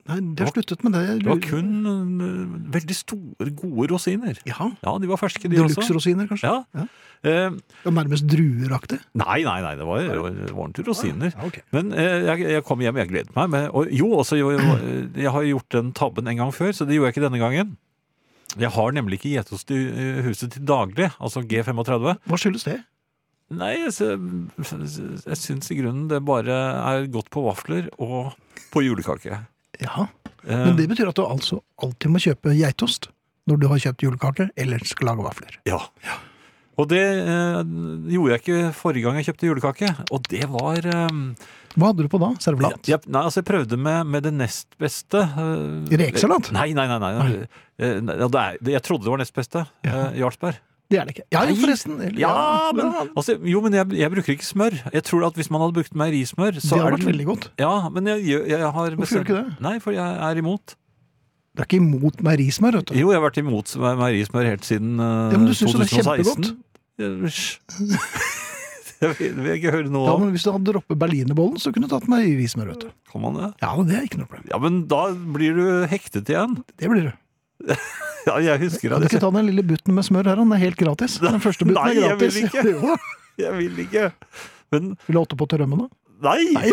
Nei, 0.05 0.19
Det 0.37 0.45
har 0.45 0.51
sluttet 0.53 0.83
med 0.85 0.93
det. 0.93 1.03
det 1.23 1.25
var 1.25 1.39
kun 1.41 1.69
uh, 1.89 2.71
veldig 2.75 2.95
store, 2.95 3.47
gode 3.57 3.87
rosiner. 3.89 4.37
Ja, 4.45 4.67
Ja, 4.85 4.91
de 5.01 5.07
var 5.09 5.17
ferske, 5.17 5.49
de 5.49 5.57
også. 5.57 5.79
Deluxe-rosiner, 5.81 6.27
kanskje? 6.29 6.45
Ja. 6.45 6.63
Ja. 7.25 7.49
Uh, 7.49 7.57
Nærmest 7.89 8.27
drueraktig. 8.29 8.99
nei, 9.17 9.39
nei, 9.43 9.55
nei, 9.65 9.71
det 9.75 9.87
var, 9.89 9.97
det 10.05 10.19
var 10.21 10.59
ordentlige 10.61 10.87
rosiner. 10.91 11.33
Ja, 11.33 11.47
okay. 11.47 11.63
Men 11.73 11.89
uh, 11.91 12.21
jeg, 12.29 12.39
jeg 12.53 12.63
kom 12.63 12.79
hjem, 12.85 12.99
jeg 13.01 13.09
gledet 13.09 13.33
meg. 13.35 13.49
Med, 13.49 13.69
og 13.73 13.89
jo, 13.89 14.11
også, 14.21 14.37
jo, 14.37 14.51
jeg 15.17 15.31
har 15.33 15.41
gjort 15.49 15.69
den 15.73 15.91
tabben 15.97 16.27
en 16.29 16.37
gang 16.37 16.53
før, 16.53 16.69
så 16.71 16.85
det 16.85 16.99
gjorde 16.99 17.09
jeg 17.09 17.17
ikke 17.17 17.25
denne 17.25 17.41
gangen. 17.41 17.73
Jeg 18.59 18.71
har 18.71 18.91
nemlig 18.95 19.19
ikke 19.19 19.33
geitost 19.35 19.71
i 19.75 19.79
eh, 19.91 20.19
huset 20.25 20.53
til 20.55 20.65
daglig, 20.67 21.09
altså 21.19 21.43
G35. 21.43 22.15
Hva 22.25 22.39
skyldes 22.39 22.63
det? 22.67 22.77
Nei, 23.55 23.73
jeg, 23.77 23.93
jeg 24.01 25.37
syns 25.37 25.67
i 25.69 25.75
grunnen 25.77 26.07
det 26.09 26.21
bare 26.25 26.55
er 26.95 27.05
godt 27.13 27.27
på 27.33 27.43
vafler 27.45 27.91
og 28.01 28.31
på 28.73 28.85
julekake. 28.85 29.41
Ja, 29.83 30.07
Eh, 30.45 30.59
Men 30.67 30.75
det 30.77 30.83
betyr 30.91 31.07
at 31.09 31.17
du 31.17 31.23
altså 31.25 31.55
alltid 31.81 32.11
må 32.13 32.19
kjøpe 32.21 32.51
geitost 32.53 33.07
når 33.49 33.57
du 33.63 33.63
har 33.71 33.79
kjøpt 33.81 34.03
julekake 34.05 34.45
eller 34.61 34.83
skal 34.85 35.07
lage 35.09 35.23
vafler. 35.25 35.55
Ja, 35.65 35.79
Ja. 36.05 36.19
Og 36.77 36.89
det 36.91 37.01
eh, 37.01 37.59
gjorde 38.11 38.33
jeg 38.35 38.41
ikke 38.43 38.61
forrige 38.75 39.05
gang 39.07 39.19
jeg 39.21 39.29
kjøpte 39.29 39.47
julekake, 39.47 39.91
og 40.11 40.25
det 40.31 40.43
var 40.51 40.79
eh, 40.91 41.19
Hva 41.75 41.89
hadde 41.91 42.03
du 42.03 42.09
på 42.11 42.19
da? 42.19 42.33
Servelat? 42.43 42.81
jeg, 42.89 42.99
Nei, 43.07 43.21
altså 43.23 43.41
jeg 43.41 43.47
prøvde 43.47 43.77
med, 43.79 44.05
med 44.11 44.23
det 44.27 44.33
nest 44.35 44.67
beste. 44.81 45.23
eh, 45.23 45.97
Rekesalat? 46.03 46.51
Nei, 46.55 46.69
nei, 46.75 46.87
nei. 46.91 46.99
nei. 46.99 47.27
Eh, 47.79 47.99
nei, 48.03 48.17
ja, 48.21 48.27
det 48.31 48.41
er, 48.45 48.59
jeg 48.77 48.83
trodde 48.87 49.07
det 49.07 49.13
var 49.15 49.23
nest 49.23 49.35
beste. 49.35 49.65
Ja. 49.87 49.95
eh, 50.09 50.19
Jarlsberg. 50.19 50.59
Det 50.91 50.99
er 51.01 51.07
det 51.07 51.15
ikke. 51.15 51.23
Ja, 51.33 51.39
jo, 51.49 51.55
forresten. 51.57 51.95
eller- 51.97 52.19
Ja, 52.21 52.71
men, 52.77 52.91
altså, 53.17 53.33
jo, 53.41 53.61
men 53.65 53.73
jeg, 53.73 53.87
jeg 53.97 54.11
bruker 54.13 54.35
ikke 54.35 54.45
smør. 54.45 54.75
Jeg 54.93 55.03
tror 55.07 55.23
at 55.25 55.33
hvis 55.39 55.49
man 55.49 55.63
hadde 55.63 55.73
brukt 55.79 55.95
meierismør 55.97 56.53
Det 56.59 56.61
så 56.61 56.77
har 56.77 56.91
er 56.91 56.97
vært 56.99 57.07
veldig 57.09 57.25
godt. 57.31 57.47
Ja, 57.57 57.71
men 57.89 58.05
jeg, 58.11 58.21
jeg, 58.29 58.43
jeg 58.53 58.59
har 58.61 58.91
Hvorfor 58.99 59.17
gjør 59.17 59.23
du 59.25 59.31
ikke 59.33 59.39
det? 59.39 59.55
Nei, 59.65 59.79
for 59.81 59.95
jeg 59.97 60.19
er 60.29 60.43
imot. 60.43 60.75
Du 61.55 61.61
er 61.63 61.67
ikke 61.69 61.79
imot 61.79 62.19
meierismør. 62.25 62.81
Jo, 62.91 63.11
jeg 63.13 63.15
har 63.19 63.23
vært 63.23 63.39
imot 63.39 63.75
meierismør 63.79 64.49
helt 64.51 64.65
siden 64.67 64.97
uh, 64.99 65.31
Ja, 65.31 65.37
men 65.39 65.47
du 65.47 65.53
synes 65.55 65.75
2016. 65.79 66.49
det 66.99 67.07
er 67.07 67.13
2016. 67.21 67.93
Ja. 67.95 68.01
Jeg 69.03 69.11
vil, 69.19 69.39
jeg 69.43 69.59
ikke 69.59 69.71
høre 69.75 69.91
noe 69.91 70.05
Ja, 70.07 70.13
men 70.21 70.29
Hvis 70.31 70.45
du 70.47 70.51
hadde 70.55 70.71
droppet 70.71 70.99
berlinerbollen, 70.99 71.59
så 71.59 71.71
kunne 71.75 71.89
du 71.89 71.91
tatt 71.91 72.07
meierismør. 72.11 72.71
Kan 73.11 73.23
man 73.23 73.35
det? 73.39 73.49
Ja, 73.63 73.73
det 73.83 73.97
er 73.97 74.05
ikke 74.07 74.21
noe 74.21 74.29
problem. 74.31 74.47
Ja, 74.53 74.59
men 74.63 74.81
da 74.91 75.01
blir 75.35 75.57
du 75.57 75.65
hektet 75.91 76.31
igjen. 76.31 76.57
Det 76.79 76.91
blir 76.91 77.09
du. 77.11 77.75
Ja, 78.25 78.39
jeg 78.41 78.57
husker 78.63 78.89
det. 78.89 78.95
Kan 78.95 79.03
du 79.03 79.05
ikke 79.05 79.21
ta 79.21 79.29
den 79.35 79.45
lille 79.45 79.61
butten 79.69 79.93
med 79.93 80.05
smør 80.07 80.25
her? 80.31 80.39
Den 80.39 80.53
er 80.55 80.57
helt 80.63 80.79
gratis. 80.79 81.19
Den 81.21 81.37
første 81.43 81.67
butten 81.67 81.77
Nei, 81.77 81.91
er 81.93 82.07
jeg 82.07 82.15
vil 82.17 82.39
gratis. 82.41 82.41
ikke. 82.49 82.95
Jeg 83.45 83.51
vil 83.51 83.79
ikke. 83.83 84.05
Men 84.71 84.93
Vil 85.05 85.13
du 85.13 85.17
ha 85.19 85.23
åtte 85.25 85.35
på 85.37 85.45
til 85.51 85.59
rømmen, 85.59 85.81
da? 85.83 85.89
nei! 86.23 86.45
Nei. 86.55 86.69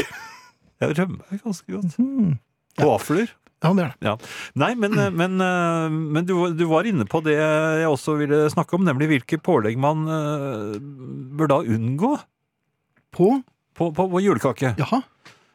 Jeg 0.80 0.94
rømmer 0.96 1.40
ganske 1.42 1.74
godt. 1.74 1.96
Mm. 1.98 2.36
Og 2.78 2.92
vafler. 2.92 3.26
Ja, 3.26 3.41
det 3.62 3.84
er 3.84 3.92
det. 3.92 4.08
Ja. 4.08 4.16
Nei, 4.58 4.72
men, 4.74 4.96
men, 5.14 5.36
eh, 5.40 5.88
men 6.18 6.26
du, 6.26 6.34
du 6.58 6.64
var 6.70 6.88
inne 6.90 7.06
på 7.06 7.20
det 7.22 7.36
jeg 7.38 7.86
også 7.86 8.16
ville 8.18 8.42
snakke 8.50 8.74
om, 8.78 8.82
nemlig 8.88 9.06
hvilke 9.12 9.38
pålegg 9.38 9.78
man 9.78 10.02
eh, 10.10 10.76
bør 11.38 11.52
da 11.54 11.60
unngå 11.62 12.16
På? 13.14 13.30
på, 13.78 13.88
på, 13.94 14.08
på 14.12 14.20
julekake. 14.24 14.74
Jaha. 14.80 15.02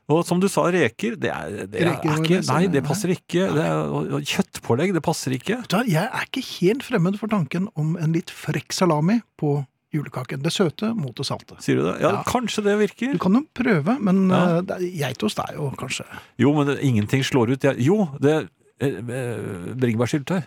Og 0.07 0.21
som 0.23 0.39
du 0.39 0.47
sa, 0.47 0.63
reker, 0.71 1.17
det 1.19 1.27
er, 1.33 1.65
det 1.67 1.81
er, 1.83 1.89
Reker 1.91 2.13
er 2.13 2.21
ikke 2.23 2.37
Nei, 2.47 2.61
det- 2.71 2.83
passer 2.87 3.11
ikke. 3.11 3.47
Det 3.57 3.63
er, 3.67 4.21
kjøttpålegg, 4.31 4.93
det 4.95 5.01
passer 5.03 5.35
ikke. 5.35 5.57
Jeg 5.83 6.05
er 6.07 6.23
ikke 6.29 6.43
helt 6.61 6.85
fremmed 6.87 7.17
for 7.19 7.27
tanken 7.27 7.67
om 7.75 7.97
en 7.99 8.13
litt 8.15 8.31
frekk 8.31 8.71
salami 8.71 9.19
på 9.41 9.57
julekaken. 9.93 10.41
Det 10.43 10.51
søte 10.51 10.89
mot 10.95 11.15
det 11.15 11.25
salte. 11.25 11.55
Sier 11.63 11.79
du 11.79 11.83
det? 11.87 11.95
Ja, 12.01 12.11
Ja. 12.17 12.23
kanskje 12.27 12.63
det 12.65 12.77
virker. 12.79 13.13
Du 13.13 13.19
kan 13.23 13.33
jo 13.33 13.45
prøve, 13.55 13.97
men 14.01 14.29
Ja. 14.29 14.59
uh, 14.59 14.77
geitost 14.79 15.39
er 15.39 15.55
jo 15.55 15.71
kanskje 15.77 16.05
Jo, 16.37 16.53
men 16.53 16.67
det, 16.67 16.79
ingenting 16.83 17.23
slår 17.23 17.51
ut. 17.55 17.61
Jeg- 17.63 17.79
Jo, 17.79 18.09
det 18.19 18.49
eh, 18.79 18.87
eh, 18.87 19.73
Bringebærsyltetøy. 19.75 20.43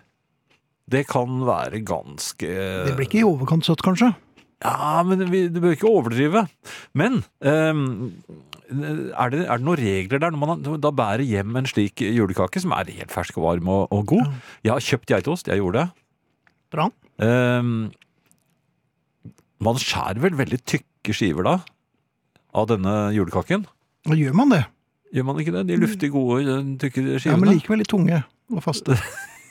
Det 0.90 1.06
kan 1.06 1.28
være 1.46 1.84
ganske 1.84 2.38
Det 2.86 2.96
blir 2.96 3.06
ikke 3.06 3.20
i 3.20 3.24
overkant 3.24 3.64
søtt, 3.64 3.82
kanskje? 3.82 4.14
Ja, 4.62 5.02
men 5.02 5.18
vi, 5.30 5.48
du 5.48 5.60
bør 5.60 5.72
ikke 5.76 5.88
overdrive. 5.88 6.48
Men 6.94 7.24
um, 7.40 8.12
er, 8.70 9.30
det, 9.30 9.46
er 9.48 9.56
det 9.56 9.64
noen 9.64 9.78
regler 9.78 10.20
der 10.20 10.30
når 10.34 10.36
man 10.42 10.80
da 10.82 10.90
bærer 10.90 11.24
hjem 11.24 11.56
en 11.56 11.64
slik 11.70 12.02
julekake 12.02 12.60
som 12.60 12.72
er 12.72 12.84
helt 12.92 13.10
fersk 13.10 13.38
og 13.38 13.44
varm 13.46 13.68
og, 13.72 13.88
og 13.90 14.04
god? 14.06 14.26
Jeg 14.62 14.72
har 14.74 14.80
kjøpt 14.80 15.06
geitost, 15.14 15.46
jeg 15.48 15.58
gjorde 15.62 15.78
det. 15.86 15.90
Bra. 16.70 16.90
Ehm, 17.24 17.90
man 19.64 19.80
skjærer 19.80 20.20
vel 20.22 20.36
veldig 20.38 20.60
tykke 20.68 21.14
skiver 21.16 21.46
da 21.46 21.56
av 22.56 22.68
denne 22.70 22.94
julekaken? 23.14 23.66
Da 24.08 24.16
gjør 24.18 24.36
man 24.40 24.54
det. 24.54 24.64
Gjør 25.14 25.26
man 25.26 25.40
ikke 25.42 25.54
det? 25.54 25.64
De 25.68 25.80
luftige, 25.80 26.14
gode, 26.14 26.54
tykke 26.80 27.02
skivene? 27.18 27.34
Ja. 27.34 27.40
Men 27.42 27.52
likevel 27.56 27.82
litt 27.82 27.90
tunge 27.92 28.22
og 28.50 28.64
faste. 28.66 28.96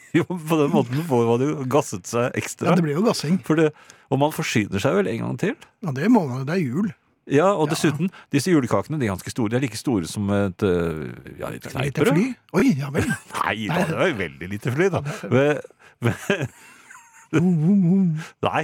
Jo, 0.10 0.24
på 0.26 0.58
den 0.58 0.72
måten 0.74 1.04
får 1.06 1.28
man 1.28 1.42
jo 1.44 1.66
gasset 1.70 2.08
seg 2.10 2.34
ekstra. 2.40 2.72
Ja, 2.72 2.78
det 2.80 2.82
blir 2.82 2.96
jo 2.98 3.04
gassing. 3.06 3.36
Det, 3.46 3.68
og 4.10 4.18
man 4.18 4.32
forsyner 4.34 4.82
seg 4.82 4.96
vel 4.98 5.10
en 5.12 5.20
gang 5.22 5.36
til? 5.38 5.54
Ja, 5.86 5.94
det 5.94 6.10
må 6.10 6.24
man 6.26 6.40
jo. 6.42 6.48
Det 6.50 6.56
er 6.56 6.64
jul. 6.64 6.88
Ja, 7.30 7.52
og 7.54 7.70
dessuten, 7.70 8.10
disse 8.34 8.50
julekakene 8.50 8.98
de 8.98 9.06
er 9.06 9.14
ganske 9.14 9.30
store. 9.30 9.52
De 9.54 9.60
er 9.60 9.64
like 9.68 9.78
store 9.78 10.10
som 10.10 10.26
et, 10.34 10.66
øh, 10.66 11.04
ja, 11.38 11.52
et 11.54 11.60
Lite 11.62 11.76
kneippbrød. 11.76 12.10
fly. 12.16 12.26
Oi, 12.58 12.66
ja 12.80 12.90
vel. 12.96 13.06
Nei, 13.36 13.68
da, 13.70 13.84
det 13.86 14.00
var 14.00 14.10
jo 14.10 14.18
veldig 14.24 14.50
lite 14.56 14.74
fly, 14.74 14.90
da. 14.96 15.04
Men, 15.30 15.62
men, 16.02 16.48
nei, 17.36 18.64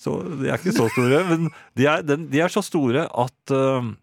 så, 0.00 0.16
de 0.40 0.50
er 0.50 0.58
ikke 0.58 0.74
så 0.74 0.88
store. 0.92 1.22
Men 1.30 1.46
de 1.78 1.86
er, 1.90 2.02
de 2.02 2.42
er 2.42 2.52
så 2.52 2.64
store 2.64 3.06
at 3.06 3.54
øh, 3.54 3.94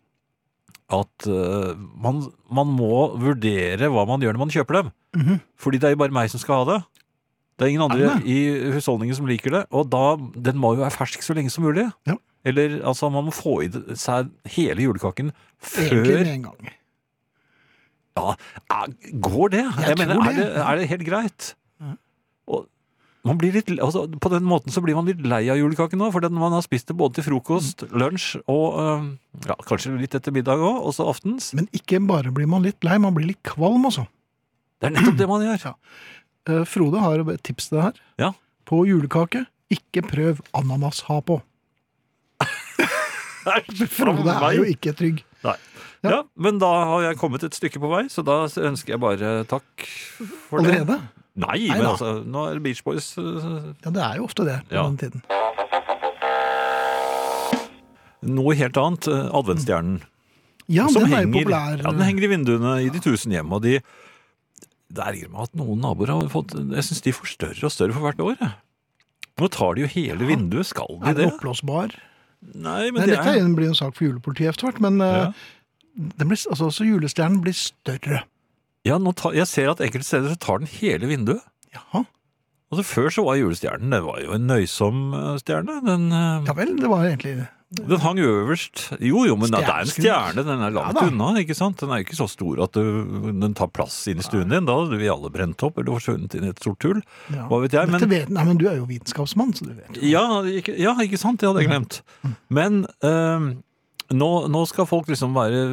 at 0.93 1.27
uh, 1.31 1.73
man, 2.03 2.19
man 2.53 2.69
må 2.69 3.05
vurdere 3.21 3.89
hva 3.91 4.03
man 4.09 4.21
gjør 4.21 4.35
når 4.35 4.43
man 4.43 4.53
kjøper 4.53 4.79
dem. 4.81 4.91
Mhm. 5.17 5.39
Fordi 5.57 5.79
det 5.79 5.89
er 5.89 5.95
jo 5.95 6.01
bare 6.03 6.15
meg 6.15 6.29
som 6.31 6.41
skal 6.41 6.61
ha 6.61 6.67
det. 6.73 6.81
Det 7.53 7.65
er 7.65 7.71
ingen 7.71 7.85
andre 7.85 8.15
Er 8.17 8.23
i 8.25 8.37
husholdningen 8.73 9.15
som 9.15 9.27
liker 9.29 9.53
det. 9.53 9.63
Og 9.71 9.89
da, 9.91 10.15
den 10.17 10.57
må 10.59 10.73
jo 10.73 10.83
være 10.83 10.95
fersk 10.95 11.23
så 11.23 11.35
lenge 11.37 11.53
som 11.53 11.65
mulig. 11.65 11.85
Ja. 12.09 12.17
Eller 12.43 12.79
altså, 12.81 13.09
man 13.13 13.27
må 13.27 13.33
få 13.35 13.59
i 13.63 13.69
seg 13.99 14.31
hele 14.55 14.83
julekaken 14.83 15.29
Egentlig 15.31 16.15
før 16.15 16.23
med 16.25 16.31
en 16.33 16.47
gang. 16.49 16.71
Ja, 18.13 18.33
går 19.29 19.53
det? 19.53 19.63
Jeg, 19.63 19.93
Jeg 19.93 19.99
mener, 20.01 20.19
er 20.21 20.35
det, 20.37 20.47
er 20.65 20.81
det 20.81 20.89
helt 20.91 21.05
greit? 21.07 21.53
Ja. 21.81 21.93
Og 22.47 22.67
litt, 23.23 23.69
altså, 23.79 24.01
på 24.19 24.29
den 24.33 24.43
måten 24.43 24.71
så 24.75 24.81
blir 24.83 24.95
man 24.97 25.05
litt 25.07 25.21
lei 25.23 25.45
av 25.49 25.55
julekake 25.57 25.95
nå, 25.95 26.09
for 26.11 26.19
den 26.19 26.33
man 26.35 26.51
har 26.51 26.61
spist 26.65 26.87
det 26.91 26.97
både 26.99 27.15
til 27.15 27.23
frokost, 27.29 27.85
Mm. 27.87 27.93
lunsj 28.01 28.41
og 28.51 28.79
øh, 28.83 29.05
ja, 29.47 29.55
kanskje 29.63 29.93
litt 29.99 30.13
etter 30.15 30.31
middag 30.35 30.59
òg, 30.59 30.81
også 30.91 31.07
aftens. 31.07 31.53
Men 31.55 31.69
ikke 31.71 32.01
bare 32.05 32.31
blir 32.35 32.47
man 32.51 32.63
litt 32.63 32.83
lei, 32.83 32.97
man 32.99 33.13
blir 33.15 33.27
litt 33.31 33.43
kvalm 33.43 33.85
også. 33.87 34.03
Det 34.81 34.89
er 34.89 34.95
nettopp 34.97 35.17
det 35.17 35.27
man 35.29 35.41
gjør. 35.47 35.63
Ja. 35.71 35.75
Eh, 36.51 36.65
Frode 36.67 36.99
har 36.99 37.21
et 37.31 37.43
tips 37.47 37.69
til 37.69 37.77
det 37.77 37.83
her. 37.85 37.99
Ja. 38.19 38.31
På 38.67 38.81
julekake, 38.83 39.45
ikke 39.71 40.01
prøv 40.03 40.41
ananas 40.53 41.05
ha 41.07 41.21
på. 41.23 41.39
Frode 43.97 44.27
er 44.35 44.57
jo 44.57 44.65
ikke 44.67 44.93
trygg. 44.95 45.23
Nei. 45.43 45.55
Ja, 46.03 46.21
men 46.35 46.59
da 46.59 46.67
har 46.89 47.05
jeg 47.05 47.17
kommet 47.19 47.43
et 47.47 47.55
stykke 47.55 47.79
på 47.79 47.87
vei, 47.91 48.03
så 48.11 48.23
da 48.27 48.41
ønsker 48.47 48.95
jeg 48.95 48.99
bare 49.03 49.31
takk 49.47 49.85
for 50.49 50.59
det. 50.63 50.81
Allerede? 50.83 50.97
Nei, 51.35 51.55
Nei 51.65 51.73
men 51.79 51.81
da. 51.87 51.91
altså, 51.95 52.09
nå 52.29 52.43
er 52.49 52.53
det 52.59 52.63
Beach 52.67 52.83
Boys 52.85 53.07
øh, 53.17 53.73
Ja, 53.83 53.89
det 53.95 54.01
er 54.05 54.19
jo 54.19 54.25
ofte 54.27 54.45
det 54.45 54.59
på 54.69 54.75
Ja. 54.77 54.83
den 54.85 54.97
tiden. 55.01 55.23
Noe 58.23 58.53
helt 58.55 58.77
annet, 58.79 59.07
øh, 59.11 59.25
adventsstjernen. 59.35 59.97
Ja, 60.71 60.85
som 60.87 61.03
den 61.03 61.11
er 61.11 61.23
jo 61.25 61.27
henger, 61.27 61.33
populær. 61.41 61.81
Ja, 61.81 61.91
den 61.91 62.05
henger 62.07 62.23
i 62.23 62.29
vinduene 62.31 62.73
i 62.85 62.89
de 62.93 63.01
tusen 63.03 63.33
hjem, 63.35 63.51
og 63.51 63.63
de 63.65 63.79
det 64.93 65.01
ergrer 65.01 65.31
meg 65.33 65.41
at 65.47 65.55
noen 65.57 65.79
naboer 65.81 66.11
har 66.13 66.27
fått 66.29 66.51
Jeg 66.53 66.83
syns 66.85 67.01
de 67.01 67.11
får 67.17 67.31
større 67.33 67.65
og 67.65 67.71
større 67.73 67.95
for 67.95 68.05
hvert 68.05 68.19
år. 68.21 68.35
jeg. 68.39 68.51
Nå 69.41 69.47
tar 69.49 69.73
de 69.73 69.81
jo 69.81 69.87
hele 69.89 70.27
vinduet, 70.29 70.67
skal 70.69 70.99
de 71.01 71.09
Er 71.09 71.13
det? 71.17 71.23
den 71.23 71.31
oppblåsbar? 71.33 71.95
Nei, 72.53 72.91
men 72.91 73.01
Nei, 73.01 73.07
det 73.09 73.17
dette 73.17 73.33
er 73.41 73.55
blir 73.55 73.67
en 73.71 73.75
sak 73.75 73.95
for 73.97 74.05
julepolitiet 74.05 74.53
etter 74.53 74.67
hvert, 74.69 74.79
men 74.83 75.01
eh, 75.01 75.17
ja. 75.17 75.31
den 76.19 76.27
blir, 76.29 76.37
altså, 76.51 76.67
også 76.69 76.85
julestjernen 76.85 77.41
blir 77.41 77.53
større. 77.57 78.21
Ja, 78.85 78.97
tar, 79.15 79.33
Jeg 79.37 79.47
ser 79.47 79.71
at 79.73 79.81
enkelte 79.81 80.05
steder 80.07 80.33
så 80.33 80.39
tar 80.39 80.59
den 80.63 80.67
hele 80.67 81.07
vinduet. 81.07 81.41
Jaha. 81.73 82.03
Altså 82.73 82.83
Før 82.89 83.09
så 83.13 83.23
var 83.25 83.37
julestjernen 83.37 83.91
det 83.93 84.01
var 84.05 84.21
jo 84.23 84.33
en 84.33 84.47
nøysom 84.49 85.01
eh, 85.13 85.33
stjerne. 85.41 85.79
Den, 85.85 86.07
eh, 86.11 86.47
Ja 86.49 86.55
vel, 86.57 86.75
det 86.79 86.89
var 86.89 87.05
egentlig 87.05 87.43
den 87.73 87.97
hang 88.03 88.19
øverst. 88.21 88.83
Jo, 89.01 89.23
jo, 89.25 89.33
men 89.35 89.49
det 89.49 89.63
er 89.65 89.79
en 89.81 89.89
stjerne. 89.89 90.43
Den 90.45 90.61
er 90.61 90.69
langt 90.75 90.93
Ja 90.99 91.07
unna. 91.09 91.31
ikke 91.41 91.55
sant? 91.57 91.79
Den 91.81 91.89
er 91.89 92.01
jo 92.01 92.05
ikke 92.05 92.17
så 92.19 92.27
stor 92.29 92.59
at 92.67 92.75
du, 92.77 93.31
den 93.33 93.55
tar 93.57 93.71
plass 93.73 93.95
inn 94.11 94.21
i 94.21 94.25
stuen 94.25 94.49
din. 94.53 94.67
Da 94.69 94.75
hadde 94.77 94.99
vi 95.01 95.09
alle 95.09 95.31
brent 95.33 95.63
opp 95.65 95.79
eller 95.81 95.95
forsvunnet 95.95 96.35
inn 96.37 96.45
i 96.45 96.51
et 96.53 96.61
stort 96.61 96.85
hull. 96.85 97.01
ja. 97.33 97.47
Hva 97.49 97.61
vet 97.63 97.73
jeg, 97.73 97.89
men- 97.89 98.05
vet, 98.11 98.29
nei, 98.29 98.43
men 98.45 98.57
du 98.61 98.67
er 98.69 98.77
jo 98.77 98.85
vitenskapsmann, 98.85 99.55
så 99.57 99.65
du 99.65 99.73
vet. 99.73 99.89
jo. 99.97 100.05
Ja, 100.13 100.25
ikke, 100.45 100.75
ja, 100.77 100.93
ikke 101.01 101.17
sant? 101.17 101.39
Det 101.41 101.49
hadde 101.49 101.63
jeg 101.65 101.71
glemt. 101.71 102.01
Men 102.53 102.83
eh, 103.01 103.49
nå, 104.15 104.29
nå 104.51 104.63
skal 104.69 104.87
folk 104.89 105.09
liksom 105.11 105.35
være 105.35 105.63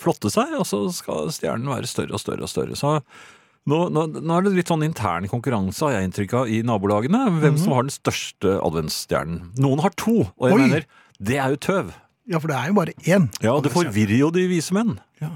flotte 0.00 0.30
seg, 0.32 0.54
og 0.58 0.66
så 0.68 0.84
skal 0.94 1.32
stjernen 1.34 1.70
være 1.72 1.90
større 1.90 2.16
og 2.16 2.22
større 2.22 2.46
og 2.46 2.52
større. 2.52 2.78
Så 2.78 2.94
nå, 3.68 3.80
nå, 3.92 4.04
nå 4.16 4.36
er 4.36 4.46
det 4.46 4.54
litt 4.56 4.70
sånn 4.72 4.86
intern 4.86 5.28
konkurranse, 5.30 5.82
har 5.84 5.98
jeg 5.98 6.08
inntrykk 6.08 6.36
av, 6.40 6.52
i 6.52 6.62
nabolagene. 6.66 7.24
Hvem 7.42 7.58
som 7.60 7.74
har 7.76 7.88
den 7.88 7.94
største 7.94 8.58
adventsstjernen. 8.64 9.42
Noen 9.60 9.82
har 9.84 9.96
to, 10.00 10.22
og 10.30 10.48
jeg 10.48 10.56
Oi. 10.56 10.62
mener 10.64 10.86
det 11.18 11.40
er 11.42 11.56
jo 11.56 11.60
tøv. 11.68 11.92
Ja, 12.28 12.38
for 12.38 12.52
det 12.52 12.56
er 12.60 12.70
jo 12.70 12.76
bare 12.76 12.94
én. 13.08 13.28
Ja, 13.44 13.56
det 13.64 13.72
forvirrer 13.72 14.18
jo 14.20 14.30
de 14.32 14.44
vise 14.50 14.74
menn. 14.76 14.98
Ja. 15.22 15.34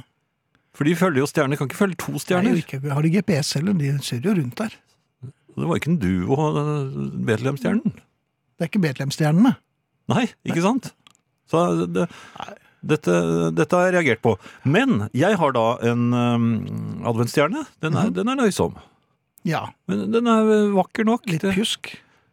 For 0.77 0.89
de 0.89 0.95
følger 0.97 1.25
jo 1.25 1.29
stjerner. 1.29 1.59
Kan 1.61 1.69
ikke 1.69 1.81
følge 1.81 1.99
to 2.01 2.21
stjerner. 2.21 2.53
Nei, 2.55 2.63
ikke, 2.65 2.81
har 2.85 3.05
de 3.05 3.13
GPS 3.13 3.55
heller? 3.59 3.77
De 3.77 3.93
kjører 3.99 4.29
jo 4.29 4.35
rundt 4.39 4.61
der. 4.61 4.77
Det 5.53 5.69
var 5.69 5.81
ikke 5.81 5.93
en 5.93 6.01
duo 6.01 6.37
Betlehemstjernen. 7.29 7.93
Det 7.93 8.65
er 8.65 8.71
ikke 8.71 8.83
Betlehemstjernene. 8.85 9.55
Nei, 10.13 10.25
ikke 10.49 10.65
sant? 10.65 10.93
Så 11.51 11.65
det, 11.95 12.07
dette, 12.83 13.17
dette 13.55 13.79
har 13.79 13.89
jeg 13.89 13.97
reagert 13.99 14.23
på. 14.25 14.37
Men 14.67 15.07
jeg 15.17 15.39
har 15.39 15.55
da 15.57 15.67
en 15.91 16.09
um, 16.15 16.49
adventsstjerne. 17.09 17.67
Den 17.85 17.99
er, 17.99 18.11
den 18.15 18.33
er 18.33 18.41
nøysom. 18.41 18.79
Ja, 19.47 19.69
Men 19.91 20.11
den 20.15 20.31
er 20.31 20.49
vakker 20.75 21.07
nok. 21.07 21.27
litt 21.31 21.43
pjusk. 21.43 21.93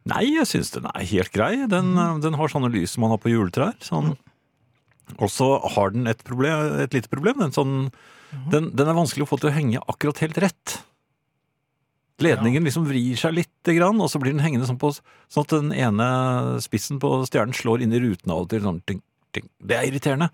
Nei, 0.10 0.24
jeg 0.38 0.48
syns 0.50 0.72
den 0.74 0.88
er 0.90 1.06
helt 1.10 1.34
grei. 1.36 1.54
Den, 1.70 1.94
den 2.24 2.38
har 2.40 2.52
sånne 2.52 2.72
lys 2.74 2.96
som 2.96 3.06
man 3.06 3.14
har 3.14 3.22
på 3.22 3.32
juletrær. 3.34 3.76
Sånn. 3.84 4.16
Og 5.18 5.30
så 5.34 5.52
har 5.76 5.94
den 5.94 6.10
et, 6.10 6.22
problem, 6.26 6.78
et 6.82 6.94
lite 6.96 7.10
problem. 7.12 7.42
Den, 7.42 7.54
sånn, 7.54 7.76
den, 8.54 8.70
den 8.78 8.90
er 8.90 8.98
vanskelig 8.98 9.26
å 9.26 9.32
få 9.32 9.40
til 9.42 9.52
å 9.52 9.56
henge 9.56 9.82
akkurat 9.90 10.22
helt 10.24 10.38
rett. 10.42 10.78
Ledningen 12.24 12.66
liksom 12.68 12.88
vrir 12.90 13.20
seg 13.20 13.38
lite 13.38 13.76
grann, 13.78 14.00
og 14.02 14.12
så 14.12 14.20
blir 14.22 14.36
den 14.36 14.44
hengende 14.44 14.68
sånn, 14.68 14.80
på, 14.82 14.92
sånn 15.32 15.48
at 15.48 15.56
den 15.56 15.72
ene 15.76 16.10
spissen 16.64 17.00
på 17.02 17.14
stjernen 17.30 17.56
slår 17.56 17.86
inn 17.86 17.96
i 17.96 18.02
ruten 18.04 18.34
av 18.34 18.44
og 18.44 18.52
til. 18.52 18.64
Sånn, 18.66 18.82
ting, 18.90 19.02
ting. 19.36 19.48
Det 19.64 19.78
er 19.78 19.88
irriterende. 19.88 20.30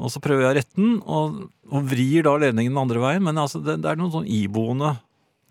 Og 0.00 0.12
så 0.14 0.22
prøver 0.22 0.46
jeg 0.46 0.50
å 0.52 0.56
rette 0.60 0.80
den, 0.80 0.94
og, 1.02 1.42
og 1.68 1.90
vrir 1.90 2.24
da 2.24 2.36
ledningen 2.40 2.72
den 2.72 2.82
andre 2.82 3.02
veien. 3.02 3.26
Men 3.26 3.42
altså, 3.42 3.60
det, 3.64 3.80
det 3.84 3.90
er 3.90 4.00
noen 4.00 4.14
sånn 4.14 4.30
iboende 4.30 4.94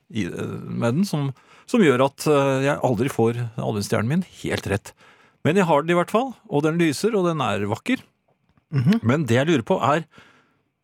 i, 0.10 0.26
med 0.26 1.02
den 1.02 1.06
som, 1.06 1.30
som 1.70 1.84
gjør 1.84 2.08
at 2.08 2.26
eh, 2.32 2.56
jeg 2.66 2.82
aldri 2.88 3.12
får 3.14 3.44
adventsstjernen 3.60 4.10
min 4.10 4.26
helt 4.42 4.70
rett. 4.72 4.94
Men 5.46 5.60
jeg 5.60 5.70
har 5.70 5.84
den 5.84 5.94
i 5.94 6.00
hvert 6.00 6.12
fall, 6.12 6.34
og 6.50 6.66
den 6.66 6.80
lyser, 6.82 7.14
og 7.16 7.28
den 7.30 7.44
er 7.46 7.68
vakker. 7.70 8.02
Men 9.06 9.26
det 9.30 9.38
jeg 9.38 9.50
lurer 9.50 9.66
på 9.66 9.80
er, 9.86 10.04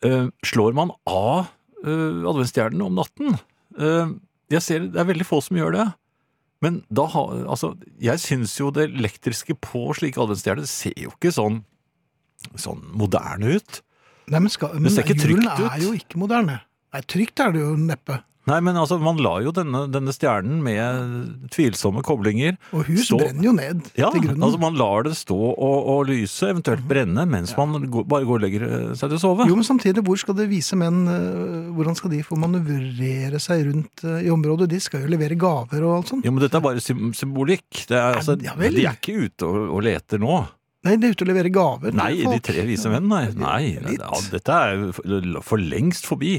eh, 0.05 0.27
slår 0.45 0.77
man 0.77 0.93
av 1.09 1.49
uh, 1.85 2.21
adventsstjernen 2.29 2.81
om 2.85 2.95
natten? 2.97 3.35
Eh, 3.77 4.13
jeg 4.53 4.63
ser 4.63 4.89
det 4.93 5.01
er 5.01 5.07
veldig 5.09 5.27
få 5.27 5.41
som 5.43 5.57
gjør 5.59 5.75
det. 5.77 5.85
Men 6.63 6.79
da 6.93 7.05
har, 7.11 7.33
altså, 7.51 7.73
jeg 8.01 8.21
syns 8.23 8.55
jo 8.59 8.71
det 8.73 8.87
elektriske 8.87 9.57
på 9.61 9.87
slike 9.97 10.21
adventsstjerner 10.21 10.67
ser 10.69 10.95
jo 11.01 11.11
ikke 11.13 11.33
sånn, 11.35 11.59
sånn 12.59 12.81
moderne 12.95 13.57
ut. 13.57 13.81
Nei, 14.31 14.39
men, 14.39 14.49
skal, 14.49 14.77
men 14.79 14.93
ser 14.93 15.05
ikke 15.05 15.19
trygt 15.21 15.45
ut. 15.45 15.67
er 15.67 15.83
jo 15.83 15.91
ikke 15.97 16.21
moderne. 16.21 16.61
Nei, 16.95 17.01
trygt 17.11 17.43
er 17.43 17.53
det 17.53 17.61
jo 17.61 17.75
neppe. 17.77 18.21
Nei, 18.45 18.59
men 18.61 18.77
altså, 18.77 18.99
man 19.01 19.17
la 19.25 19.31
jo 19.41 19.49
denne, 19.55 19.85
denne 19.89 20.13
stjernen 20.13 20.59
med 20.61 21.49
tvilsomme 21.53 22.03
koblinger 22.05 22.57
Og 22.77 22.83
hus 22.85 23.07
stå- 23.07 23.17
brenner 23.21 23.47
jo 23.47 23.53
ned 23.57 23.79
Ja, 23.97 24.11
til 24.13 24.21
grunnen. 24.21 24.43
altså 24.45 24.59
man 24.61 24.75
lar 24.77 25.03
det 25.07 25.15
stå 25.17 25.33
og, 25.37 25.77
og 25.95 26.05
lyse, 26.11 26.51
eventuelt 26.53 26.83
brenne, 26.87 27.25
mens 27.29 27.55
man 27.57 27.73
går, 27.89 28.05
bare 28.11 28.27
går 28.29 28.37
og 28.37 28.43
legger 28.45 28.65
eh, 28.67 28.91
seg 28.99 29.09
til 29.09 29.17
å 29.17 29.21
sove. 29.23 29.47
Jo, 29.49 29.55
men 29.57 29.65
samtidig, 29.65 30.03
hvor 30.05 30.19
skal 30.21 30.37
det 30.37 30.45
vise 30.51 30.77
menn 30.77 31.01
eh, 31.09 31.71
Hvordan 31.75 31.97
skal 31.97 32.13
de 32.13 32.21
få 32.27 32.37
manøvrere 32.39 33.39
seg 33.41 33.65
rundt 33.71 34.05
eh, 34.05 34.21
i 34.27 34.29
området? 34.33 34.69
De 34.71 34.79
skal 34.83 35.03
jo 35.07 35.11
levere 35.15 35.35
gaver 35.41 35.81
og 35.87 35.95
alt 35.97 36.13
sånt. 36.13 36.25
Jo, 36.27 36.31
men 36.35 36.45
dette 36.45 36.59
er 36.61 36.65
bare 36.69 36.83
symbolikk. 36.85 37.85
Det 37.89 37.97
er, 37.97 38.19
altså, 38.21 38.37
Ja 38.45 38.53
vel. 38.59 38.75
de 38.77 38.85
er 38.85 38.99
ikke 38.99 39.17
ute 39.25 39.49
og, 39.49 39.57
og 39.79 39.83
leter 39.89 40.21
nå. 40.21 40.43
Nei, 40.85 40.95
de 41.01 41.07
er 41.09 41.15
ute 41.15 41.25
og 41.25 41.29
leverer 41.31 41.49
gaver. 41.53 41.95
Nei, 41.97 42.11
de 42.21 42.39
tre 42.45 42.61
vise 42.67 42.89
menn, 42.93 43.07
nei. 43.09 43.23
nei 43.33 43.61
ja, 43.75 44.09
dette 44.31 44.53
er 44.53 44.83
for- 45.41 45.57
lengst 45.61 46.05
forbi. 46.05 46.35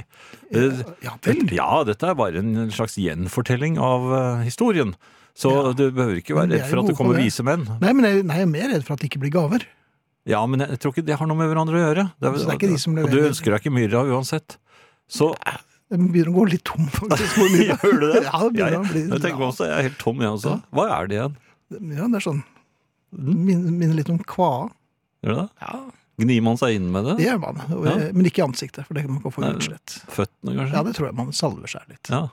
Eh, 0.55 0.82
Ja 1.03 1.16
vel. 1.24 1.42
Ja, 1.51 1.82
dette 1.88 2.07
er 2.12 2.14
bare 2.14 2.38
en 2.38 2.70
slags 2.70 2.94
gjenfortelling 2.97 3.76
av 3.82 4.07
eh, 4.14 4.44
historien. 4.47 4.94
Så 5.36 5.51
Ja. 5.53 5.72
du 5.76 5.90
behøver 5.90 6.22
ikke 6.22 6.36
være 6.38 6.55
er 6.55 6.62
redd 6.62 6.70
for 6.70 6.78
at 6.80 6.86
det 6.86 6.97
kommer 6.97 7.18
det. 7.18 7.24
vise 7.26 7.42
menn. 7.44 7.66
Nei, 7.82 7.92
men 7.92 8.05
jeg, 8.07 8.22
nei, 8.24 8.36
jeg 8.38 8.47
er 8.47 8.53
mer 8.55 8.68
redd 8.72 8.84
for 8.86 8.94
at 8.94 9.01
det 9.03 9.11
ikke 9.11 9.20
blir 9.26 9.34
gaver. 9.34 9.66
Ja, 10.26 10.40
men 10.47 10.61
jeg 10.64 10.78
tror 10.80 10.94
ikke 10.94 11.05
det 11.07 11.18
har 11.18 11.26
noe 11.26 11.36
med 11.36 11.51
hverandre 11.51 11.76
å 11.76 11.82
gjøre. 11.84 12.05
Det 12.18 12.30
Så 12.32 12.47
det 12.47 12.55
er 12.55 12.59
ikke 12.59 12.70
de 12.72 12.78
som 12.82 12.97
og 12.99 13.11
du 13.11 13.18
ønsker 13.26 13.53
deg 13.53 13.61
ikke 13.61 13.74
myrra 13.76 14.01
uansett. 14.07 14.57
Så 15.11 15.34
Den 15.90 16.09
begynner 16.11 16.32
å 16.32 16.38
gå 16.40 16.49
litt 16.51 16.64
tom, 16.66 16.86
faktisk. 16.90 17.36
Gjør 17.68 18.01
du 18.01 18.07
det? 18.14 18.22
Ja, 18.26 18.38
det 18.42 18.53
begynner 18.57 18.80
å 18.80 18.88
bli 18.90 19.03
jeg 19.07 19.22
tenker 19.22 19.44
også, 19.51 19.68
jeg 19.68 19.76
er 19.78 19.86
helt 19.90 19.99
tom, 20.01 20.18
jeg 20.24 20.30
også. 20.38 20.57
Hva 20.74 20.86
er 20.97 21.07
det 21.07 21.18
igjen? 21.20 21.36
Ja, 21.94 22.07
det 22.11 22.18
er 22.18 22.24
sånn. 22.26 22.42
Min- 23.12 23.78
Minner 23.78 23.94
litt 23.94 24.11
om 24.11 24.18
kvae. 24.18 24.70
Gjør 25.24 25.44
det? 25.46 25.76
Gnir 26.18 26.42
man 26.42 26.57
seg 26.57 26.76
inn 26.78 26.90
med 26.92 27.04
det? 27.04 27.16
Det 27.18 27.26
gjør 27.28 27.40
man. 27.42 27.59
Ja. 27.84 27.96
Men 28.12 28.24
ikke 28.24 28.40
i 28.40 28.46
ansiktet, 28.46 28.86
for 28.86 28.94
det 28.96 29.02
kan 29.04 29.18
man 29.18 29.32
få 29.32 29.42
utslett. 29.44 29.98
Føttene, 30.09 30.54
kanskje? 30.57 30.72
Ja, 30.72 30.82
det 30.82 30.94
tror 30.96 31.07
jeg 31.11 31.14
man 31.18 31.32
salver 31.36 31.68
seg 31.68 31.82
litt. 31.92 32.09
Ja. 32.09 32.28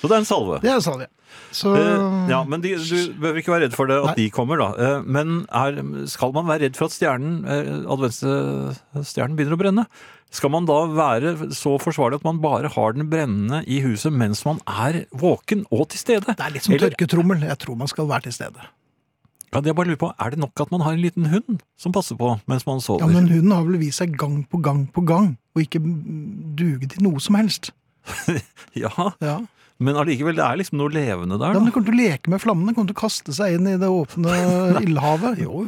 Så 0.00 0.08
det 0.08 0.16
er 0.16 0.22
en 0.22 0.26
salve. 0.28 0.58
Det 0.64 0.70
er 0.72 0.80
salvie. 0.80 1.06
Så 1.54 1.74
Eh, 1.76 2.30
ja, 2.32 2.42
men 2.48 2.60
de, 2.64 2.72
du 2.74 3.12
behøver 3.20 3.38
ikke 3.38 3.52
være 3.52 3.66
redd 3.68 3.74
for 3.76 3.86
det 3.86 3.98
at 4.00 4.06
Nei. 4.06 4.14
de 4.16 4.30
kommer, 4.34 4.58
da. 4.58 4.70
Eh, 4.80 5.02
Men 5.06 5.44
er, 5.52 5.76
skal 6.10 6.32
man 6.32 6.46
være 6.48 6.64
redd 6.64 6.76
for 6.78 6.86
at 6.88 6.96
stjernen, 6.96 7.44
eh, 7.44 7.84
adventsstjernen 7.86 9.36
begynner 9.38 9.54
å 9.54 9.60
brenne? 9.60 9.84
Skal 10.30 10.50
man 10.54 10.66
da 10.66 10.78
være 10.90 11.34
så 11.54 11.76
forsvarlig 11.82 12.20
at 12.20 12.24
man 12.26 12.40
bare 12.42 12.68
har 12.70 12.92
den 12.94 13.08
brennende 13.10 13.62
i 13.66 13.80
huset 13.82 14.12
mens 14.14 14.44
man 14.46 14.60
er 14.66 15.04
våken 15.12 15.66
og 15.70 15.88
til 15.90 15.98
stede? 16.02 16.34
det 16.36 16.40
er 16.46 16.50
litt 16.54 16.62
som 16.66 16.74
Eller- 16.74 16.90
tørketrommel. 16.90 17.40
Jeg 17.46 17.58
tror 17.58 17.76
man 17.76 17.88
skal 17.88 18.06
være 18.06 18.22
til 18.22 18.32
stede. 18.32 18.66
Ja, 19.50 19.60
det 19.60 19.66
jeg 19.72 19.76
bare 19.76 19.88
lurer 19.90 19.98
på, 19.98 20.12
Er 20.22 20.30
det 20.30 20.38
nok 20.38 20.60
at 20.62 20.70
man 20.70 20.80
har 20.86 20.92
en 20.94 21.02
liten 21.02 21.26
hund 21.26 21.62
som 21.76 21.92
passer 21.92 22.14
på 22.16 22.36
mens 22.46 22.66
man 22.68 22.78
sover? 22.80 23.02
Ja, 23.02 23.06
Men 23.10 23.26
hunden 23.28 23.50
har 23.50 23.64
vel 23.66 23.80
vist 23.82 23.98
seg 23.98 24.12
gang 24.18 24.44
på 24.46 24.60
gang 24.62 24.84
på 24.94 25.02
gang, 25.04 25.32
og 25.56 25.62
ikke 25.64 25.80
duge 26.56 26.86
til 26.92 27.02
noe 27.02 27.18
som 27.20 27.34
helst. 27.40 27.72
Ja, 28.78 28.90
Ja. 29.20 29.40
Men 29.80 29.96
allikevel, 29.96 30.36
det 30.36 30.44
er 30.44 30.58
liksom 30.60 30.76
noe 30.76 30.92
levende 30.92 31.38
der. 31.40 31.54
Ja, 31.54 31.60
men 31.60 31.64
Den 31.64 31.70
Du 31.70 31.72
kommer 31.72 31.88
til 31.88 31.96
å 31.96 32.00
leke 32.02 32.28
med 32.28 32.42
flammene, 32.42 32.74
kommer 32.76 32.90
til 32.92 32.98
å 32.98 33.00
kaste 33.00 33.32
seg 33.32 33.54
inn 33.56 33.66
i 33.70 33.78
det 33.80 33.88
åpne 33.88 34.34
ildhavet. 34.84 35.40
Jo. 35.40 35.62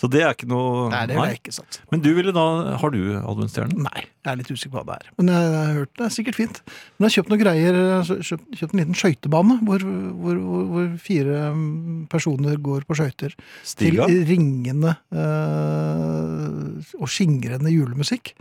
Så 0.00 0.08
det 0.08 0.22
er 0.24 0.32
ikke 0.32 0.48
noe 0.48 0.86
Nei, 0.88 1.02
det 1.10 1.16
vil 1.18 1.28
jeg 1.28 1.38
ikke 1.42 1.52
satse 1.52 1.82
på. 1.82 1.92
Men 1.92 2.02
du 2.04 2.08
ville 2.16 2.32
da 2.32 2.44
Har 2.80 2.92
du 2.94 3.00
adventsstjernen? 3.18 3.84
Nei, 3.84 4.04
jeg 4.24 4.30
er 4.32 4.38
litt 4.40 4.48
usikker 4.52 4.72
på 4.72 4.80
hva 4.80 4.86
det 4.88 4.96
er. 4.96 5.10
Men 5.20 5.32
jeg 5.34 5.50
har 5.56 5.74
hørt 5.76 5.92
det 6.00 6.06
er 6.06 6.14
sikkert 6.14 6.38
fint. 6.38 6.60
Men 6.64 7.04
jeg 7.04 7.10
har 7.10 7.16
kjøpt 7.18 7.32
noen 7.32 7.42
greier, 7.42 7.80
altså, 7.98 8.16
kjøpt, 8.30 8.46
kjøpt 8.60 8.74
en 8.76 8.82
liten 8.82 9.00
skøytebane 9.02 9.58
hvor, 9.68 9.84
hvor, 9.84 10.40
hvor, 10.46 10.64
hvor 10.72 10.90
fire 11.04 11.42
mm, 11.56 11.98
personer 12.12 12.60
går 12.70 12.88
på 12.88 12.96
skøyter. 13.02 13.36
Til 13.80 14.00
ringende 14.30 14.96
øh, 15.12 16.80
og 16.96 17.12
skingrende 17.12 17.74
julemusikk. 17.74 18.32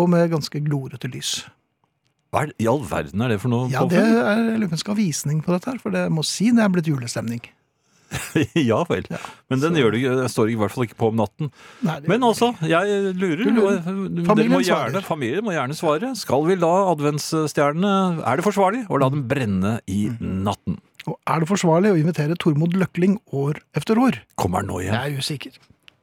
Og 0.00 0.08
med 0.08 0.30
ganske 0.32 0.64
glorete 0.64 1.10
lys. 1.12 1.42
Hva 2.32 2.46
er, 2.46 2.54
I 2.56 2.68
all 2.70 2.80
verden 2.88 3.20
er 3.20 3.34
det 3.34 3.42
for 3.42 3.52
noe 3.52 3.68
Ja, 3.68 3.84
det 3.84 4.00
er, 4.00 4.46
jeg 4.48 4.62
lurer 4.62 4.70
på 4.70 4.72
om 4.72 4.78
jeg 4.78 4.86
skal 4.86 4.94
ha 4.94 5.02
visning 5.02 5.42
på 5.44 5.52
dette 5.52 5.68
her, 5.68 5.80
for 5.82 5.92
det 5.92 6.06
må 6.08 6.24
si 6.24 6.48
det 6.56 6.64
er 6.64 6.72
blitt 6.72 6.88
julestemning. 6.88 7.44
ja 8.70 8.78
vel. 8.88 9.06
Men 9.50 9.60
den 9.62 9.76
gjør 9.80 9.94
det, 9.96 10.30
står 10.32 10.50
i 10.52 10.56
hvert 10.60 10.72
fall 10.74 10.84
ikke 10.86 10.98
på 11.00 11.08
om 11.12 11.16
natten. 11.20 11.50
Nei, 11.86 11.98
Men 12.10 12.22
altså, 12.28 12.52
jeg 12.68 13.14
lurer. 13.18 13.42
Du 13.44 13.50
lurer. 13.56 13.80
Familien 14.28 14.52
må 14.52 14.60
gjerne, 14.64 15.02
familien 15.06 15.44
må 15.46 15.54
gjerne 15.56 15.76
svare. 15.78 16.12
Skal 16.18 16.44
vi 16.48 16.56
la 16.60 16.72
adventsstjernene 16.92 18.22
Er 18.26 18.36
det 18.40 18.44
forsvarlig 18.46 18.84
å 18.92 18.98
la 19.00 19.08
dem 19.12 19.26
brenne 19.30 19.78
i 19.88 20.08
Mm. 20.12 20.42
natten? 20.46 20.78
Og 21.08 21.16
er 21.26 21.40
det 21.42 21.48
forsvarlig 21.50 21.90
å 21.92 21.98
invitere 21.98 22.36
Tormod 22.38 22.74
Løkling 22.78 23.16
år 23.32 23.58
efter 23.74 23.98
år? 23.98 24.20
Kommer 24.38 24.60
han 24.62 24.68
nå 24.70 24.80
Jeg 24.82 24.92
igjen? 24.92 25.00
er 25.02 25.18
usikker. 25.18 25.52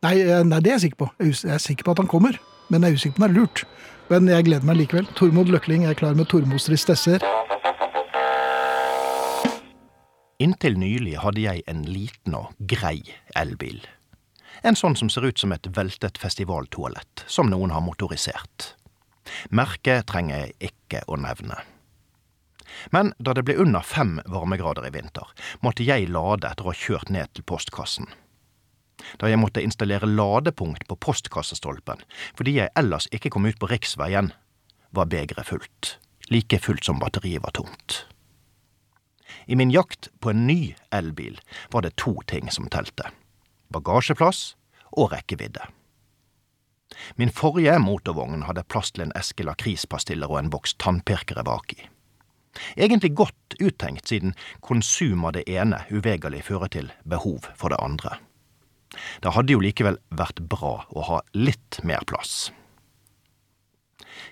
Nei, 0.04 0.16
eh, 0.22 0.44
nei, 0.44 0.60
det 0.60 0.72
er 0.72 0.78
jeg 0.80 0.90
sikker 0.92 1.06
på. 1.06 1.10
Jeg 1.20 1.36
Jeg 1.44 1.54
er 1.56 1.58
sikker 1.64 1.84
på 1.88 1.92
at 1.92 1.98
han 2.04 2.08
kommer, 2.08 2.38
men 2.70 2.82
jeg 2.82 2.92
er 2.92 2.96
usikker 2.96 3.16
på 3.16 3.24
om 3.24 3.28
det 3.28 3.36
er 3.38 3.40
lurt. 3.40 3.64
Men 4.10 4.28
jeg 4.28 4.46
gleder 4.46 4.66
meg 4.66 4.78
likevel. 4.78 5.08
Tormod 5.16 5.48
Løkling 5.48 5.86
er 5.88 5.94
klar 5.94 6.16
med 6.16 6.28
Tormods 6.28 6.66
tristesser. 6.66 7.20
Inntil 10.40 10.78
nylig 10.80 11.18
hadde 11.20 11.42
jeg 11.44 11.64
en 11.68 11.82
liten 11.84 12.36
og 12.38 12.54
grei 12.72 13.02
elbil. 13.36 13.82
En 14.64 14.78
sånn 14.80 14.96
som 14.96 15.10
ser 15.12 15.26
ut 15.28 15.40
som 15.40 15.52
et 15.52 15.68
veltet 15.76 16.16
festivaltoalett, 16.20 17.26
som 17.28 17.50
noen 17.52 17.74
har 17.76 17.84
motorisert. 17.84 18.74
Merket 19.52 20.08
trenger 20.08 20.46
jeg 20.46 20.72
ikke 20.72 21.02
å 21.12 21.18
nevne. 21.20 21.58
Men 22.96 23.12
da 23.20 23.34
det 23.36 23.44
ble 23.50 23.58
under 23.60 23.84
fem 23.84 24.20
varmegrader 24.32 24.88
i 24.88 24.94
vinter, 24.96 25.28
måtte 25.60 25.84
jeg 25.84 26.08
lade 26.08 26.48
etter 26.48 26.64
å 26.68 26.72
ha 26.72 26.82
kjørt 26.86 27.12
ned 27.12 27.34
til 27.34 27.44
postkassen. 27.44 28.08
Da 29.20 29.28
jeg 29.28 29.40
måtte 29.42 29.64
installere 29.64 30.08
ladepunkt 30.08 30.86
på 30.88 30.98
postkassestolpen 31.04 32.04
fordi 32.38 32.58
jeg 32.60 32.72
ellers 32.80 33.08
ikke 33.16 33.32
kom 33.36 33.48
ut 33.48 33.60
på 33.60 33.72
riksveien, 33.72 34.32
var 34.96 35.12
begeret 35.12 35.52
fullt. 35.52 35.98
Like 36.32 36.62
fullt 36.64 36.88
som 36.88 37.00
batteriet 37.04 37.44
var 37.44 37.56
tomt. 37.60 38.04
I 39.48 39.56
min 39.56 39.72
jakt 39.72 40.10
på 40.20 40.32
en 40.34 40.46
ny 40.48 40.76
elbil 40.96 41.40
var 41.74 41.86
det 41.86 41.98
to 42.02 42.16
ting 42.28 42.52
som 42.52 42.70
telte. 42.70 43.12
Bagasjeplass 43.74 44.56
og 44.98 45.12
rekkevidde. 45.14 45.68
Min 47.16 47.30
forrige 47.30 47.78
motorvogn 47.80 48.48
hadde 48.48 48.66
plass 48.66 48.92
til 48.92 49.06
en 49.06 49.16
eske 49.18 49.46
lakrispastiller 49.46 50.32
og 50.32 50.40
en 50.42 50.52
boks 50.54 50.74
tannpirkere 50.82 51.46
baki. 51.46 51.84
Egentlig 52.76 53.14
godt 53.16 53.56
uttenkt, 53.62 54.10
siden 54.10 54.34
konsum 54.66 55.26
av 55.26 55.36
det 55.38 55.46
ene 55.50 55.84
uvegerlig 55.94 56.42
fører 56.50 56.72
til 56.74 56.90
behov 57.06 57.46
for 57.56 57.70
det 57.70 57.80
andre. 57.84 58.18
Det 59.22 59.36
hadde 59.36 59.54
jo 59.54 59.62
likevel 59.62 60.00
vært 60.10 60.42
bra 60.50 60.80
å 60.90 61.06
ha 61.12 61.20
litt 61.38 61.78
mer 61.86 62.02
plass. 62.10 62.50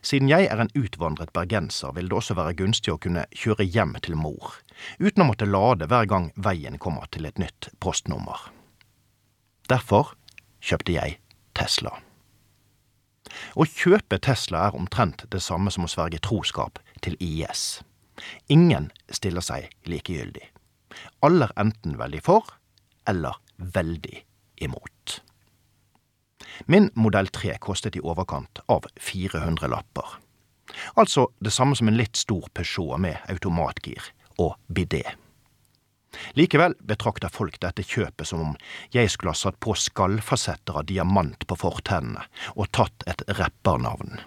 Siden 0.01 0.29
jeg 0.29 0.47
er 0.51 0.61
en 0.61 0.71
utvandret 0.77 1.33
bergenser, 1.33 1.93
vil 1.95 2.09
det 2.09 2.17
også 2.19 2.37
være 2.37 2.55
gunstig 2.59 2.93
å 2.93 2.99
kunne 3.01 3.25
kjøre 3.35 3.65
hjem 3.65 3.95
til 4.03 4.17
mor, 4.19 4.59
uten 4.99 5.23
å 5.23 5.29
måtte 5.31 5.49
lade 5.49 5.89
hver 5.89 6.09
gang 6.09 6.29
veien 6.35 6.77
kommer 6.81 7.09
til 7.11 7.25
et 7.29 7.41
nytt 7.41 7.71
postnummer. 7.83 8.49
Derfor 9.67 10.13
kjøpte 10.63 10.95
jeg 10.95 11.17
Tesla. 11.57 11.97
Å 13.57 13.65
kjøpe 13.67 14.19
Tesla 14.23 14.67
er 14.67 14.77
omtrent 14.77 15.25
det 15.33 15.41
samme 15.43 15.73
som 15.73 15.87
å 15.87 15.91
sverge 15.91 16.21
troskap 16.23 16.79
til 17.03 17.17
IS. 17.19 17.81
Ingen 18.49 18.89
stiller 19.13 19.45
seg 19.45 19.67
likegyldig. 19.89 20.45
Alle 21.25 21.49
er 21.49 21.59
enten 21.67 21.97
veldig 21.99 22.23
for 22.25 22.55
eller 23.07 23.37
veldig 23.57 24.23
imot. 24.65 24.96
Min 26.65 26.89
modell 26.95 27.27
3 27.27 27.57
kostet 27.61 27.95
i 27.95 28.01
overkant 28.01 28.59
av 28.67 28.85
400 28.99 29.67
lapper. 29.67 30.17
Altså 30.95 31.27
det 31.39 31.53
samme 31.53 31.75
som 31.75 31.87
en 31.87 31.97
litt 31.97 32.17
stor 32.17 32.49
Peugeot 32.53 32.99
med 33.01 33.17
automatgir 33.31 34.11
og 34.37 34.57
bidé. 34.67 35.03
Likevel 36.33 36.73
betrakter 36.79 37.29
folk 37.33 37.59
dette 37.61 37.83
kjøpet 37.85 38.27
som 38.27 38.41
om 38.41 38.55
jeg 38.95 39.11
skulle 39.11 39.33
ha 39.35 39.37
satt 39.37 39.59
på 39.61 39.75
skallfasetter 39.77 40.79
av 40.79 40.87
diamant 40.89 41.45
på 41.47 41.57
fortennene 41.59 42.25
og 42.55 42.71
tatt 42.75 43.05
et 43.09 43.23
rappernavn. 43.37 44.17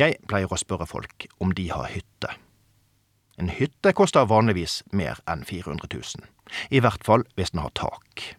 Jeg 0.00 0.18
pleier 0.28 0.50
å 0.50 0.58
spørre 0.58 0.88
folk 0.88 1.28
om 1.38 1.54
de 1.56 1.68
har 1.70 1.88
hytte. 1.92 2.34
En 3.40 3.52
hytte 3.52 3.94
koster 3.96 4.26
vanligvis 4.28 4.82
mer 4.92 5.20
enn 5.30 5.46
400 5.48 5.88
000, 5.94 6.26
i 6.68 6.82
hvert 6.82 7.04
fall 7.06 7.24
hvis 7.38 7.54
den 7.54 7.62
har 7.64 7.72
tak. 7.78 8.34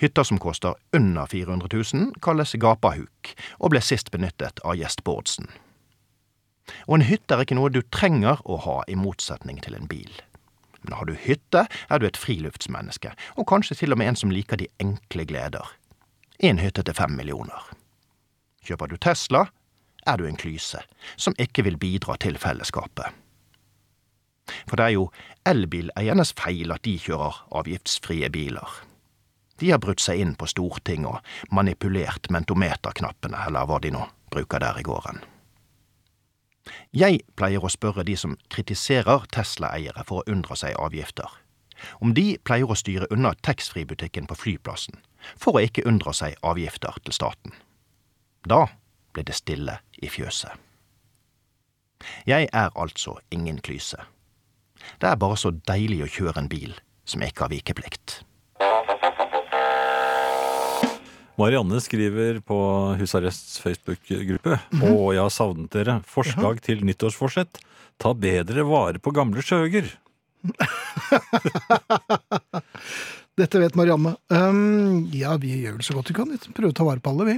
Hytter 0.00 0.26
som 0.26 0.38
koster 0.38 0.74
under 0.96 1.26
400 1.26 1.68
000 1.94 2.14
kalles 2.22 2.54
gapahuk, 2.60 3.34
og 3.58 3.74
ble 3.74 3.82
sist 3.84 4.10
benyttet 4.14 4.62
av 4.64 4.78
gjest 4.78 5.04
Bårdsen. 5.04 5.50
Og 6.86 6.98
en 6.98 7.06
hytte 7.06 7.34
er 7.34 7.44
ikke 7.44 7.58
noe 7.58 7.72
du 7.72 7.82
trenger 7.92 8.42
å 8.44 8.58
ha 8.64 8.80
i 8.88 8.98
motsetning 8.98 9.58
til 9.64 9.76
en 9.78 9.88
bil. 9.90 10.12
Men 10.82 10.96
har 10.96 11.08
du 11.08 11.14
hytte, 11.18 11.66
er 11.66 12.00
du 12.00 12.06
et 12.08 12.18
friluftsmenneske, 12.18 13.12
og 13.36 13.48
kanskje 13.50 13.82
til 13.82 13.92
og 13.92 14.00
med 14.00 14.12
en 14.12 14.20
som 14.20 14.32
liker 14.32 14.60
de 14.60 14.70
enkle 14.80 15.26
gleder. 15.28 15.74
En 16.40 16.60
hytte 16.62 16.84
til 16.86 16.96
fem 16.96 17.12
millioner. 17.18 17.66
Kjøper 18.64 18.88
du 18.88 18.96
Tesla, 18.96 19.46
er 20.06 20.16
du 20.16 20.24
en 20.24 20.38
klyse, 20.40 20.80
som 21.16 21.36
ikke 21.38 21.66
vil 21.66 21.76
bidra 21.76 22.16
til 22.16 22.38
fellesskapet. 22.40 23.12
For 24.66 24.80
det 24.80 24.86
er 24.86 24.94
jo 24.96 25.10
elbileiernes 25.46 26.32
feil 26.38 26.72
at 26.74 26.84
de 26.86 26.96
kjører 26.98 27.42
avgiftsfrie 27.60 28.30
biler. 28.32 28.70
De 29.60 29.70
har 29.70 29.80
brutt 29.82 30.00
seg 30.00 30.20
inn 30.22 30.32
på 30.40 30.48
Stortinget 30.48 31.10
og 31.10 31.52
manipulert 31.54 32.30
mentometerknappene, 32.32 33.44
eller 33.46 33.68
hva 33.68 33.78
de 33.82 33.92
nå 33.92 34.06
bruker 34.32 34.62
der 34.62 34.80
i 34.80 34.86
gården. 34.86 35.20
Jeg 36.94 37.20
pleier 37.36 37.64
å 37.64 37.72
spørre 37.72 38.04
de 38.06 38.16
som 38.18 38.36
kritiserer 38.52 39.26
Tesla-eiere 39.34 40.04
for 40.06 40.20
å 40.20 40.32
unndra 40.32 40.56
seg 40.58 40.76
avgifter, 40.78 41.28
om 42.00 42.14
de 42.14 42.36
pleier 42.44 42.70
å 42.70 42.76
styre 42.76 43.08
unna 43.10 43.32
taxfree-butikken 43.46 44.28
på 44.28 44.36
flyplassen 44.36 45.00
for 45.36 45.56
å 45.56 45.64
ikke 45.64 45.84
unndra 45.88 46.12
seg 46.16 46.36
avgifter 46.46 46.96
til 47.04 47.16
staten. 47.16 47.54
Da 48.48 48.66
blir 49.12 49.26
det 49.28 49.36
stille 49.36 49.80
i 50.00 50.08
fjøset. 50.08 50.52
Jeg 52.24 52.48
er 52.52 52.70
altså 52.76 53.18
ingen 53.30 53.60
klyse. 53.60 54.00
Det 55.00 55.08
er 55.08 55.20
bare 55.20 55.36
så 55.36 55.52
deilig 55.68 56.04
å 56.04 56.12
kjøre 56.14 56.40
en 56.40 56.48
bil 56.48 56.72
som 57.04 57.20
ikke 57.24 57.44
har 57.44 57.52
vikeplikt. 57.52 58.22
Marianne 61.40 61.80
skriver 61.80 62.40
på 62.44 62.58
Husarrests 63.00 63.58
Facebook-gruppe 63.62 64.58
mm 64.58 64.80
-hmm. 64.80 64.92
og 64.92 65.14
jeg 65.14 65.22
har 65.22 65.30
savnet 65.30 65.72
dere. 65.72 66.02
Forslag 66.06 66.60
til 66.62 66.84
nyttårsforsett. 66.84 67.58
Ta 67.98 68.12
bedre 68.14 68.64
vare 68.64 68.98
på 68.98 69.10
gamle 69.10 69.42
skjøger. 69.42 69.84
Dette 73.40 73.58
vet 73.58 73.74
Marianne. 73.74 74.16
Um, 74.28 75.08
ja, 75.12 75.36
vi 75.36 75.62
gjør 75.62 75.78
vel 75.78 75.86
så 75.86 75.94
godt 75.96 76.10
vi 76.10 76.14
kan. 76.14 76.30
Vi 76.30 76.52
prøver 76.52 76.72
å 76.74 76.76
ta 76.76 76.84
vare 76.84 77.00
på 77.00 77.10
alle, 77.10 77.24
vi. 77.24 77.36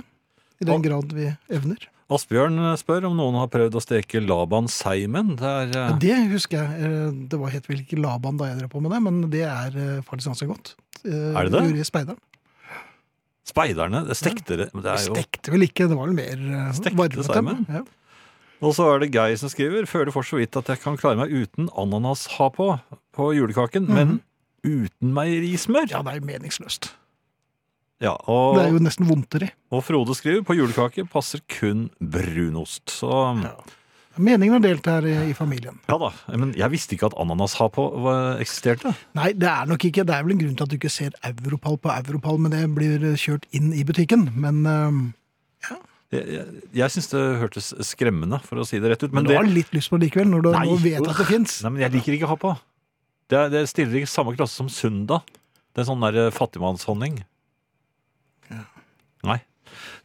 I 0.63 0.65
den 0.65 0.83
grad 0.83 1.13
vi 1.13 1.29
evner. 1.51 1.89
Asbjørn 2.13 2.59
spør 2.77 3.07
om 3.09 3.17
noen 3.17 3.39
har 3.41 3.49
prøvd 3.53 3.79
å 3.79 3.83
steke 3.83 4.21
Laban 4.21 4.69
Seimen. 4.69 5.37
Det 5.41 5.49
er 5.49 5.77
eh, 5.79 5.95
Det 6.03 6.19
husker 6.35 6.61
jeg. 6.61 6.71
eh, 6.89 7.15
Det 7.31 7.39
var 7.41 7.55
helt 7.55 7.69
vel 7.71 7.81
ikke 7.81 8.01
Laban 8.03 8.37
da 8.41 8.51
jeg 8.51 8.59
drev 8.61 8.73
på 8.75 8.83
med 8.85 8.93
det, 8.93 9.01
men 9.07 9.23
det 9.33 9.47
er 9.49 9.79
eh, 9.79 10.03
faktisk 10.05 10.33
ganske 10.33 10.51
godt. 10.51 10.75
Er 11.05 11.49
det 11.49 11.55
det? 11.55 11.65
Gjorde 11.65 11.81
i 11.83 11.89
Speideren. 11.89 12.21
Speiderne. 13.53 14.03
Det 14.09 14.17
stekte 14.19 14.57
det. 14.65 14.71
Det 14.73 14.89
er 14.89 15.03
jo 15.07 15.15
Stekte 15.17 15.53
vel 15.55 15.67
ikke, 15.69 15.87
det 15.91 15.99
var 15.99 16.09
vel 16.09 16.17
mer 16.17 16.41
eh, 16.41 16.73
Stekte 16.77 16.99
varmet. 16.99 17.29
Seimen? 17.29 17.67
Ja. 17.69 17.85
Og 18.63 18.75
så 18.79 18.87
er 18.95 19.03
det 19.03 19.09
Geir 19.15 19.35
som 19.41 19.51
skriver 19.51 19.87
Føler 19.91 20.15
for 20.15 20.23
så 20.27 20.39
vidt 20.39 20.55
at 20.61 20.69
jeg 20.71 20.79
kan 20.85 20.95
klare 21.01 21.19
meg 21.19 21.33
uten 21.35 21.69
ananas 21.79 22.29
ha 22.39 22.47
på 22.55 22.69
på 23.13 23.27
julekaken, 23.37 23.89
men 23.93 24.21
uten 24.65 25.11
meierismør. 25.13 25.91
ja, 25.91 25.99
det 26.07 26.13
er 26.15 26.21
jo 26.21 26.27
meningsløst. 26.31 26.93
Ja, 28.03 28.15
og, 28.27 28.57
Det 28.57 28.63
er 28.65 28.73
jo 28.73 28.81
nesten 28.83 29.07
vondtere. 29.11 29.51
og 29.71 29.83
Frode 29.85 30.15
skriver 30.17 30.43
på 30.47 30.57
julekake 30.57 31.05
passer 31.11 31.43
kun 31.59 31.91
brunost. 32.01 32.89
Så 32.91 33.11
Ja. 33.43 33.53
Meningen 34.21 34.59
er 34.59 34.65
delt 34.65 34.89
her 34.91 35.07
i, 35.09 35.33
familien. 35.37 35.79
ja 35.89 35.97
da. 36.01 36.11
Men 36.35 36.53
jeg 36.59 36.73
visste 36.73 36.97
ikke 36.97 37.09
at 37.09 37.17
ananas 37.21 37.55
har 37.61 37.71
på 37.73 37.87
eksisterte. 38.43 38.93
Nei, 39.17 39.33
det 39.33 39.49
er 39.49 39.71
nok 39.71 39.85
ikke. 39.89 40.05
Det 40.09 40.15
er 40.17 40.27
vel 40.27 40.35
en 40.37 40.43
grunn 40.43 40.57
til 40.59 40.67
at 40.67 40.73
du 40.73 40.77
ikke 40.77 40.93
ser 40.93 41.17
Europall 41.31 41.79
på 41.81 41.93
Europall, 41.95 42.41
men 42.43 42.53
det 42.53 42.63
blir 42.77 43.07
kjørt 43.21 43.47
inn 43.57 43.73
i 43.73 43.85
butikken. 43.89 44.29
Men, 44.37 44.63
ja. 45.65 45.79
Jeg, 46.13 46.27
jeg, 46.29 46.63
jeg 46.77 46.93
syns 46.97 47.09
det 47.15 47.23
hørtes 47.41 47.71
skremmende, 47.89 48.43
for 48.45 48.61
å 48.61 48.67
si 48.69 48.81
det 48.83 48.93
rett 48.93 49.07
ut. 49.07 49.13
men 49.13 49.23
Men 49.23 49.31
du 49.31 49.33
det, 49.33 49.39
har 49.41 49.49
litt 49.49 49.73
lyst 49.73 49.89
på 49.93 49.97
det 49.97 50.11
likevel, 50.11 50.29
når 50.29 50.45
du 50.45 50.51
Nei, 50.53 50.67
vet 50.83 51.01
at 51.01 51.23
det 51.23 51.29
fins. 51.31 51.61
Nei, 51.65 51.73
men 51.77 51.87
jeg 51.87 51.97
liker 51.97 52.19
ikke 52.19 52.29
ha 52.29 52.37
på. 52.43 52.53
Det, 53.33 53.47
det 53.55 53.63
stiller 53.71 54.03
i 54.03 54.09
samme 54.11 54.35
klasse 54.37 54.61
som 54.61 54.69
Sunda. 54.69 55.23
Det 55.73 55.81
er 55.81 55.89
sånn 55.89 56.03
der 56.05 56.27
eh, 56.27 56.33
fattigmannshonning. 56.37 57.23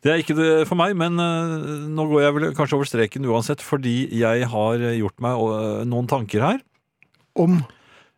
Det 0.03 0.11
er 0.13 0.21
ikke 0.23 0.35
det 0.37 0.49
for 0.69 0.79
meg, 0.79 0.95
men 0.99 1.19
eh, 1.21 1.87
nå 1.91 2.05
går 2.11 2.23
jeg 2.25 2.35
vel 2.37 2.47
kanskje 2.57 2.77
over 2.79 2.89
streken 2.89 3.27
uansett, 3.29 3.63
fordi 3.65 3.95
jeg 4.15 4.49
har 4.51 4.83
gjort 4.97 5.23
meg 5.23 5.45
eh, 5.47 5.81
noen 5.89 6.09
tanker 6.11 6.45
her. 6.45 6.61
Om 7.37 7.61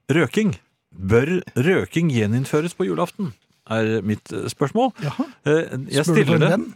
Røking. 0.09 0.55
Bør 0.89 1.37
røking 1.53 2.09
gjeninnføres 2.11 2.73
på 2.75 2.87
julaften? 2.87 3.33
Er 3.69 3.99
mitt 4.05 4.31
eh, 4.33 4.47
spørsmål. 4.49 4.93
Jaha, 5.05 5.27
Jeg 5.45 6.05
spør 6.07 6.23
du 6.23 6.31
for 6.33 6.41
det 6.41 6.53
venn? 6.55 6.69